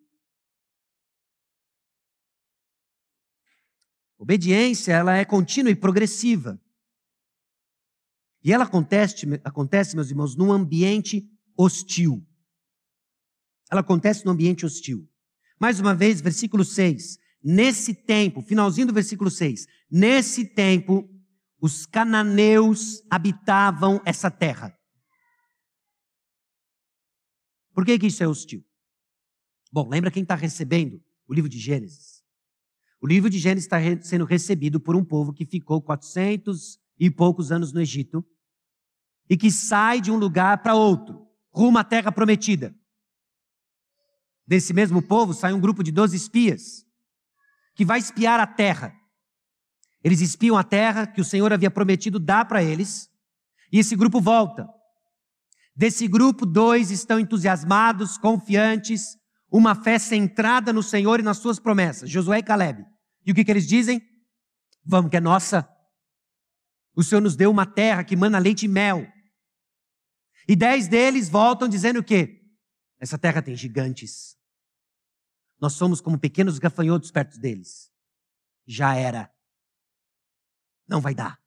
Obediência, 4.18 4.92
ela 4.92 5.16
é 5.16 5.24
contínua 5.24 5.72
e 5.72 5.76
progressiva. 5.76 6.62
E 8.44 8.54
ela 8.54 8.64
acontece, 8.64 9.26
acontece, 9.44 9.96
meus 9.96 10.10
irmãos, 10.10 10.36
num 10.36 10.52
ambiente 10.52 11.28
hostil. 11.58 12.26
Ela 13.72 13.82
acontece 13.82 14.26
num 14.26 14.32
ambiente 14.32 14.66
hostil. 14.66 15.08
Mais 15.60 15.80
uma 15.80 15.94
vez, 15.94 16.22
versículo 16.22 16.64
6. 16.64 17.18
Nesse 17.44 17.94
tempo, 17.94 18.42
finalzinho 18.42 18.88
do 18.88 18.94
versículo 18.94 19.30
6. 19.30 19.66
Nesse 19.90 20.46
tempo, 20.46 21.10
os 21.60 21.86
cananeus 21.86 23.02
habitavam 23.10 24.02
essa 24.06 24.30
terra. 24.30 24.78
Por 27.74 27.86
que, 27.86 27.98
que 28.00 28.08
isso 28.08 28.24
é 28.24 28.28
hostil? 28.28 28.64
Bom, 29.72 29.88
lembra 29.90 30.12
quem 30.12 30.24
está 30.24 30.36
recebendo 30.36 31.02
o 31.28 31.34
livro 31.34 31.50
de 31.50 31.60
Gênesis? 31.60 32.24
O 33.02 33.08
livro 33.08 33.30
de 33.30 33.38
Gênesis 33.38 33.66
está 33.66 33.78
sendo 34.02 34.26
recebido 34.26 34.80
por 34.80 34.96
um 34.96 35.06
povo 35.06 35.34
que 35.34 35.46
ficou 35.46 35.82
400 35.82 36.80
e 37.00 37.10
poucos 37.10 37.52
anos 37.52 37.72
no 37.72 37.82
Egito 37.82 38.26
e 39.30 39.36
que 39.36 39.52
sai 39.52 40.00
de 40.00 40.12
um 40.12 40.18
lugar 40.18 40.62
para 40.62 40.76
outro, 40.76 41.28
rumo 41.52 41.78
à 41.78 41.84
terra 41.84 42.12
prometida. 42.12 42.74
Desse 44.46 44.74
mesmo 44.74 45.02
povo 45.02 45.34
sai 45.34 45.54
um 45.54 45.60
grupo 45.60 45.84
de 45.84 45.92
12 45.92 46.16
espias 46.16 46.86
que 47.76 47.86
vai 47.86 48.00
espiar 48.00 48.40
a 48.40 48.48
terra. 48.48 48.94
Eles 50.04 50.22
espiam 50.22 50.58
a 50.58 50.64
terra 50.64 51.06
que 51.06 51.22
o 51.22 51.26
Senhor 51.26 51.52
havia 51.52 51.70
prometido 51.70 52.18
dar 52.18 52.46
para 52.46 52.64
eles, 52.64 53.10
e 53.72 53.78
esse 53.80 53.96
grupo 53.96 54.22
volta. 54.22 54.68
Desse 55.76 56.08
grupo, 56.08 56.46
dois 56.46 56.90
estão 56.90 57.20
entusiasmados, 57.20 58.18
confiantes, 58.18 59.16
uma 59.52 59.76
fé 59.76 60.00
centrada 60.00 60.74
no 60.74 60.82
Senhor 60.82 61.20
e 61.20 61.24
nas 61.24 61.38
suas 61.38 61.60
promessas, 61.60 62.10
Josué 62.10 62.40
e 62.40 62.44
Caleb. 62.44 62.84
E 63.26 63.32
o 63.32 63.36
que, 63.36 63.44
que 63.44 63.52
eles 63.52 63.68
dizem? 63.68 64.02
Vamos, 64.84 65.12
que 65.12 65.18
é 65.18 65.22
nossa. 65.22 65.68
O 66.98 67.04
Senhor 67.04 67.22
nos 67.22 67.36
deu 67.36 67.52
uma 67.52 67.68
terra 67.68 68.04
que 68.04 68.16
mana 68.16 68.40
leite 68.40 68.66
e 68.66 68.68
mel. 68.68 69.08
E 70.48 70.56
dez 70.56 70.88
deles 70.88 71.30
voltam 71.30 71.70
dizendo 71.70 72.00
o 72.00 72.04
quê? 72.04 72.44
Essa 73.00 73.20
terra 73.20 73.40
tem 73.40 73.56
gigantes. 73.56 74.36
Nós 75.62 75.74
somos 75.74 76.02
como 76.02 76.18
pequenos 76.18 76.58
gafanhotos 76.58 77.12
perto 77.12 77.40
deles. 77.40 77.92
Já 78.66 78.96
era. 78.96 79.32
Não 80.88 81.00
vai 81.00 81.14
dar. 81.14 81.40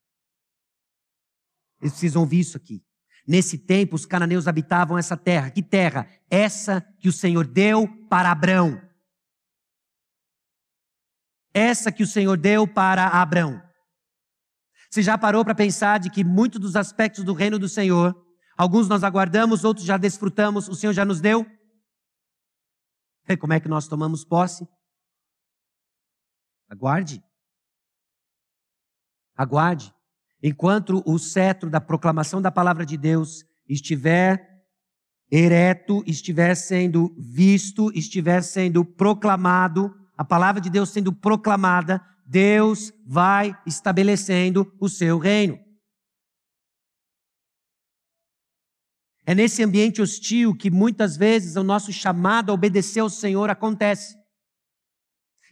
Eles 1.81 1.95
precisam 1.95 2.23
ouvir 2.23 2.39
isso 2.39 2.57
aqui. 2.57 2.87
Nesse 3.27 3.59
tempo, 3.59 3.97
os 3.97 4.07
cananeus 4.07 4.47
habitavam 4.47 4.97
essa 4.97 5.17
terra. 5.17 5.51
Que 5.51 5.65
terra? 5.65 6.09
Essa 6.31 6.81
que 7.01 7.09
o 7.09 7.13
Senhor 7.13 7.45
deu 7.45 7.89
para 8.09 8.31
Abrão. 8.31 8.81
Essa 11.53 11.91
que 11.91 12.05
o 12.05 12.07
Senhor 12.07 12.37
deu 12.37 12.69
para 12.69 13.09
Abrão. 13.09 13.69
Você 14.91 15.03
já 15.03 15.17
parou 15.17 15.45
para 15.45 15.55
pensar 15.55 16.01
de 16.01 16.11
que 16.11 16.25
muitos 16.25 16.61
dos 16.61 16.75
aspectos 16.75 17.23
do 17.23 17.33
reino 17.33 17.61
do 17.61 17.69
Senhor, 17.69 18.13
alguns 18.59 18.89
nós 18.89 19.05
aguardamos, 19.05 19.63
outros 19.63 19.87
já 19.87 19.97
desfrutamos, 19.97 20.69
o 20.69 20.75
Senhor 20.75 20.93
já 20.93 21.05
nos 21.05 21.21
deu? 21.21 21.47
E 23.29 23.37
como 23.37 23.53
é 23.53 23.61
que 23.61 23.69
nós 23.69 23.87
tomamos 23.87 24.25
posse? 24.25 24.67
Aguarde. 26.69 27.23
Aguarde. 29.37 29.95
Enquanto 30.43 31.03
o 31.07 31.19
cetro 31.19 31.71
da 31.71 31.81
proclamação 31.81 32.43
da 32.43 32.51
palavra 32.51 32.85
de 32.85 32.97
Deus 32.97 33.45
estiver 33.69 34.51
ereto, 35.31 36.03
estiver 36.05 36.57
sendo 36.57 37.15
visto, 37.17 37.93
estiver 37.97 38.43
sendo 38.43 38.85
proclamado, 38.85 39.95
a 40.17 40.25
palavra 40.25 40.61
de 40.61 40.69
Deus 40.69 40.91
sendo 40.91 41.13
proclamada, 41.13 42.05
Deus 42.31 42.93
vai 43.05 43.61
estabelecendo 43.67 44.73
o 44.81 44.89
seu 44.89 45.19
reino. 45.19 45.59
É 49.27 49.35
nesse 49.35 49.65
ambiente 49.65 50.01
hostil 50.01 50.57
que 50.57 50.71
muitas 50.71 51.17
vezes 51.17 51.57
o 51.57 51.65
nosso 51.65 51.93
chamado 51.93 52.51
a 52.51 52.55
obedecer 52.55 53.01
ao 53.01 53.11
Senhor 53.11 53.51
acontece. 53.51 54.17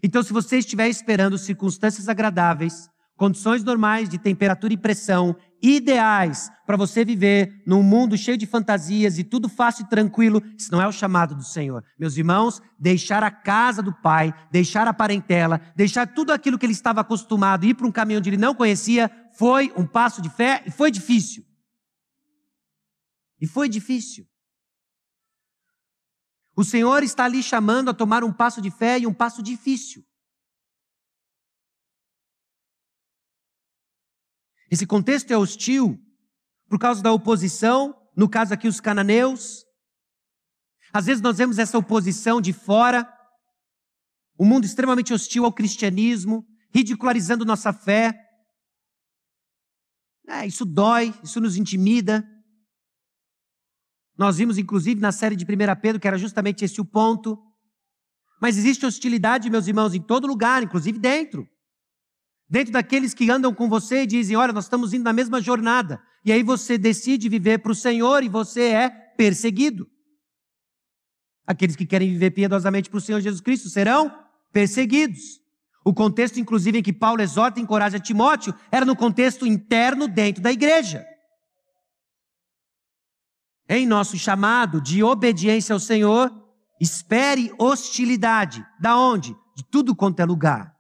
Então, 0.05 0.23
se 0.23 0.33
você 0.33 0.59
estiver 0.59 0.89
esperando 0.89 1.37
circunstâncias 1.37 2.09
agradáveis, 2.09 2.89
condições 3.19 3.65
normais 3.65 4.09
de 4.09 4.17
temperatura 4.17 4.73
e 4.73 4.77
pressão, 4.79 5.37
ideais 5.61 6.49
para 6.65 6.77
você 6.77 7.05
viver 7.05 7.63
num 7.67 7.83
mundo 7.83 8.17
cheio 8.17 8.39
de 8.39 8.47
fantasias 8.47 9.19
e 9.19 9.25
tudo 9.25 9.49
fácil 9.49 9.85
e 9.85 9.89
tranquilo, 9.89 10.41
isso 10.57 10.71
não 10.71 10.81
é 10.81 10.87
o 10.87 10.93
chamado 10.93 11.35
do 11.35 11.43
Senhor. 11.43 11.85
Meus 11.99 12.17
irmãos, 12.17 12.63
deixar 12.79 13.25
a 13.25 13.31
casa 13.31 13.83
do 13.83 13.93
pai, 13.93 14.33
deixar 14.53 14.87
a 14.87 14.95
parentela, 14.95 15.61
deixar 15.75 16.07
tudo 16.07 16.33
aquilo 16.33 16.57
que 16.57 16.65
ele 16.65 16.73
estava 16.73 17.01
acostumado, 17.01 17.67
ir 17.67 17.75
para 17.75 17.89
um 17.89 17.93
caminho 17.93 18.21
onde 18.21 18.31
ele 18.31 18.37
não 18.37 18.55
conhecia, 18.55 19.11
foi 19.37 19.73
um 19.77 19.85
passo 19.85 20.23
de 20.23 20.31
fé 20.31 20.63
e 20.65 20.71
foi 20.71 20.91
difícil. 20.91 21.45
E 23.41 23.47
foi 23.47 23.69
difícil. 23.69 24.27
O 26.57 26.63
Senhor 26.63 27.03
está 27.03 27.25
ali 27.25 27.43
chamando 27.43 27.89
a 27.89 27.95
tomar 27.95 28.23
um 28.23 28.33
passo 28.33 28.63
de 28.63 28.71
fé 28.71 28.99
e 28.99 29.07
um 29.07 29.15
passo 29.15 29.43
difícil. 29.43 30.05
Esse 34.71 34.87
contexto 34.87 35.31
é 35.31 35.37
hostil 35.37 35.99
por 36.69 36.79
causa 36.79 37.03
da 37.03 37.13
oposição, 37.13 37.95
no 38.15 38.29
caso 38.29 38.53
aqui 38.53 38.69
os 38.69 38.81
cananeus. 38.81 39.65
Às 40.93 41.07
vezes 41.07 41.23
nós 41.23 41.39
vemos 41.39 41.59
essa 41.59 41.79
oposição 41.79 42.41
de 42.41 42.53
fora, 42.53 43.11
um 44.39 44.45
mundo 44.45 44.65
extremamente 44.65 45.13
hostil 45.13 45.45
ao 45.45 45.53
cristianismo, 45.53 46.47
ridicularizando 46.73 47.45
nossa 47.45 47.73
fé. 47.73 48.15
É, 50.29 50.47
isso 50.47 50.65
dói, 50.67 51.15
isso 51.25 51.41
nos 51.41 51.57
intimida. 51.57 52.27
Nós 54.17 54.37
vimos, 54.37 54.59
inclusive, 54.59 55.01
na 55.01 55.13
série 55.13 55.37
de 55.37 55.45
1 55.45 55.81
Pedro, 55.81 56.01
que 56.01 56.09
era 56.09 56.19
justamente 56.19 56.65
esse 56.65 56.81
o 56.81 56.85
ponto. 56.85 57.43
Mas 58.41 58.59
existe 58.59 58.85
hostilidade, 58.85 59.49
meus 59.49 59.67
irmãos, 59.67 59.95
em 59.95 60.03
todo 60.03 60.27
lugar, 60.27 60.63
inclusive 60.63 60.99
dentro 60.99 61.49
dentro 62.49 62.73
daqueles 62.73 63.13
que 63.13 63.31
andam 63.31 63.55
com 63.55 63.69
você 63.69 64.03
e 64.03 64.07
dizem: 64.07 64.37
Olha, 64.37 64.53
nós 64.53 64.65
estamos 64.65 64.95
indo 64.95 65.05
na 65.05 65.13
mesma 65.13 65.41
jornada. 65.41 66.03
E 66.25 66.33
aí 66.33 66.43
você 66.43 66.79
decide 66.79 67.29
viver 67.29 67.59
para 67.59 67.73
o 67.73 67.75
Senhor 67.75 68.23
e 68.23 68.29
você 68.29 68.71
é 68.71 68.89
perseguido. 68.89 69.89
Aqueles 71.47 71.77
que 71.77 71.87
querem 71.87 72.11
viver 72.11 72.31
piedosamente 72.31 72.91
para 72.91 72.99
o 72.99 73.01
Senhor 73.01 73.21
Jesus 73.21 73.41
Cristo 73.41 73.69
serão 73.69 74.13
perseguidos. 74.53 75.41
O 75.85 75.95
contexto, 75.95 76.39
inclusive, 76.39 76.79
em 76.79 76.83
que 76.83 76.93
Paulo 76.93 77.23
exorta 77.23 77.59
e 77.59 77.63
encoraja 77.63 77.99
Timóteo 77.99 78.55
era 78.71 78.85
no 78.85 78.95
contexto 78.95 79.47
interno 79.47 80.07
dentro 80.07 80.43
da 80.43 80.53
igreja. 80.53 81.07
Em 83.67 83.87
nosso 83.87 84.19
chamado 84.19 84.81
de 84.81 85.03
obediência 85.03 85.73
ao 85.73 85.81
Senhor, 85.81 86.31
espere 86.81 87.53
hostilidade. 87.59 88.65
Da 88.81 88.99
onde? 88.99 89.35
De 89.57 89.65
tudo 89.71 89.95
quanto 89.95 90.21
é 90.21 90.25
lugar. 90.25 90.78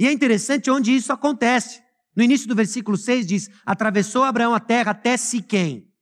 E 0.00 0.06
é 0.06 0.12
interessante 0.12 0.70
onde 0.70 0.96
isso 0.96 1.12
acontece. 1.12 1.82
No 2.16 2.22
início 2.22 2.48
do 2.48 2.54
versículo 2.54 2.96
6 2.96 3.26
diz: 3.26 3.50
Atravessou 3.66 4.24
Abraão 4.24 4.54
a 4.54 4.58
terra 4.58 4.92
até 4.92 5.14
Siquém. 5.14 5.92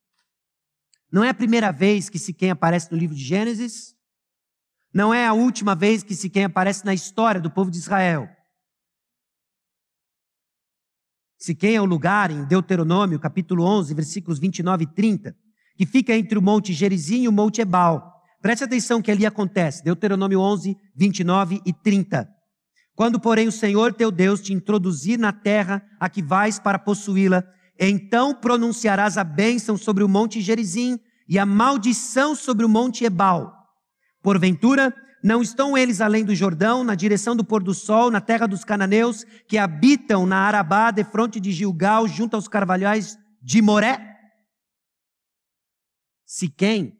Não 1.10 1.24
é 1.24 1.30
a 1.30 1.34
primeira 1.34 1.72
vez 1.72 2.08
que 2.08 2.16
Siquém 2.16 2.52
aparece 2.52 2.92
no 2.92 2.96
livro 2.96 3.16
de 3.16 3.24
Gênesis. 3.24 3.96
Não 4.94 5.12
é 5.12 5.26
a 5.26 5.32
última 5.32 5.74
vez 5.74 6.04
que 6.04 6.14
Siquém 6.14 6.44
aparece 6.44 6.86
na 6.86 6.94
história 6.94 7.40
do 7.40 7.50
povo 7.50 7.72
de 7.72 7.78
Israel. 7.78 8.28
Siquém 11.36 11.74
é 11.74 11.80
o 11.80 11.84
lugar 11.84 12.30
em 12.30 12.44
Deuteronômio, 12.44 13.18
capítulo 13.18 13.64
11, 13.64 13.94
versículos 13.94 14.38
29 14.38 14.84
e 14.84 14.94
30, 14.94 15.36
que 15.76 15.84
fica 15.84 16.14
entre 16.14 16.38
o 16.38 16.42
monte 16.42 16.72
Gerizim 16.72 17.22
e 17.22 17.28
o 17.28 17.32
monte 17.32 17.60
Ebal. 17.60 18.14
Preste 18.40 18.62
atenção 18.62 19.02
que 19.02 19.10
ali 19.10 19.26
acontece. 19.26 19.82
Deuteronômio 19.82 20.38
11, 20.38 20.76
29 20.94 21.60
e 21.66 21.72
30. 21.72 22.37
Quando, 22.98 23.20
porém, 23.20 23.46
o 23.46 23.52
Senhor 23.52 23.94
teu 23.94 24.10
Deus 24.10 24.40
te 24.40 24.52
introduzir 24.52 25.20
na 25.20 25.32
terra 25.32 25.88
a 26.00 26.08
que 26.08 26.20
vais 26.20 26.58
para 26.58 26.80
possuí-la, 26.80 27.44
então 27.78 28.34
pronunciarás 28.34 29.16
a 29.16 29.22
bênção 29.22 29.76
sobre 29.76 30.02
o 30.02 30.08
monte 30.08 30.40
Gerizim 30.40 30.98
e 31.28 31.38
a 31.38 31.46
maldição 31.46 32.34
sobre 32.34 32.66
o 32.66 32.68
monte 32.68 33.04
Ebal. 33.04 33.54
Porventura, 34.20 34.92
não 35.22 35.40
estão 35.40 35.78
eles 35.78 36.00
além 36.00 36.24
do 36.24 36.34
Jordão, 36.34 36.82
na 36.82 36.96
direção 36.96 37.36
do 37.36 37.44
pôr 37.44 37.62
do 37.62 37.72
sol, 37.72 38.10
na 38.10 38.20
terra 38.20 38.48
dos 38.48 38.64
cananeus, 38.64 39.22
que 39.46 39.56
habitam 39.56 40.26
na 40.26 40.38
Arabá, 40.38 40.90
de 40.90 41.04
fronte 41.04 41.38
de 41.38 41.52
Gilgal, 41.52 42.08
junto 42.08 42.34
aos 42.34 42.48
carvalhais 42.48 43.16
de 43.40 43.62
Moré? 43.62 44.16
Siquém, 46.26 46.98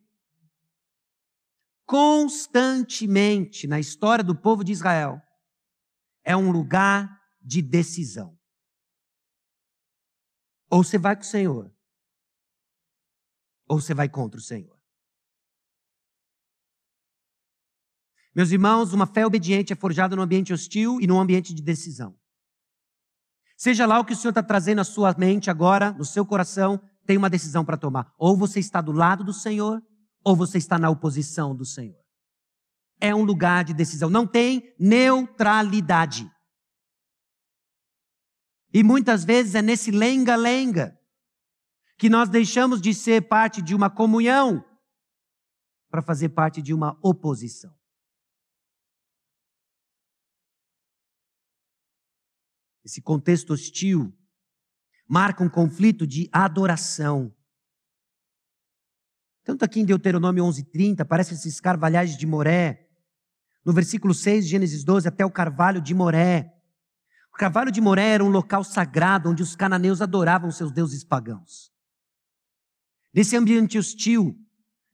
constantemente 1.85 3.67
na 3.67 3.81
história 3.81 4.23
do 4.23 4.37
povo 4.37 4.63
de 4.63 4.71
Israel, 4.71 5.21
é 6.29 6.37
um 6.37 6.51
lugar 6.51 7.19
de 7.41 7.63
decisão. 7.63 8.39
Ou 10.71 10.85
você 10.85 10.99
vai 10.99 11.17
com 11.17 11.23
o 11.23 11.25
Senhor, 11.25 11.75
ou 13.67 13.81
você 13.81 13.95
vai 13.95 14.11
contra 14.11 14.39
o 14.39 14.43
Senhor. 14.43 14.79
Meus 18.37 18.51
irmãos, 18.51 18.93
uma 18.93 19.07
fé 19.07 19.25
obediente 19.25 19.73
é 19.73 19.77
forjada 19.77 20.15
num 20.15 20.21
ambiente 20.21 20.53
hostil 20.53 21.01
e 21.01 21.07
num 21.07 21.19
ambiente 21.19 21.55
de 21.55 21.63
decisão. 21.63 22.15
Seja 23.57 23.87
lá 23.87 23.99
o 23.99 24.05
que 24.05 24.13
o 24.13 24.17
Senhor 24.17 24.33
está 24.33 24.43
trazendo 24.43 24.83
à 24.83 24.85
sua 24.85 25.15
mente 25.17 25.49
agora, 25.49 25.93
no 25.93 26.05
seu 26.05 26.27
coração, 26.27 26.79
tem 27.07 27.17
uma 27.17 27.31
decisão 27.31 27.65
para 27.65 27.79
tomar. 27.79 28.13
Ou 28.19 28.37
você 28.37 28.61
está 28.61 28.83
do 28.83 28.93
lado 28.93 29.25
do 29.25 29.33
Senhor, 29.33 29.83
ou 30.23 30.37
você 30.37 30.59
está 30.59 30.79
na 30.79 30.91
oposição 30.91 31.57
do 31.57 31.65
Senhor 31.65 32.08
é 33.01 33.15
um 33.15 33.23
lugar 33.23 33.65
de 33.65 33.75
decisão, 33.75 34.11
não 34.11 34.27
tem 34.27 34.75
neutralidade. 34.79 36.31
E 38.73 38.83
muitas 38.83 39.25
vezes 39.25 39.55
é 39.55 39.63
nesse 39.63 39.91
lenga-lenga 39.91 40.99
que 41.97 42.09
nós 42.09 42.29
deixamos 42.29 42.81
de 42.81 42.95
ser 42.95 43.29
parte 43.29 43.61
de 43.61 43.75
uma 43.75 43.91
comunhão 43.91 44.65
para 45.91 46.03
fazer 46.03 46.29
parte 46.31 46.63
de 46.63 46.73
uma 46.75 46.99
oposição. 47.03 47.77
Esse 52.85 53.03
contexto 53.03 53.53
hostil 53.53 54.17
marca 55.07 55.43
um 55.43 55.49
conflito 55.49 56.07
de 56.07 56.29
adoração. 56.33 57.35
Tanto 59.45 59.65
aqui 59.65 59.81
em 59.81 59.85
Deuteronômio 59.85 60.45
11:30, 60.45 61.03
aparecem 61.03 61.35
esses 61.35 61.59
carvalhais 61.61 62.17
de 62.17 62.27
Moré, 62.27 62.88
no 63.69 63.75
versículo 63.75 64.15
6 64.15 64.47
de 64.47 64.51
Gênesis 64.53 64.83
12, 64.83 65.09
até 65.09 65.27
o 65.27 65.31
carvalho 65.31 65.79
de 65.79 65.93
Moré. 65.93 66.55
O 67.31 67.37
carvalho 67.37 67.71
de 67.71 67.83
Moré 67.83 68.15
era 68.15 68.25
um 68.25 68.31
local 68.31 68.65
sagrado 68.65 69.29
onde 69.29 69.43
os 69.43 69.55
cananeus 69.55 70.01
adoravam 70.01 70.51
seus 70.51 70.73
deuses 70.73 71.05
pagãos. 71.05 71.71
Nesse 73.13 73.37
ambiente 73.37 73.77
hostil, 73.77 74.35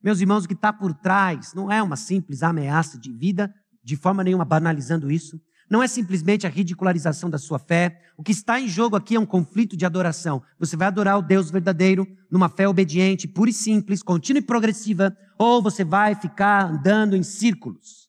meus 0.03 0.21
irmãos, 0.21 0.45
o 0.45 0.49
que 0.49 0.55
está 0.55 0.73
por 0.73 0.93
trás 0.93 1.55
não 1.55 1.71
é 1.71 1.81
uma 1.81 1.95
simples 1.95 2.43
ameaça 2.43 2.99
de 2.99 3.13
vida, 3.13 3.55
de 3.81 3.95
forma 3.95 4.25
nenhuma 4.25 4.45
banalizando 4.45 5.09
isso. 5.09 5.41
Não 5.71 5.81
é 5.81 5.87
simplesmente 5.87 6.45
a 6.45 6.51
ridicularização 6.51 7.31
da 7.31 7.39
sua 7.39 7.61
fé. 7.61 8.01
O 8.17 8.25
que 8.25 8.33
está 8.33 8.59
em 8.59 8.67
jogo 8.67 8.97
aqui 8.97 9.15
é 9.15 9.21
um 9.21 9.25
conflito 9.25 9.77
de 9.77 9.87
adoração. 9.87 10.43
Você 10.59 10.77
vai 10.77 10.89
adorar 10.89 11.17
o 11.17 11.23
Deus 11.23 11.49
verdadeiro 11.49 12.05
numa 12.29 12.49
fé 12.49 12.67
obediente, 12.67 13.29
pura 13.29 13.51
e 13.51 13.53
simples, 13.53 14.03
contínua 14.03 14.41
e 14.41 14.45
progressiva, 14.45 15.17
ou 15.39 15.63
você 15.63 15.85
vai 15.85 16.17
ficar 16.17 16.65
andando 16.65 17.15
em 17.15 17.23
círculos. 17.23 18.04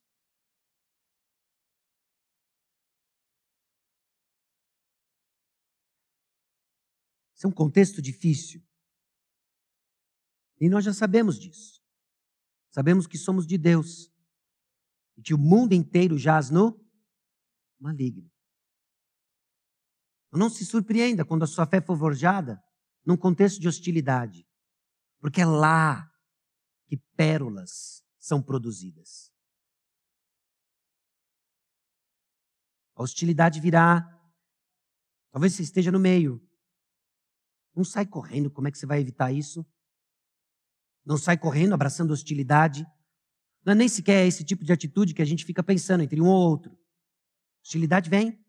É 7.46 7.48
um 7.48 7.52
contexto 7.52 8.02
difícil. 8.02 8.60
E 10.60 10.68
nós 10.68 10.84
já 10.84 10.92
sabemos 10.92 11.40
disso. 11.40 11.80
Sabemos 12.72 13.06
que 13.06 13.20
somos 13.20 13.46
de 13.46 13.56
Deus 13.56 14.12
e 15.16 15.22
que 15.22 15.32
o 15.32 15.38
mundo 15.38 15.74
inteiro 15.74 16.18
jaz 16.18 16.50
no 16.50 16.84
maligno. 17.80 18.32
Não 20.32 20.50
se 20.50 20.66
surpreenda 20.66 21.24
quando 21.24 21.44
a 21.44 21.48
sua 21.48 21.68
fé 21.68 21.80
for 21.80 21.96
forjada 22.00 22.60
num 23.06 23.16
contexto 23.16 23.62
de 23.62 23.68
hostilidade, 23.68 24.44
porque 25.20 25.42
é 25.42 25.46
lá 25.46 26.12
que 26.88 26.98
pérolas 27.16 28.04
são 28.18 28.42
produzidas. 28.42 29.32
A 32.96 33.04
hostilidade 33.04 33.62
virá. 33.62 34.04
Talvez 35.30 35.54
você 35.54 35.62
esteja 35.62 35.92
no 35.92 36.00
meio. 36.00 36.45
Não 37.76 37.84
sai 37.84 38.06
correndo, 38.06 38.50
como 38.50 38.68
é 38.68 38.72
que 38.72 38.78
você 38.78 38.86
vai 38.86 39.02
evitar 39.02 39.32
isso? 39.32 39.66
Não 41.06 41.18
sai 41.18 41.38
correndo 41.38 41.74
abraçando 41.74 42.12
hostilidade. 42.12 42.86
Não 43.66 43.74
é 43.74 43.76
nem 43.76 43.90
sequer 43.90 44.26
esse 44.26 44.44
tipo 44.44 44.64
de 44.64 44.72
atitude 44.72 45.14
que 45.14 45.22
a 45.22 45.26
gente 45.26 45.44
fica 45.44 45.62
pensando 45.62 46.02
entre 46.02 46.22
um 46.22 46.28
ou 46.28 46.50
outro. 46.50 46.78
Hostilidade 47.64 48.10
vem. 48.10 48.40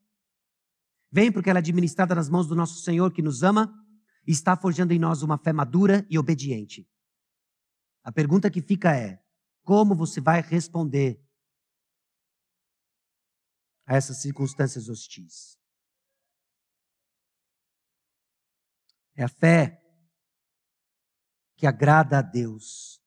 Vem 1.10 1.32
porque 1.32 1.50
ela 1.50 1.58
é 1.58 1.60
administrada 1.60 2.14
nas 2.14 2.28
mãos 2.28 2.46
do 2.46 2.54
nosso 2.54 2.80
Senhor 2.82 3.12
que 3.12 3.22
nos 3.22 3.42
ama 3.42 3.72
e 4.26 4.32
está 4.32 4.56
forjando 4.56 4.92
em 4.92 4.98
nós 4.98 5.22
uma 5.22 5.38
fé 5.38 5.52
madura 5.52 6.06
e 6.10 6.18
obediente. 6.18 6.88
A 8.02 8.12
pergunta 8.12 8.50
que 8.50 8.60
fica 8.60 8.94
é: 8.94 9.22
como 9.62 9.94
você 9.94 10.20
vai 10.20 10.40
responder 10.40 11.20
a 13.86 13.96
essas 13.96 14.18
circunstâncias 14.18 14.88
hostis? 14.88 15.58
É 19.16 19.24
a 19.24 19.28
fé 19.28 19.80
que 21.56 21.66
agrada 21.66 22.18
a 22.18 22.22
Deus. 22.22 23.00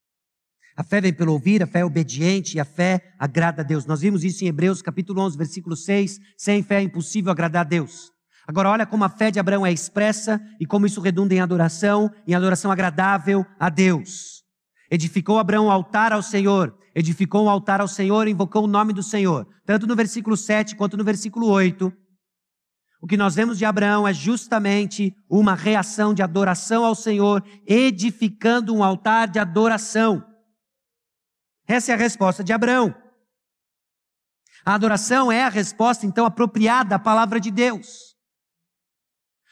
A 0.76 0.84
fé 0.84 1.02
vem 1.02 1.14
pelo 1.14 1.34
ouvir, 1.34 1.62
a 1.62 1.68
fé 1.68 1.80
é 1.80 1.86
obediente 1.86 2.56
e 2.56 2.60
a 2.60 2.66
fé 2.66 3.14
agrada 3.20 3.62
a 3.62 3.66
Deus. 3.66 3.86
Nós 3.86 4.02
vimos 4.02 4.24
isso 4.24 4.44
em 4.44 4.48
Hebreus 4.48 4.82
capítulo 4.82 5.22
11, 5.22 5.38
versículo 5.38 5.76
6. 5.76 6.20
Sem 6.38 6.64
fé 6.64 6.78
é 6.78 6.84
impossível 6.84 7.32
agradar 7.32 7.66
a 7.66 7.70
Deus. 7.70 8.12
Agora 8.48 8.70
olha 8.70 8.86
como 8.86 9.04
a 9.04 9.10
fé 9.10 9.30
de 9.30 9.40
Abraão 9.40 9.66
é 9.66 9.72
expressa 9.72 10.42
e 10.60 10.66
como 10.66 10.88
isso 10.88 11.02
redunda 11.02 11.36
em 11.36 11.40
adoração, 11.40 12.10
em 12.26 12.34
adoração 12.34 12.72
agradável 12.72 13.46
a 13.60 13.70
Deus. 13.70 14.44
Edificou 14.90 15.38
Abraão 15.38 15.68
um 15.68 15.72
altar 15.72 16.12
ao 16.12 16.24
Senhor, 16.24 16.76
edificou 16.96 17.46
um 17.46 17.50
altar 17.50 17.82
ao 17.82 17.88
Senhor, 17.88 18.28
invocou 18.28 18.64
o 18.64 18.68
nome 18.68 18.92
do 18.92 19.04
Senhor. 19.04 19.48
Tanto 19.66 19.86
no 19.86 19.96
versículo 19.96 20.36
7 20.36 20.76
quanto 20.76 20.98
no 20.98 21.04
versículo 21.04 21.48
8. 21.48 21.94
O 23.02 23.08
que 23.08 23.16
nós 23.16 23.36
vemos 23.36 23.58
de 23.58 23.64
Abraão 23.64 24.08
é 24.08 24.14
justamente 24.14 25.16
uma 25.30 25.56
reação 25.56 26.14
de 26.14 26.22
adoração 26.22 26.84
ao 26.84 26.94
Senhor, 26.94 27.44
edificando 27.66 28.76
um 28.76 28.84
altar 28.84 29.30
de 29.30 29.40
adoração. 29.40 30.26
Essa 31.66 31.92
é 31.92 31.96
a 31.96 31.98
resposta 31.98 32.44
de 32.44 32.52
Abraão. 32.52 32.94
A 34.66 34.74
adoração 34.74 35.32
é 35.32 35.44
a 35.44 35.50
resposta, 35.50 36.06
então, 36.06 36.26
apropriada 36.26 36.96
à 36.96 37.00
palavra 37.00 37.40
de 37.40 37.50
Deus. 37.50 38.16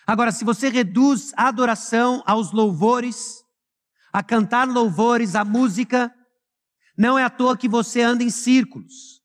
Agora, 0.06 0.32
se 0.32 0.44
você 0.44 0.70
reduz 0.70 1.32
a 1.36 1.48
adoração 1.48 2.22
aos 2.26 2.52
louvores, 2.52 3.44
a 4.12 4.22
cantar 4.22 4.68
louvores, 4.68 5.36
a 5.36 5.46
música, 5.46 6.14
não 6.98 7.18
é 7.18 7.24
à 7.24 7.30
toa 7.30 7.58
que 7.58 7.70
você 7.70 8.02
anda 8.02 8.24
em 8.24 8.30
círculos. 8.30 9.17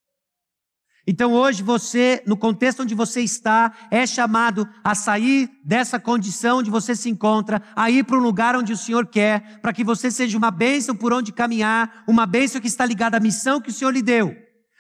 Então 1.07 1.33
hoje 1.33 1.63
você, 1.63 2.23
no 2.27 2.37
contexto 2.37 2.83
onde 2.83 2.95
você 2.95 3.21
está, 3.23 3.73
é 3.91 4.07
chamado 4.07 4.69
a 4.85 4.95
sair 4.95 5.51
dessa 5.65 5.99
condição 5.99 6.59
onde 6.59 6.71
você 6.71 6.95
se 6.95 7.11
encontra, 7.11 7.61
a 7.75 7.91
ir 7.91 8.05
para 8.05 8.17
um 8.17 8.23
lugar 8.23 8.55
onde 8.55 8.73
o 8.73 8.77
Senhor 8.77 9.07
quer, 9.07 9.61
para 9.61 9.73
que 9.73 9.83
você 9.83 10.11
seja 10.11 10.39
uma 10.39 10.51
bênção 10.51 10.95
por 10.95 11.13
onde 11.13 11.33
caminhar, 11.33 12.05
uma 12.07 12.25
bênção 12.25 12.61
que 12.61 12.69
está 12.69 12.87
ligada 12.87 13.17
à 13.17 13.21
missão 13.21 13.61
que 13.61 13.71
o 13.71 13.73
Senhor 13.73 13.91
lhe 13.91 14.03
deu. 14.03 14.33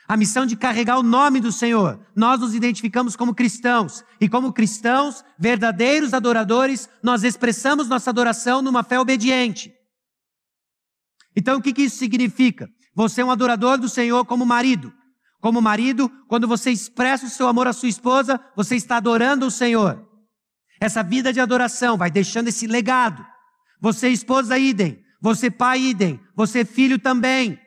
A 0.06 0.16
missão 0.16 0.46
de 0.46 0.56
carregar 0.56 0.98
o 0.98 1.02
nome 1.02 1.40
do 1.40 1.50
Senhor. 1.50 2.04
Nós 2.14 2.38
nos 2.38 2.54
identificamos 2.54 3.16
como 3.16 3.34
cristãos. 3.34 4.04
E 4.20 4.28
como 4.28 4.52
cristãos, 4.52 5.24
verdadeiros 5.38 6.12
adoradores, 6.12 6.88
nós 7.02 7.24
expressamos 7.24 7.88
nossa 7.88 8.10
adoração 8.10 8.60
numa 8.60 8.82
fé 8.82 9.00
obediente. 9.00 9.72
Então 11.34 11.58
o 11.58 11.62
que, 11.62 11.72
que 11.72 11.82
isso 11.82 11.96
significa? 11.96 12.68
Você 12.94 13.22
é 13.22 13.24
um 13.24 13.30
adorador 13.30 13.78
do 13.78 13.88
Senhor 13.88 14.24
como 14.26 14.44
marido. 14.44 14.92
Como 15.42 15.60
marido, 15.60 16.08
quando 16.28 16.46
você 16.46 16.70
expressa 16.70 17.26
o 17.26 17.28
seu 17.28 17.48
amor 17.48 17.66
à 17.66 17.72
sua 17.72 17.88
esposa, 17.88 18.40
você 18.54 18.76
está 18.76 18.98
adorando 18.98 19.44
o 19.44 19.50
Senhor. 19.50 20.08
Essa 20.80 21.02
vida 21.02 21.32
de 21.32 21.40
adoração 21.40 21.96
vai 21.96 22.12
deixando 22.12 22.46
esse 22.46 22.68
legado. 22.68 23.26
Você 23.80 24.08
esposa 24.08 24.56
idem, 24.56 25.04
você 25.20 25.50
pai 25.50 25.80
idem, 25.80 26.20
você 26.36 26.64
filho 26.64 26.96
também. 26.96 27.58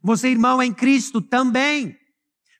Você 0.00 0.28
irmão 0.28 0.62
em 0.62 0.72
Cristo 0.72 1.20
também. 1.20 1.96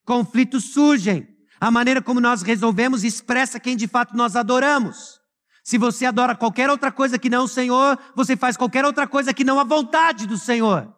Conflitos 0.04 0.72
surgem. 0.72 1.28
A 1.61 1.70
maneira 1.70 2.02
como 2.02 2.20
nós 2.20 2.42
resolvemos 2.42 3.04
expressa 3.04 3.61
quem 3.61 3.76
de 3.76 3.86
fato 3.86 4.16
nós 4.16 4.34
adoramos. 4.34 5.20
Se 5.62 5.78
você 5.78 6.04
adora 6.04 6.34
qualquer 6.34 6.68
outra 6.68 6.90
coisa 6.90 7.16
que 7.16 7.30
não 7.30 7.44
o 7.44 7.48
Senhor, 7.48 7.96
você 8.16 8.36
faz 8.36 8.56
qualquer 8.56 8.84
outra 8.84 9.06
coisa 9.06 9.32
que 9.32 9.44
não 9.44 9.61
a 9.61 9.64
vontade 9.64 10.26
do 10.26 10.36
Senhor. 10.36 10.97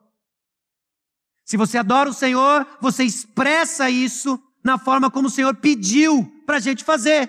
Se 1.50 1.56
você 1.56 1.78
adora 1.78 2.08
o 2.08 2.14
Senhor, 2.14 2.64
você 2.80 3.02
expressa 3.02 3.90
isso 3.90 4.40
na 4.62 4.78
forma 4.78 5.10
como 5.10 5.26
o 5.26 5.30
Senhor 5.30 5.52
pediu 5.56 6.24
para 6.46 6.58
a 6.58 6.60
gente 6.60 6.84
fazer. 6.84 7.28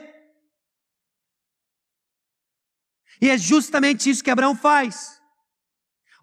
E 3.19 3.32
é 3.32 3.36
justamente 3.36 4.11
isso 4.11 4.24
que 4.24 4.30
Abraão 4.30 4.55
faz. 4.55 5.19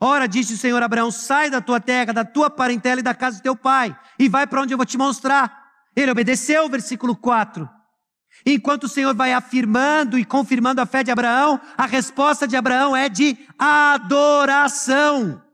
Ora, 0.00 0.28
disse 0.28 0.54
o 0.54 0.56
Senhor 0.56 0.80
Abraão: 0.80 1.10
sai 1.10 1.50
da 1.50 1.60
tua 1.60 1.80
terra, 1.80 2.12
da 2.12 2.24
tua 2.24 2.48
parentela 2.48 3.00
e 3.00 3.02
da 3.02 3.16
casa 3.16 3.38
do 3.38 3.42
teu 3.42 3.56
pai, 3.56 3.98
e 4.16 4.28
vai 4.28 4.46
para 4.46 4.62
onde 4.62 4.72
eu 4.72 4.78
vou 4.78 4.86
te 4.86 4.96
mostrar. 4.96 5.68
Ele 5.96 6.12
obedeceu, 6.12 6.68
versículo 6.68 7.16
4. 7.16 7.68
Enquanto 8.46 8.84
o 8.84 8.88
Senhor 8.88 9.12
vai 9.12 9.32
afirmando 9.32 10.16
e 10.16 10.24
confirmando 10.24 10.80
a 10.80 10.86
fé 10.86 11.02
de 11.02 11.10
Abraão, 11.10 11.60
a 11.76 11.84
resposta 11.84 12.46
de 12.46 12.54
Abraão 12.54 12.94
é 12.94 13.08
de 13.08 13.36
adoração. 13.58 15.47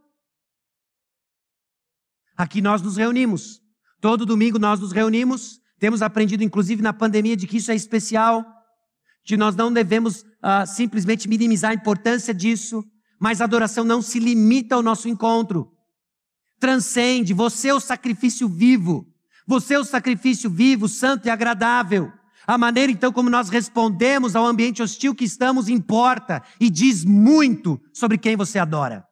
Aqui 2.36 2.60
nós 2.60 2.82
nos 2.82 2.96
reunimos. 2.96 3.60
Todo 4.00 4.26
domingo 4.26 4.58
nós 4.58 4.80
nos 4.80 4.92
reunimos. 4.92 5.60
Temos 5.78 6.02
aprendido, 6.02 6.42
inclusive 6.42 6.82
na 6.82 6.92
pandemia, 6.92 7.36
de 7.36 7.46
que 7.46 7.58
isso 7.58 7.70
é 7.70 7.74
especial, 7.74 8.44
de 9.24 9.36
nós 9.36 9.56
não 9.56 9.72
devemos 9.72 10.22
uh, 10.22 10.66
simplesmente 10.66 11.28
minimizar 11.28 11.70
a 11.70 11.74
importância 11.74 12.34
disso, 12.34 12.84
mas 13.18 13.40
a 13.40 13.44
adoração 13.44 13.84
não 13.84 14.02
se 14.02 14.18
limita 14.18 14.74
ao 14.74 14.82
nosso 14.82 15.08
encontro. 15.08 15.72
Transcende. 16.60 17.32
Você 17.32 17.68
é 17.68 17.74
o 17.74 17.80
sacrifício 17.80 18.48
vivo. 18.48 19.06
Você 19.46 19.74
é 19.74 19.78
o 19.78 19.84
sacrifício 19.84 20.50
vivo, 20.50 20.88
santo 20.88 21.26
e 21.26 21.30
agradável. 21.30 22.12
A 22.46 22.58
maneira 22.58 22.92
então 22.92 23.12
como 23.12 23.30
nós 23.30 23.48
respondemos 23.48 24.36
ao 24.36 24.46
ambiente 24.46 24.82
hostil 24.82 25.14
que 25.14 25.24
estamos 25.24 25.68
importa 25.68 26.42
e 26.60 26.68
diz 26.68 27.04
muito 27.04 27.80
sobre 27.92 28.18
quem 28.18 28.36
você 28.36 28.58
adora. 28.58 29.04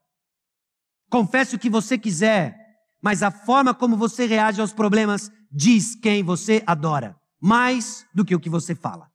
Confesse 1.08 1.56
o 1.56 1.58
que 1.58 1.70
você 1.70 1.96
quiser, 1.96 2.61
mas 3.02 3.20
a 3.22 3.32
forma 3.32 3.74
como 3.74 3.96
você 3.96 4.26
reage 4.26 4.60
aos 4.60 4.72
problemas 4.72 5.28
diz 5.50 5.96
quem 5.96 6.22
você 6.22 6.62
adora, 6.64 7.20
mais 7.40 8.06
do 8.14 8.24
que 8.24 8.34
o 8.34 8.40
que 8.40 8.48
você 8.48 8.76
fala. 8.76 9.12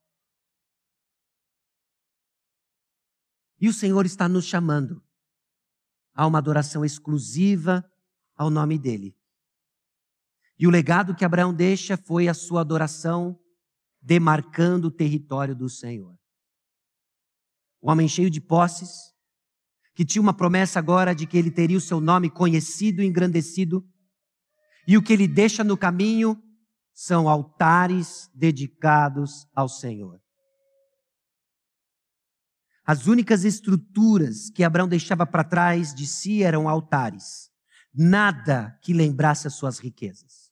E 3.59 3.69
o 3.69 3.73
Senhor 3.73 4.05
está 4.05 4.27
nos 4.27 4.45
chamando 4.45 5.01
a 6.13 6.27
uma 6.27 6.37
adoração 6.37 6.83
exclusiva 6.83 7.89
ao 8.35 8.49
nome 8.49 8.77
dele. 8.77 9.17
E 10.59 10.67
o 10.67 10.69
legado 10.69 11.15
que 11.15 11.23
Abraão 11.23 11.53
deixa 11.53 11.95
foi 11.95 12.27
a 12.27 12.33
sua 12.33 12.61
adoração 12.61 13.39
demarcando 14.01 14.89
o 14.89 14.91
território 14.91 15.55
do 15.55 15.69
Senhor. 15.69 16.17
O 17.79 17.89
homem 17.89 18.07
cheio 18.07 18.29
de 18.29 18.41
posses, 18.41 19.15
que 19.97 20.05
tinha 20.05 20.21
uma 20.21 20.31
promessa 20.31 20.77
agora 20.77 21.15
de 21.15 21.25
que 21.25 21.35
ele 21.35 21.49
teria 21.49 21.75
o 21.75 21.81
seu 21.81 21.99
nome 21.99 22.29
conhecido 22.29 23.01
e 23.01 23.07
engrandecido. 23.07 23.83
E 24.87 24.95
o 24.95 25.01
que 25.01 25.11
ele 25.11 25.27
deixa 25.27 25.63
no 25.63 25.75
caminho 25.75 26.39
são 26.93 27.27
altares 27.27 28.29
dedicados 28.31 29.47
ao 29.55 29.67
Senhor. 29.67 30.21
As 32.85 33.07
únicas 33.07 33.43
estruturas 33.43 34.51
que 34.51 34.63
Abraão 34.63 34.87
deixava 34.87 35.25
para 35.25 35.43
trás 35.43 35.95
de 35.95 36.05
si 36.05 36.43
eram 36.43 36.69
altares, 36.69 37.49
nada 37.91 38.77
que 38.83 38.93
lembrasse 38.93 39.47
as 39.47 39.55
suas 39.55 39.79
riquezas. 39.79 40.51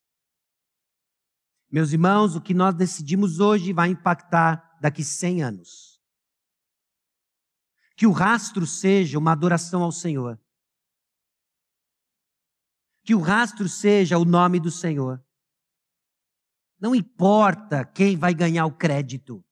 Meus 1.72 1.94
irmãos, 1.94 2.36
o 2.36 2.42
que 2.42 2.56
nós 2.56 2.74
decidimos 2.74 3.40
hoje 3.40 3.72
vai 3.72 3.90
impactar 3.90 4.76
daqui 4.82 5.04
100 5.04 5.44
anos. 5.44 5.95
Que 7.96 8.06
o 8.06 8.12
rastro 8.12 8.66
seja 8.68 9.18
uma 9.18 9.32
adoração 9.32 9.82
ao 9.82 9.92
Senhor. 9.92 10.40
Que 13.04 13.16
o 13.16 13.20
rastro 13.20 13.70
seja 13.70 14.18
o 14.18 14.26
nome 14.26 14.60
do 14.60 14.72
Senhor. 14.72 15.24
Não 16.80 16.94
importa 16.94 17.86
quem 17.86 18.18
vai 18.18 18.34
ganhar 18.34 18.66
o 18.66 18.76
crédito, 18.76 19.44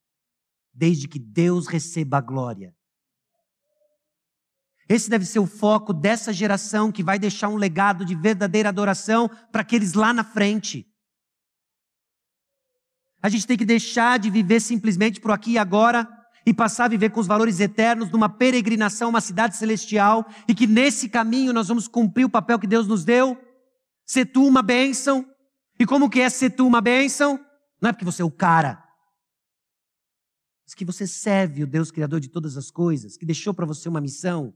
desde 0.74 1.08
que 1.08 1.20
Deus 1.20 1.68
receba 1.68 2.18
a 2.18 2.22
glória. 2.22 2.76
Esse 4.90 5.10
deve 5.10 5.26
ser 5.26 5.40
o 5.40 5.48
foco 5.48 5.94
dessa 5.94 6.34
geração 6.34 6.92
que 6.92 7.04
vai 7.04 7.18
deixar 7.18 7.48
um 7.48 7.56
legado 7.56 8.04
de 8.04 8.14
verdadeira 8.14 8.70
adoração 8.70 9.30
para 9.52 9.62
aqueles 9.62 9.94
lá 9.94 10.14
na 10.14 10.24
frente. 10.24 10.86
A 13.22 13.30
gente 13.30 13.48
tem 13.48 13.58
que 13.58 13.66
deixar 13.66 14.20
de 14.20 14.30
viver 14.30 14.60
simplesmente 14.60 15.22
por 15.22 15.32
aqui 15.32 15.52
e 15.52 15.58
agora 15.58 16.06
e 16.46 16.54
passar 16.54 16.86
a 16.86 16.90
viver 16.90 17.10
com 17.10 17.20
os 17.20 17.28
valores 17.28 17.60
eternos 17.60 18.12
numa 18.12 18.30
peregrinação 18.30 19.10
uma 19.10 19.22
cidade 19.22 19.56
celestial 19.56 20.26
e 20.48 20.54
que 20.54 20.68
nesse 20.68 21.08
caminho 21.08 21.54
nós 21.54 21.68
vamos 21.68 21.88
cumprir 21.88 22.26
o 22.26 22.30
papel 22.30 22.60
que 22.60 22.68
Deus 22.68 22.88
nos 22.88 23.06
deu? 23.06 23.38
Ser 24.06 24.26
tu 24.26 24.46
uma 24.46 24.62
bênção. 24.62 25.26
E 25.80 25.86
como 25.86 26.10
que 26.10 26.20
é 26.20 26.30
ser 26.30 26.52
tu 26.52 26.68
uma 26.68 26.82
bênção? 26.82 27.40
Não 27.82 27.90
é 27.90 27.94
porque 27.94 28.06
você 28.06 28.22
é 28.22 28.26
o 28.26 28.32
cara. 28.32 28.84
Mas 30.66 30.74
que 30.74 30.86
você 30.86 31.08
serve 31.08 31.64
o 31.64 31.68
Deus 31.68 31.92
Criador 31.92 32.20
de 32.20 32.30
todas 32.30 32.58
as 32.58 32.70
coisas, 32.72 33.18
que 33.18 33.26
deixou 33.26 33.54
para 33.54 33.66
você 33.66 33.90
uma 33.90 34.02
missão, 34.02 34.54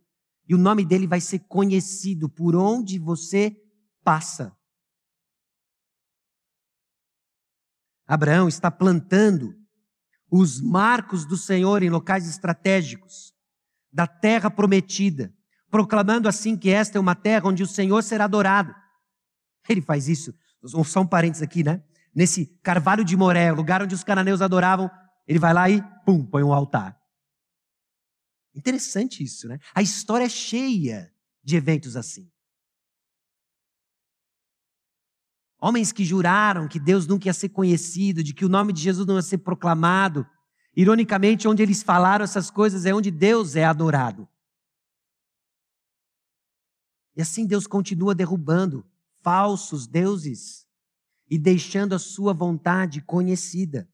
e 0.48 0.56
o 0.56 0.58
nome 0.58 0.86
dele 0.86 1.06
vai 1.06 1.20
ser 1.20 1.40
conhecido 1.40 2.30
por 2.30 2.56
onde 2.56 2.98
você 2.98 3.56
passa. 4.04 4.56
Abraão 8.06 8.48
está 8.48 8.72
plantando 8.72 9.54
os 10.30 10.60
marcos 10.62 11.26
do 11.26 11.38
Senhor 11.38 11.84
em 11.84 11.90
locais 11.90 12.28
estratégicos 12.28 13.34
da 13.92 14.06
terra 14.06 14.50
prometida, 14.50 15.34
proclamando 15.70 16.28
assim 16.28 16.58
que 16.58 16.70
esta 16.70 16.98
é 16.98 17.02
uma 17.02 17.16
terra 17.16 17.48
onde 17.48 17.64
o 17.64 17.68
Senhor 17.68 18.04
será 18.04 18.26
adorado. 18.26 18.74
Ele 19.68 19.82
faz 19.82 20.08
isso, 20.08 20.34
só 20.86 21.02
um 21.02 21.08
parênteses 21.08 21.44
aqui, 21.44 21.64
né? 21.64 21.84
Nesse 22.14 22.46
carvalho 22.64 23.04
de 23.04 23.16
Moré, 23.16 23.52
lugar 23.52 23.82
onde 23.82 23.96
os 23.96 24.04
cananeus 24.04 24.42
adoravam, 24.42 24.90
ele 25.28 25.40
vai 25.40 25.54
lá 25.54 25.70
e, 25.70 25.82
pum, 26.06 26.26
põe 26.26 26.44
um 26.44 26.54
altar. 26.54 26.98
Interessante 28.56 29.24
isso, 29.24 29.48
né? 29.48 29.60
A 29.74 29.82
história 29.82 30.26
é 30.26 30.30
cheia 30.30 31.14
de 31.44 31.56
eventos 31.56 31.96
assim. 31.96 32.30
Homens 35.60 35.92
que 35.92 36.06
juraram 36.06 36.68
que 36.68 36.80
Deus 36.80 37.08
nunca 37.08 37.28
ia 37.28 37.34
ser 37.34 37.50
conhecido, 37.50 38.24
de 38.24 38.34
que 38.34 38.46
o 38.46 38.50
nome 38.50 38.72
de 38.72 38.82
Jesus 38.82 39.08
não 39.08 39.16
ia 39.16 39.22
ser 39.22 39.40
proclamado. 39.40 40.26
Ironicamente, 40.76 41.48
onde 41.48 41.64
eles 41.64 41.82
falaram 41.82 42.24
essas 42.24 42.52
coisas 42.52 42.86
é 42.86 42.94
onde 42.94 43.10
Deus 43.10 43.56
é 43.56 43.64
adorado. 43.64 44.28
E 47.16 47.22
assim 47.22 47.48
Deus 47.48 47.66
continua 47.66 48.14
derrubando 48.14 48.86
falsos 49.24 49.88
deuses 49.88 50.68
e 51.28 51.38
deixando 51.40 51.96
a 51.96 52.00
sua 52.00 52.32
vontade 52.32 53.02
conhecida. 53.02 53.90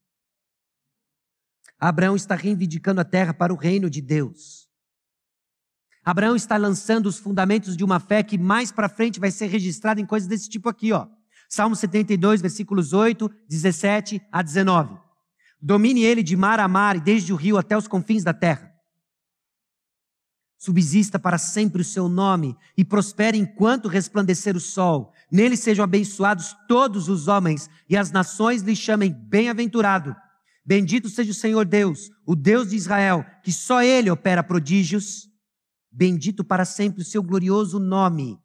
Abraão 1.79 2.17
está 2.17 2.35
reivindicando 2.35 2.99
a 2.99 3.05
terra 3.05 3.33
para 3.33 3.53
o 3.53 3.57
reino 3.57 3.89
de 3.89 4.01
Deus. 4.01 4.69
Abraão 6.03 6.35
está 6.35 6.57
lançando 6.57 7.07
os 7.07 7.17
fundamentos 7.17 7.77
de 7.77 7.83
uma 7.83 7.99
fé 7.99 8.21
que 8.21 8.37
mais 8.37 8.73
para 8.73 8.89
frente 8.89 9.21
vai 9.21 9.31
ser 9.31 9.47
registrada 9.47 10.01
em 10.01 10.05
coisas 10.05 10.27
desse 10.27 10.49
tipo 10.49 10.67
aqui, 10.67 10.91
ó. 10.91 11.07
Salmo 11.49 11.75
72, 11.75 12.41
versículos 12.41 12.93
8, 12.93 13.29
17 13.47 14.21
a 14.31 14.41
19. 14.41 14.97
Domine 15.61 16.03
ele 16.03 16.21
de 16.21 16.35
mar 16.35 16.59
a 16.59 16.67
mar 16.67 16.97
e 16.97 16.99
desde 16.99 17.31
o 17.31 17.37
rio 17.37 17.57
até 17.57 17.77
os 17.77 17.87
confins 17.87 18.23
da 18.23 18.33
terra. 18.33 18.71
Subsista 20.57 21.17
para 21.17 21.37
sempre 21.37 21.81
o 21.81 21.85
seu 21.85 22.09
nome 22.09 22.55
e 22.77 22.83
prospere 22.83 23.37
enquanto 23.37 23.87
resplandecer 23.87 24.55
o 24.55 24.59
sol. 24.59 25.13
Nele 25.31 25.55
sejam 25.57 25.83
abençoados 25.83 26.55
todos 26.67 27.09
os 27.09 27.27
homens 27.27 27.69
e 27.89 27.95
as 27.95 28.11
nações 28.11 28.61
lhe 28.61 28.75
chamem 28.75 29.11
bem-aventurado. 29.11 30.15
Bendito 30.65 31.09
seja 31.09 31.31
o 31.31 31.35
Senhor 31.35 31.65
Deus, 31.65 32.09
o 32.25 32.35
Deus 32.35 32.69
de 32.69 32.75
Israel, 32.75 33.25
que 33.43 33.51
só 33.51 33.81
ele 33.81 34.09
opera 34.09 34.43
prodígios. 34.43 35.29
Bendito 35.91 36.43
para 36.43 36.65
sempre 36.65 37.01
o 37.01 37.05
seu 37.05 37.21
glorioso 37.21 37.79
nome 37.79 38.42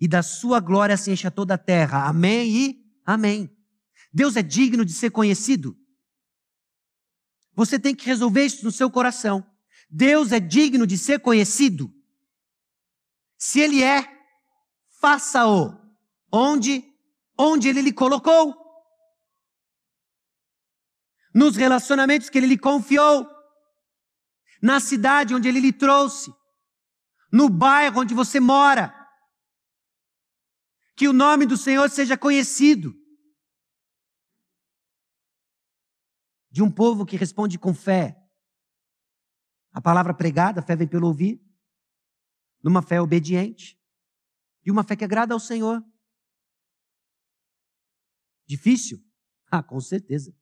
e 0.00 0.06
da 0.06 0.22
sua 0.22 0.60
glória 0.60 0.96
se 0.96 1.10
encha 1.10 1.30
toda 1.30 1.54
a 1.54 1.58
terra. 1.58 2.06
Amém 2.06 2.50
e 2.50 3.00
amém. 3.04 3.50
Deus 4.12 4.36
é 4.36 4.42
digno 4.42 4.84
de 4.84 4.92
ser 4.92 5.10
conhecido. 5.10 5.76
Você 7.54 7.78
tem 7.78 7.94
que 7.94 8.06
resolver 8.06 8.44
isso 8.44 8.64
no 8.64 8.70
seu 8.70 8.90
coração. 8.90 9.46
Deus 9.88 10.32
é 10.32 10.40
digno 10.40 10.86
de 10.86 10.98
ser 10.98 11.20
conhecido. 11.20 11.92
Se 13.38 13.60
ele 13.60 13.82
é, 13.82 14.06
faça-o. 15.00 15.74
Onde? 16.30 16.84
Onde 17.38 17.68
ele 17.68 17.80
lhe 17.80 17.92
colocou. 17.92 18.54
Nos 21.34 21.56
relacionamentos 21.56 22.28
que 22.28 22.36
ele 22.36 22.46
lhe 22.46 22.58
confiou. 22.58 23.26
Na 24.60 24.80
cidade 24.80 25.34
onde 25.34 25.48
ele 25.48 25.60
lhe 25.60 25.72
trouxe. 25.72 26.34
No 27.32 27.48
bairro 27.48 28.00
onde 28.00 28.14
você 28.14 28.38
mora 28.40 28.95
que 30.96 31.06
o 31.06 31.12
nome 31.12 31.44
do 31.44 31.56
Senhor 31.58 31.90
seja 31.90 32.16
conhecido. 32.16 32.94
De 36.50 36.62
um 36.62 36.70
povo 36.70 37.04
que 37.04 37.16
responde 37.16 37.58
com 37.58 37.74
fé. 37.74 38.16
A 39.72 39.80
palavra 39.80 40.14
pregada, 40.14 40.60
a 40.60 40.62
fé 40.62 40.74
vem 40.74 40.88
pelo 40.88 41.06
ouvir, 41.06 41.38
numa 42.64 42.80
fé 42.80 42.98
obediente 42.98 43.78
e 44.64 44.70
uma 44.70 44.82
fé 44.82 44.96
que 44.96 45.04
agrada 45.04 45.34
ao 45.34 45.40
Senhor. 45.40 45.84
Difícil? 48.46 49.04
Ah, 49.48 49.62
com 49.62 49.80
certeza. 49.80 50.36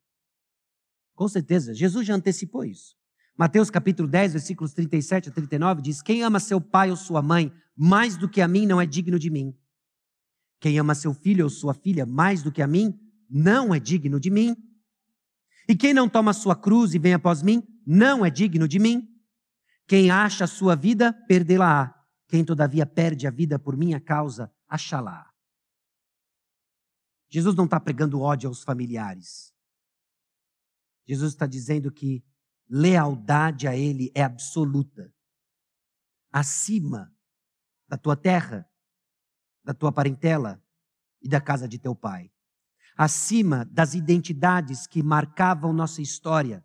Com 1.15 1.29
certeza. 1.29 1.75
Jesus 1.75 2.07
já 2.07 2.15
antecipou 2.15 2.65
isso. 2.65 2.97
Mateus 3.37 3.69
capítulo 3.69 4.09
10, 4.09 4.33
versículos 4.33 4.73
37 4.73 5.29
a 5.29 5.33
39 5.33 5.83
diz: 5.83 6.01
Quem 6.01 6.23
ama 6.23 6.41
seu 6.41 6.59
pai 6.59 6.91
ou 6.91 6.97
sua 6.97 7.21
mãe 7.21 7.53
mais 7.77 8.17
do 8.17 8.27
que 8.27 8.41
a 8.41 8.49
mim 8.49 8.67
não 8.67 8.81
é 8.81 8.87
digno 8.87 9.19
de 9.19 9.29
mim. 9.29 9.55
Quem 10.65 10.79
ama 10.79 10.95
seu 10.95 11.13
filho 11.13 11.45
ou 11.45 11.51
sua 11.51 11.75
filha 11.75 12.07
mais 12.07 12.43
do 12.43 12.51
que 12.51 12.63
a 12.63 12.67
mim, 12.67 12.99
não 13.29 13.75
é 13.75 13.79
digno 13.79 14.19
de 14.19 14.31
mim. 14.31 14.57
E 15.69 15.77
quem 15.77 15.93
não 15.93 16.09
toma 16.09 16.33
sua 16.33 16.57
cruz 16.57 16.95
e 16.95 16.99
vem 16.99 17.13
após 17.13 17.43
mim, 17.43 17.63
não 17.87 18.25
é 18.25 18.31
digno 18.31 18.67
de 18.67 18.79
mim. 18.79 19.07
Quem 19.87 20.11
acha 20.11 20.45
a 20.45 20.47
sua 20.47 20.75
vida, 20.75 21.13
perdê-la-á. 21.29 21.95
Quem 22.29 22.43
todavia 22.43 22.87
perde 22.87 23.27
a 23.27 23.31
vida 23.31 23.59
por 23.59 23.77
minha 23.77 24.01
causa, 24.01 24.51
achá-la. 24.67 25.31
Jesus 27.29 27.55
não 27.55 27.67
está 27.67 27.79
pregando 27.79 28.23
ódio 28.23 28.49
aos 28.49 28.63
familiares. 28.63 29.53
Jesus 31.07 31.35
está 31.35 31.47
dizendo 31.47 31.93
que 31.93 32.25
lealdade 32.71 33.69
a 33.69 33.77
Ele 33.77 34.11
é 34.15 34.23
absoluta. 34.23 35.13
Acima 36.33 37.15
da 37.87 37.99
tua 37.99 38.17
terra, 38.17 38.67
da 39.65 39.73
tua 39.73 39.91
parentela 39.91 40.63
e 41.23 41.29
da 41.29 41.41
casa 41.41 41.67
de 41.67 41.79
teu 41.79 41.95
pai. 41.95 42.31
Acima 42.97 43.65
das 43.65 43.95
identidades 43.95 44.87
que 44.87 45.03
marcavam 45.03 45.73
nossa 45.73 46.03
história 46.03 46.65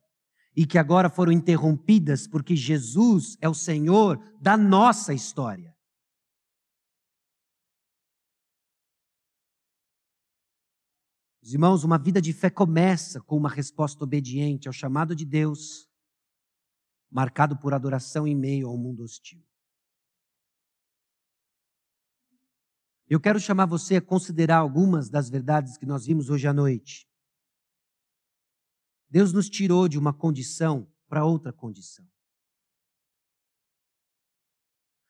e 0.56 0.66
que 0.66 0.78
agora 0.78 1.10
foram 1.10 1.32
interrompidas 1.32 2.28
porque 2.28 2.56
Jesus 2.56 3.38
é 3.42 3.48
o 3.48 3.54
Senhor 3.54 4.20
da 4.40 4.58
nossa 4.58 5.14
história. 5.14 5.74
Os 11.42 11.54
irmãos, 11.54 11.84
uma 11.84 11.98
vida 11.98 12.22
de 12.22 12.32
fé 12.32 12.50
começa 12.50 13.20
com 13.22 13.36
uma 13.36 13.50
resposta 13.50 14.04
obediente 14.04 14.68
ao 14.68 14.74
chamado 14.74 15.16
de 15.16 15.26
Deus, 15.26 15.90
marcado 17.10 17.58
por 17.58 17.74
adoração 17.74 18.28
em 18.28 18.36
meio 18.36 18.68
ao 18.68 18.78
mundo 18.78 19.04
hostil. 19.04 19.49
Eu 23.10 23.20
quero 23.20 23.40
chamar 23.40 23.66
você 23.66 23.96
a 23.96 24.02
considerar 24.02 24.58
algumas 24.58 25.10
das 25.10 25.32
verdades 25.32 25.78
que 25.78 25.86
nós 25.86 26.06
vimos 26.06 26.30
hoje 26.30 26.48
à 26.48 26.54
noite. 26.54 27.10
Deus 29.10 29.34
nos 29.34 29.50
tirou 29.50 29.88
de 29.88 29.98
uma 29.98 30.14
condição 30.14 30.88
para 31.08 31.26
outra 31.26 31.52
condição. 31.52 32.08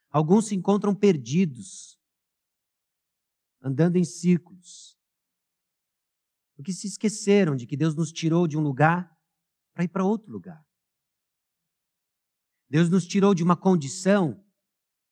Alguns 0.10 0.48
se 0.48 0.56
encontram 0.56 0.96
perdidos, 0.96 2.00
andando 3.62 3.98
em 3.98 4.06
círculos, 4.06 4.98
porque 6.56 6.72
se 6.72 6.88
esqueceram 6.88 7.54
de 7.54 7.68
que 7.68 7.76
Deus 7.76 7.94
nos 7.96 8.14
tirou 8.14 8.48
de 8.48 8.58
um 8.58 8.62
lugar 8.62 9.14
para 9.74 9.84
ir 9.84 9.90
para 9.90 10.06
outro 10.06 10.32
lugar. 10.32 10.66
Deus 12.70 12.90
nos 12.90 13.06
tirou 13.06 13.36
de 13.36 13.44
uma 13.44 13.58
condição 13.58 14.42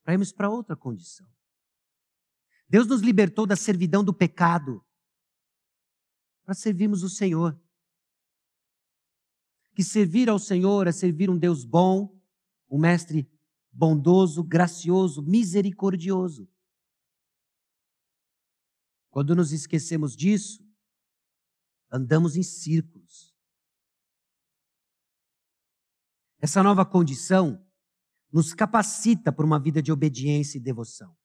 para 0.03 0.13
irmos 0.13 0.31
para 0.31 0.49
outra 0.49 0.75
condição. 0.75 1.27
Deus 2.69 2.87
nos 2.87 3.01
libertou 3.01 3.45
da 3.45 3.55
servidão 3.55 4.03
do 4.03 4.13
pecado 4.13 4.85
para 6.43 6.53
servirmos 6.53 7.03
o 7.03 7.09
Senhor. 7.09 7.59
Que 9.73 9.83
servir 9.83 10.29
ao 10.29 10.39
Senhor 10.39 10.87
é 10.87 10.91
servir 10.91 11.29
um 11.29 11.37
Deus 11.37 11.63
bom, 11.63 12.19
um 12.69 12.79
mestre 12.79 13.29
bondoso, 13.71 14.43
gracioso, 14.43 15.21
misericordioso. 15.21 16.49
Quando 19.09 19.35
nos 19.35 19.51
esquecemos 19.51 20.15
disso, 20.15 20.63
andamos 21.91 22.35
em 22.35 22.43
círculos. 22.43 23.35
Essa 26.39 26.61
nova 26.61 26.85
condição 26.85 27.65
nos 28.31 28.53
capacita 28.53 29.31
para 29.31 29.45
uma 29.45 29.59
vida 29.59 29.81
de 29.81 29.91
obediência 29.91 30.57
e 30.57 30.61
devoção. 30.61 31.16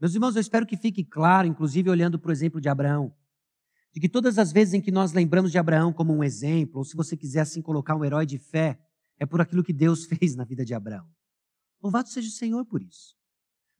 Meus 0.00 0.14
irmãos, 0.14 0.36
eu 0.36 0.40
espero 0.40 0.64
que 0.64 0.76
fique 0.76 1.04
claro, 1.04 1.46
inclusive 1.46 1.90
olhando 1.90 2.18
para 2.18 2.28
o 2.28 2.32
exemplo 2.32 2.60
de 2.60 2.68
Abraão, 2.68 3.12
de 3.92 4.00
que 4.00 4.08
todas 4.08 4.38
as 4.38 4.52
vezes 4.52 4.74
em 4.74 4.80
que 4.80 4.92
nós 4.92 5.12
lembramos 5.12 5.50
de 5.50 5.58
Abraão 5.58 5.92
como 5.92 6.14
um 6.14 6.22
exemplo, 6.22 6.78
ou 6.78 6.84
se 6.84 6.94
você 6.94 7.16
quiser 7.16 7.40
assim 7.40 7.60
colocar 7.60 7.96
um 7.96 8.04
herói 8.04 8.24
de 8.24 8.38
fé, 8.38 8.80
é 9.18 9.26
por 9.26 9.40
aquilo 9.40 9.64
que 9.64 9.72
Deus 9.72 10.04
fez 10.06 10.36
na 10.36 10.44
vida 10.44 10.64
de 10.64 10.72
Abraão. 10.72 11.08
Louvado 11.82 12.08
seja 12.08 12.28
o 12.28 12.32
Senhor 12.32 12.64
por 12.64 12.82
isso. 12.82 13.16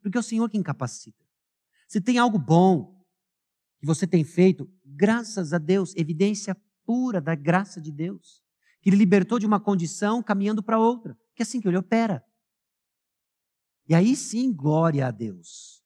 Porque 0.03 0.17
é 0.17 0.21
o 0.21 0.25
Senhor 0.25 0.49
quem 0.49 0.63
capacita. 0.63 1.25
Se 1.87 2.01
tem 2.01 2.19
algo 2.19 2.39
bom 2.39 3.01
que 3.79 3.87
você 3.87 4.07
tem 4.07 4.25
feito, 4.25 4.69
graças 4.85 5.53
a 5.53 5.59
Deus, 5.59 5.95
evidência 5.97 6.57
pura 6.85 7.21
da 7.21 7.35
graça 7.35 7.81
de 7.81 7.93
Deus, 7.93 8.43
que 8.81 8.91
Ele 8.91 8.97
libertou 8.97 9.39
de 9.39 9.47
uma 9.47 9.61
condição 9.61 10.23
caminhando 10.23 10.63
para 10.63 10.79
outra, 10.79 11.17
que 11.35 11.43
é 11.43 11.45
assim 11.45 11.61
que 11.61 11.69
Ele 11.69 11.77
opera. 11.77 12.25
E 13.89 13.95
aí 13.95 14.17
sim, 14.17 14.53
glória 14.53 15.07
a 15.07 15.11
Deus. 15.11 15.78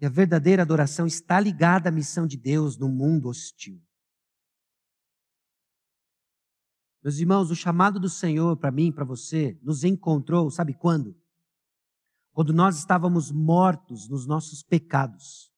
E 0.00 0.06
a 0.06 0.08
verdadeira 0.08 0.62
adoração 0.62 1.06
está 1.06 1.38
ligada 1.38 1.88
à 1.88 1.92
missão 1.92 2.26
de 2.26 2.36
Deus 2.36 2.76
no 2.76 2.88
mundo 2.88 3.28
hostil. 3.28 3.80
Meus 7.04 7.18
irmãos, 7.18 7.50
o 7.50 7.54
chamado 7.54 8.00
do 8.00 8.08
Senhor 8.08 8.56
para 8.56 8.70
mim, 8.70 8.90
para 8.90 9.04
você, 9.04 9.58
nos 9.62 9.84
encontrou, 9.84 10.50
sabe 10.50 10.72
quando? 10.72 11.14
Quando 12.32 12.50
nós 12.50 12.78
estávamos 12.78 13.30
mortos 13.30 14.08
nos 14.08 14.26
nossos 14.26 14.62
pecados. 14.62 15.52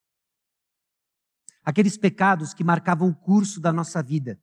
Aqueles 1.62 1.96
pecados 1.96 2.52
que 2.52 2.64
marcavam 2.64 3.08
o 3.08 3.14
curso 3.14 3.60
da 3.60 3.72
nossa 3.72 4.02
vida. 4.02 4.40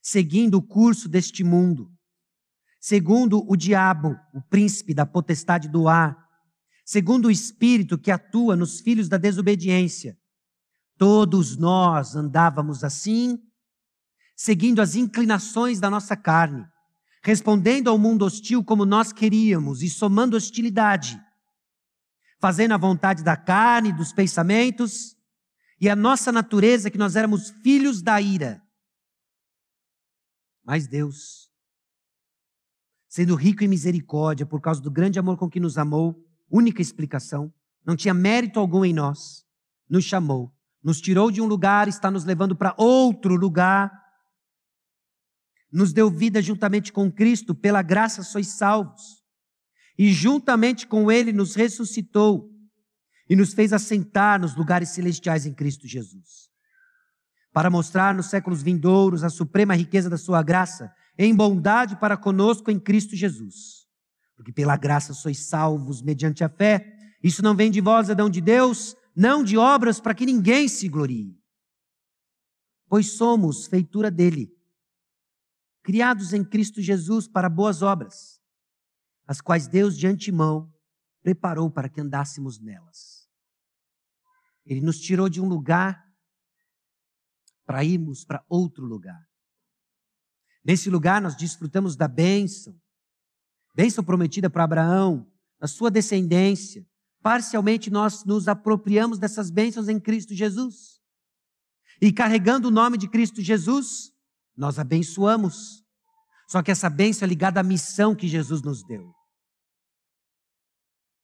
Seguindo 0.00 0.58
o 0.58 0.62
curso 0.62 1.08
deste 1.08 1.42
mundo. 1.42 1.92
Segundo 2.80 3.44
o 3.48 3.56
diabo, 3.56 4.16
o 4.32 4.40
príncipe 4.42 4.94
da 4.94 5.04
potestade 5.04 5.68
do 5.68 5.88
ar. 5.88 6.16
Segundo 6.84 7.26
o 7.26 7.30
espírito 7.30 7.98
que 7.98 8.10
atua 8.10 8.56
nos 8.56 8.80
filhos 8.80 9.08
da 9.08 9.16
desobediência. 9.16 10.18
Todos 10.98 11.56
nós 11.56 12.14
andávamos 12.14 12.84
assim 12.84 13.38
seguindo 14.36 14.82
as 14.82 14.96
inclinações 14.96 15.78
da 15.78 15.88
nossa 15.88 16.16
carne, 16.16 16.66
respondendo 17.22 17.88
ao 17.88 17.96
mundo 17.96 18.24
hostil 18.24 18.64
como 18.64 18.84
nós 18.84 19.12
queríamos 19.12 19.82
e 19.82 19.88
somando 19.88 20.36
hostilidade, 20.36 21.20
fazendo 22.40 22.74
a 22.74 22.76
vontade 22.76 23.22
da 23.22 23.36
carne, 23.36 23.92
dos 23.92 24.12
pensamentos 24.12 25.16
e 25.80 25.88
a 25.88 25.94
nossa 25.94 26.32
natureza 26.32 26.90
que 26.90 26.98
nós 26.98 27.14
éramos 27.14 27.50
filhos 27.62 28.02
da 28.02 28.20
ira. 28.20 28.60
Mas 30.64 30.88
Deus, 30.88 31.48
sendo 33.08 33.36
rico 33.36 33.62
em 33.62 33.68
misericórdia 33.68 34.44
por 34.44 34.60
causa 34.60 34.80
do 34.80 34.90
grande 34.90 35.20
amor 35.20 35.36
com 35.36 35.48
que 35.48 35.60
nos 35.60 35.78
amou, 35.78 36.20
única 36.52 36.82
explicação, 36.82 37.52
não 37.84 37.96
tinha 37.96 38.14
mérito 38.14 38.60
algum 38.60 38.84
em 38.84 38.92
nós, 38.92 39.44
nos 39.88 40.04
chamou, 40.04 40.54
nos 40.82 41.00
tirou 41.00 41.30
de 41.30 41.40
um 41.40 41.46
lugar, 41.46 41.88
está 41.88 42.10
nos 42.10 42.24
levando 42.24 42.54
para 42.54 42.74
outro 42.76 43.34
lugar 43.34 44.02
nos 45.72 45.92
deu 45.92 46.10
vida 46.10 46.42
juntamente 46.42 46.92
com 46.92 47.10
Cristo, 47.10 47.54
pela 47.54 47.80
graça 47.80 48.22
sois 48.22 48.48
salvos. 48.48 49.22
E 49.98 50.12
juntamente 50.12 50.86
com 50.86 51.10
Ele 51.10 51.32
nos 51.32 51.54
ressuscitou 51.54 52.50
e 53.28 53.34
nos 53.34 53.54
fez 53.54 53.72
assentar 53.72 54.38
nos 54.38 54.54
lugares 54.54 54.90
celestiais 54.90 55.46
em 55.46 55.54
Cristo 55.54 55.88
Jesus. 55.88 56.50
Para 57.52 57.70
mostrar 57.70 58.14
nos 58.14 58.26
séculos 58.26 58.62
vindouros 58.62 59.24
a 59.24 59.30
suprema 59.30 59.74
riqueza 59.74 60.10
da 60.10 60.18
Sua 60.18 60.42
graça, 60.42 60.92
em 61.18 61.34
bondade 61.34 61.96
para 61.96 62.16
conosco 62.16 62.70
em 62.70 62.78
Cristo 62.78 63.16
Jesus. 63.16 63.81
Porque 64.42 64.52
pela 64.52 64.76
graça 64.76 65.14
sois 65.14 65.38
salvos 65.38 66.02
mediante 66.02 66.42
a 66.42 66.48
fé. 66.48 66.98
Isso 67.22 67.44
não 67.44 67.54
vem 67.54 67.70
de 67.70 67.80
vós, 67.80 68.10
é 68.10 68.14
dom 68.14 68.28
de 68.28 68.40
Deus, 68.40 68.96
não 69.14 69.44
de 69.44 69.56
obras 69.56 70.00
para 70.00 70.16
que 70.16 70.26
ninguém 70.26 70.66
se 70.66 70.88
glorie. 70.88 71.40
Pois 72.88 73.12
somos 73.12 73.68
feitura 73.68 74.10
dele 74.10 74.52
criados 75.80 76.32
em 76.32 76.44
Cristo 76.44 76.80
Jesus 76.80 77.28
para 77.28 77.48
boas 77.48 77.82
obras, 77.82 78.40
as 79.26 79.40
quais 79.40 79.68
Deus 79.68 79.96
de 79.96 80.08
antemão 80.08 80.72
preparou 81.22 81.70
para 81.70 81.88
que 81.88 82.00
andássemos 82.00 82.58
nelas. 82.58 83.28
Ele 84.66 84.80
nos 84.80 85.00
tirou 85.00 85.28
de 85.28 85.40
um 85.40 85.48
lugar 85.48 86.04
para 87.64 87.84
irmos 87.84 88.24
para 88.24 88.44
outro 88.48 88.84
lugar. 88.84 89.24
Nesse 90.64 90.90
lugar 90.90 91.22
nós 91.22 91.36
desfrutamos 91.36 91.94
da 91.94 92.08
bênção, 92.08 92.81
bênção 93.74 94.04
prometida 94.04 94.50
para 94.50 94.64
Abraão, 94.64 95.30
a 95.60 95.66
sua 95.66 95.90
descendência. 95.90 96.86
Parcialmente 97.22 97.90
nós 97.90 98.24
nos 98.24 98.48
apropriamos 98.48 99.18
dessas 99.18 99.50
bênçãos 99.50 99.88
em 99.88 100.00
Cristo 100.00 100.34
Jesus. 100.34 101.00
E 102.00 102.12
carregando 102.12 102.68
o 102.68 102.70
nome 102.70 102.98
de 102.98 103.08
Cristo 103.08 103.40
Jesus, 103.40 104.12
nós 104.56 104.78
abençoamos. 104.78 105.84
Só 106.48 106.62
que 106.62 106.70
essa 106.70 106.90
bênção 106.90 107.24
é 107.24 107.28
ligada 107.28 107.60
à 107.60 107.62
missão 107.62 108.14
que 108.14 108.26
Jesus 108.26 108.60
nos 108.60 108.84
deu. 108.84 109.14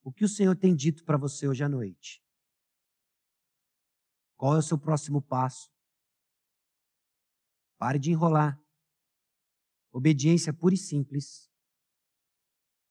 O 0.01 0.11
que 0.11 0.23
o 0.23 0.29
Senhor 0.29 0.55
tem 0.55 0.75
dito 0.75 1.03
para 1.03 1.17
você 1.17 1.47
hoje 1.47 1.63
à 1.63 1.69
noite? 1.69 2.23
Qual 4.37 4.55
é 4.55 4.59
o 4.59 4.63
seu 4.63 4.77
próximo 4.77 5.21
passo? 5.21 5.69
Pare 7.77 7.99
de 7.99 8.09
enrolar. 8.09 8.59
Obediência 9.91 10.53
pura 10.53 10.75
e 10.75 10.77
simples, 10.77 11.48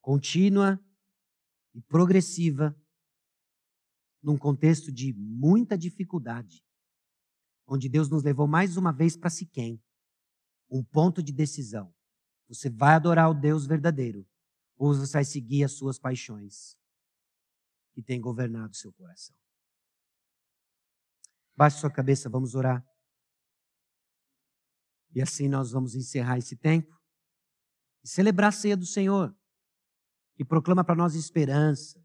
contínua 0.01 0.80
e 1.74 1.80
progressiva, 1.82 2.76
num 4.22 4.36
contexto 4.36 4.90
de 4.90 5.12
muita 5.14 5.78
dificuldade, 5.78 6.64
onde 7.66 7.88
Deus 7.88 8.09
nos 8.09 8.22
levou 8.22 8.46
mais 8.46 8.76
uma 8.76 8.92
vez 8.92 9.16
para 9.16 9.30
Siquém 9.30 9.82
um 10.70 10.82
ponto 10.82 11.22
de 11.22 11.32
decisão. 11.32 11.94
Você 12.49 12.68
vai 12.70 12.94
adorar 12.94 13.30
o 13.30 13.34
Deus 13.34 13.66
verdadeiro 13.66 14.26
ou 14.76 14.94
você 14.94 15.12
vai 15.12 15.24
seguir 15.24 15.64
as 15.64 15.72
suas 15.72 15.99
paixões 15.99 16.76
que 17.92 18.03
têm 18.03 18.20
governado 18.20 18.76
seu 18.76 18.92
coração. 18.92 19.36
Baixe 21.57 21.80
sua 21.80 21.90
cabeça, 21.90 22.30
vamos 22.30 22.55
orar. 22.55 22.86
E 25.14 25.20
assim 25.20 25.49
nós 25.49 25.72
vamos 25.72 25.94
encerrar 25.94 26.38
esse 26.38 26.57
tempo 26.57 26.96
e 28.05 28.09
celebrar 28.09 28.51
a 28.51 28.53
ceia 28.53 28.76
do 28.76 28.86
Senhor, 28.86 29.36
que 30.39 30.45
proclama 30.45 30.84
para 30.84 30.95
nós 30.95 31.16
esperança, 31.16 32.01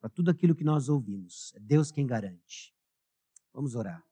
para 0.00 0.08
tudo 0.08 0.30
aquilo 0.30 0.54
que 0.54 0.62
nós 0.62 0.88
ouvimos. 0.88 1.52
É 1.56 1.58
Deus 1.58 1.90
quem 1.90 2.06
garante. 2.06 2.72
Vamos 3.52 3.74
orar. 3.74 4.06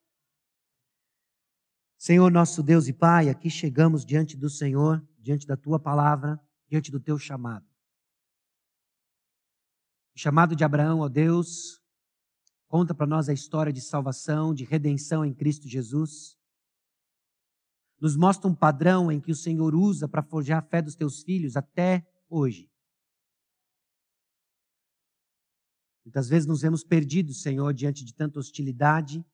Senhor 1.97 2.29
nosso 2.33 2.61
Deus 2.61 2.89
e 2.89 2.93
Pai, 2.93 3.29
aqui 3.29 3.49
chegamos 3.49 4.05
diante 4.05 4.37
do 4.37 4.51
Senhor, 4.51 5.01
diante 5.17 5.47
da 5.47 5.57
tua 5.57 5.79
palavra, 5.79 6.41
diante 6.69 6.91
do 6.91 6.99
teu 6.99 7.17
chamado. 7.21 7.65
O 10.13 10.19
chamado 10.19 10.57
de 10.57 10.65
Abraão, 10.65 10.99
ó 10.99 11.09
Deus, 11.09 11.81
conta 12.67 12.93
para 12.93 13.07
nós 13.07 13.29
a 13.29 13.33
história 13.33 13.73
de 13.73 13.81
salvação, 13.81 14.53
de 14.53 14.65
redenção 14.65 15.25
em 15.25 15.33
Cristo 15.33 15.69
Jesus. 15.69 16.37
Nos 18.01 18.17
mostra 18.17 18.51
um 18.51 18.57
padrão 18.57 19.13
em 19.13 19.21
que 19.21 19.31
o 19.31 19.37
Senhor 19.37 19.73
usa 19.73 20.09
para 20.09 20.21
forjar 20.21 20.59
a 20.59 20.67
fé 20.67 20.83
dos 20.83 20.97
teus 20.97 21.23
filhos 21.23 21.57
até 21.57 22.05
hoje. 22.29 22.70
Muitas 26.05 26.29
vezes 26.29 26.47
nos 26.47 26.63
vemos 26.63 26.83
perdidos, 26.83 27.43
Senhor, 27.43 27.73
diante 27.75 28.05
de 28.05 28.15
tanta 28.15 28.39
hostilidade, 28.39 29.25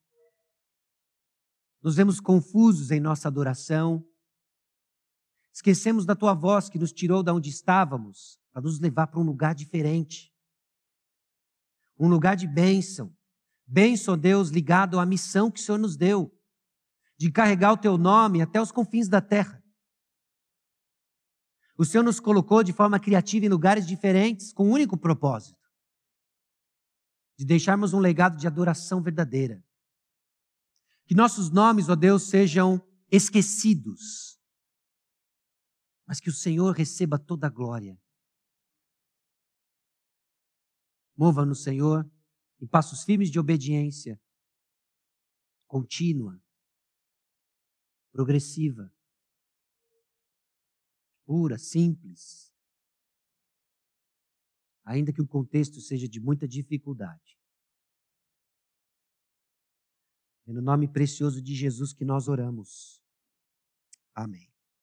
nos 1.81 1.95
vemos 1.95 2.19
confusos 2.19 2.91
em 2.91 2.99
nossa 2.99 3.27
adoração. 3.27 4.05
Esquecemos 5.53 6.05
da 6.05 6.15
tua 6.15 6.33
voz 6.33 6.69
que 6.69 6.79
nos 6.79 6.91
tirou 6.91 7.23
da 7.23 7.33
onde 7.33 7.49
estávamos 7.49 8.39
para 8.51 8.61
nos 8.61 8.79
levar 8.79 9.07
para 9.07 9.19
um 9.19 9.23
lugar 9.23 9.55
diferente. 9.55 10.33
Um 11.97 12.09
lugar 12.09 12.35
de 12.35 12.47
bênção. 12.47 13.15
Bênção, 13.65 14.17
Deus, 14.17 14.49
ligado 14.49 14.99
à 14.99 15.05
missão 15.05 15.51
que 15.51 15.59
o 15.59 15.63
Senhor 15.63 15.77
nos 15.77 15.95
deu 15.95 16.33
de 17.17 17.31
carregar 17.31 17.73
o 17.73 17.77
teu 17.77 17.97
nome 17.97 18.41
até 18.41 18.61
os 18.61 18.71
confins 18.71 19.07
da 19.07 19.19
terra. 19.19 19.61
O 21.77 21.85
Senhor 21.85 22.03
nos 22.03 22.19
colocou 22.19 22.63
de 22.63 22.73
forma 22.73 22.99
criativa 22.99 23.45
em 23.45 23.49
lugares 23.49 23.85
diferentes 23.85 24.53
com 24.53 24.67
um 24.67 24.71
único 24.71 24.97
propósito: 24.97 25.56
de 27.37 27.45
deixarmos 27.45 27.93
um 27.93 27.99
legado 27.99 28.35
de 28.35 28.47
adoração 28.47 29.01
verdadeira. 29.01 29.63
Que 31.05 31.13
nossos 31.13 31.51
nomes, 31.51 31.87
ó 31.87 31.95
Deus, 31.95 32.23
sejam 32.23 32.81
esquecidos, 33.09 34.37
mas 36.05 36.19
que 36.19 36.29
o 36.29 36.33
Senhor 36.33 36.75
receba 36.75 37.19
toda 37.19 37.47
a 37.47 37.49
glória. 37.49 37.97
Mova-nos, 41.15 41.63
Senhor, 41.63 42.09
em 42.59 42.67
passos 42.67 43.03
firmes 43.03 43.29
de 43.29 43.39
obediência, 43.39 44.19
contínua, 45.67 46.41
progressiva, 48.11 48.91
pura, 51.25 51.57
simples, 51.57 52.46
ainda 54.87 55.11
que 55.11 55.21
o 55.21 55.27
contexto 55.27 55.81
seja 55.81 56.07
de 56.07 56.17
muita 56.17 56.47
dificuldade. 56.47 57.37
É 60.47 60.53
no 60.53 60.61
nome 60.61 60.87
precioso 60.87 61.41
de 61.41 61.53
Jesus 61.53 61.91
que 61.91 62.05
nós 62.05 62.29
oramos. 62.29 63.03
Amém. 64.15 64.46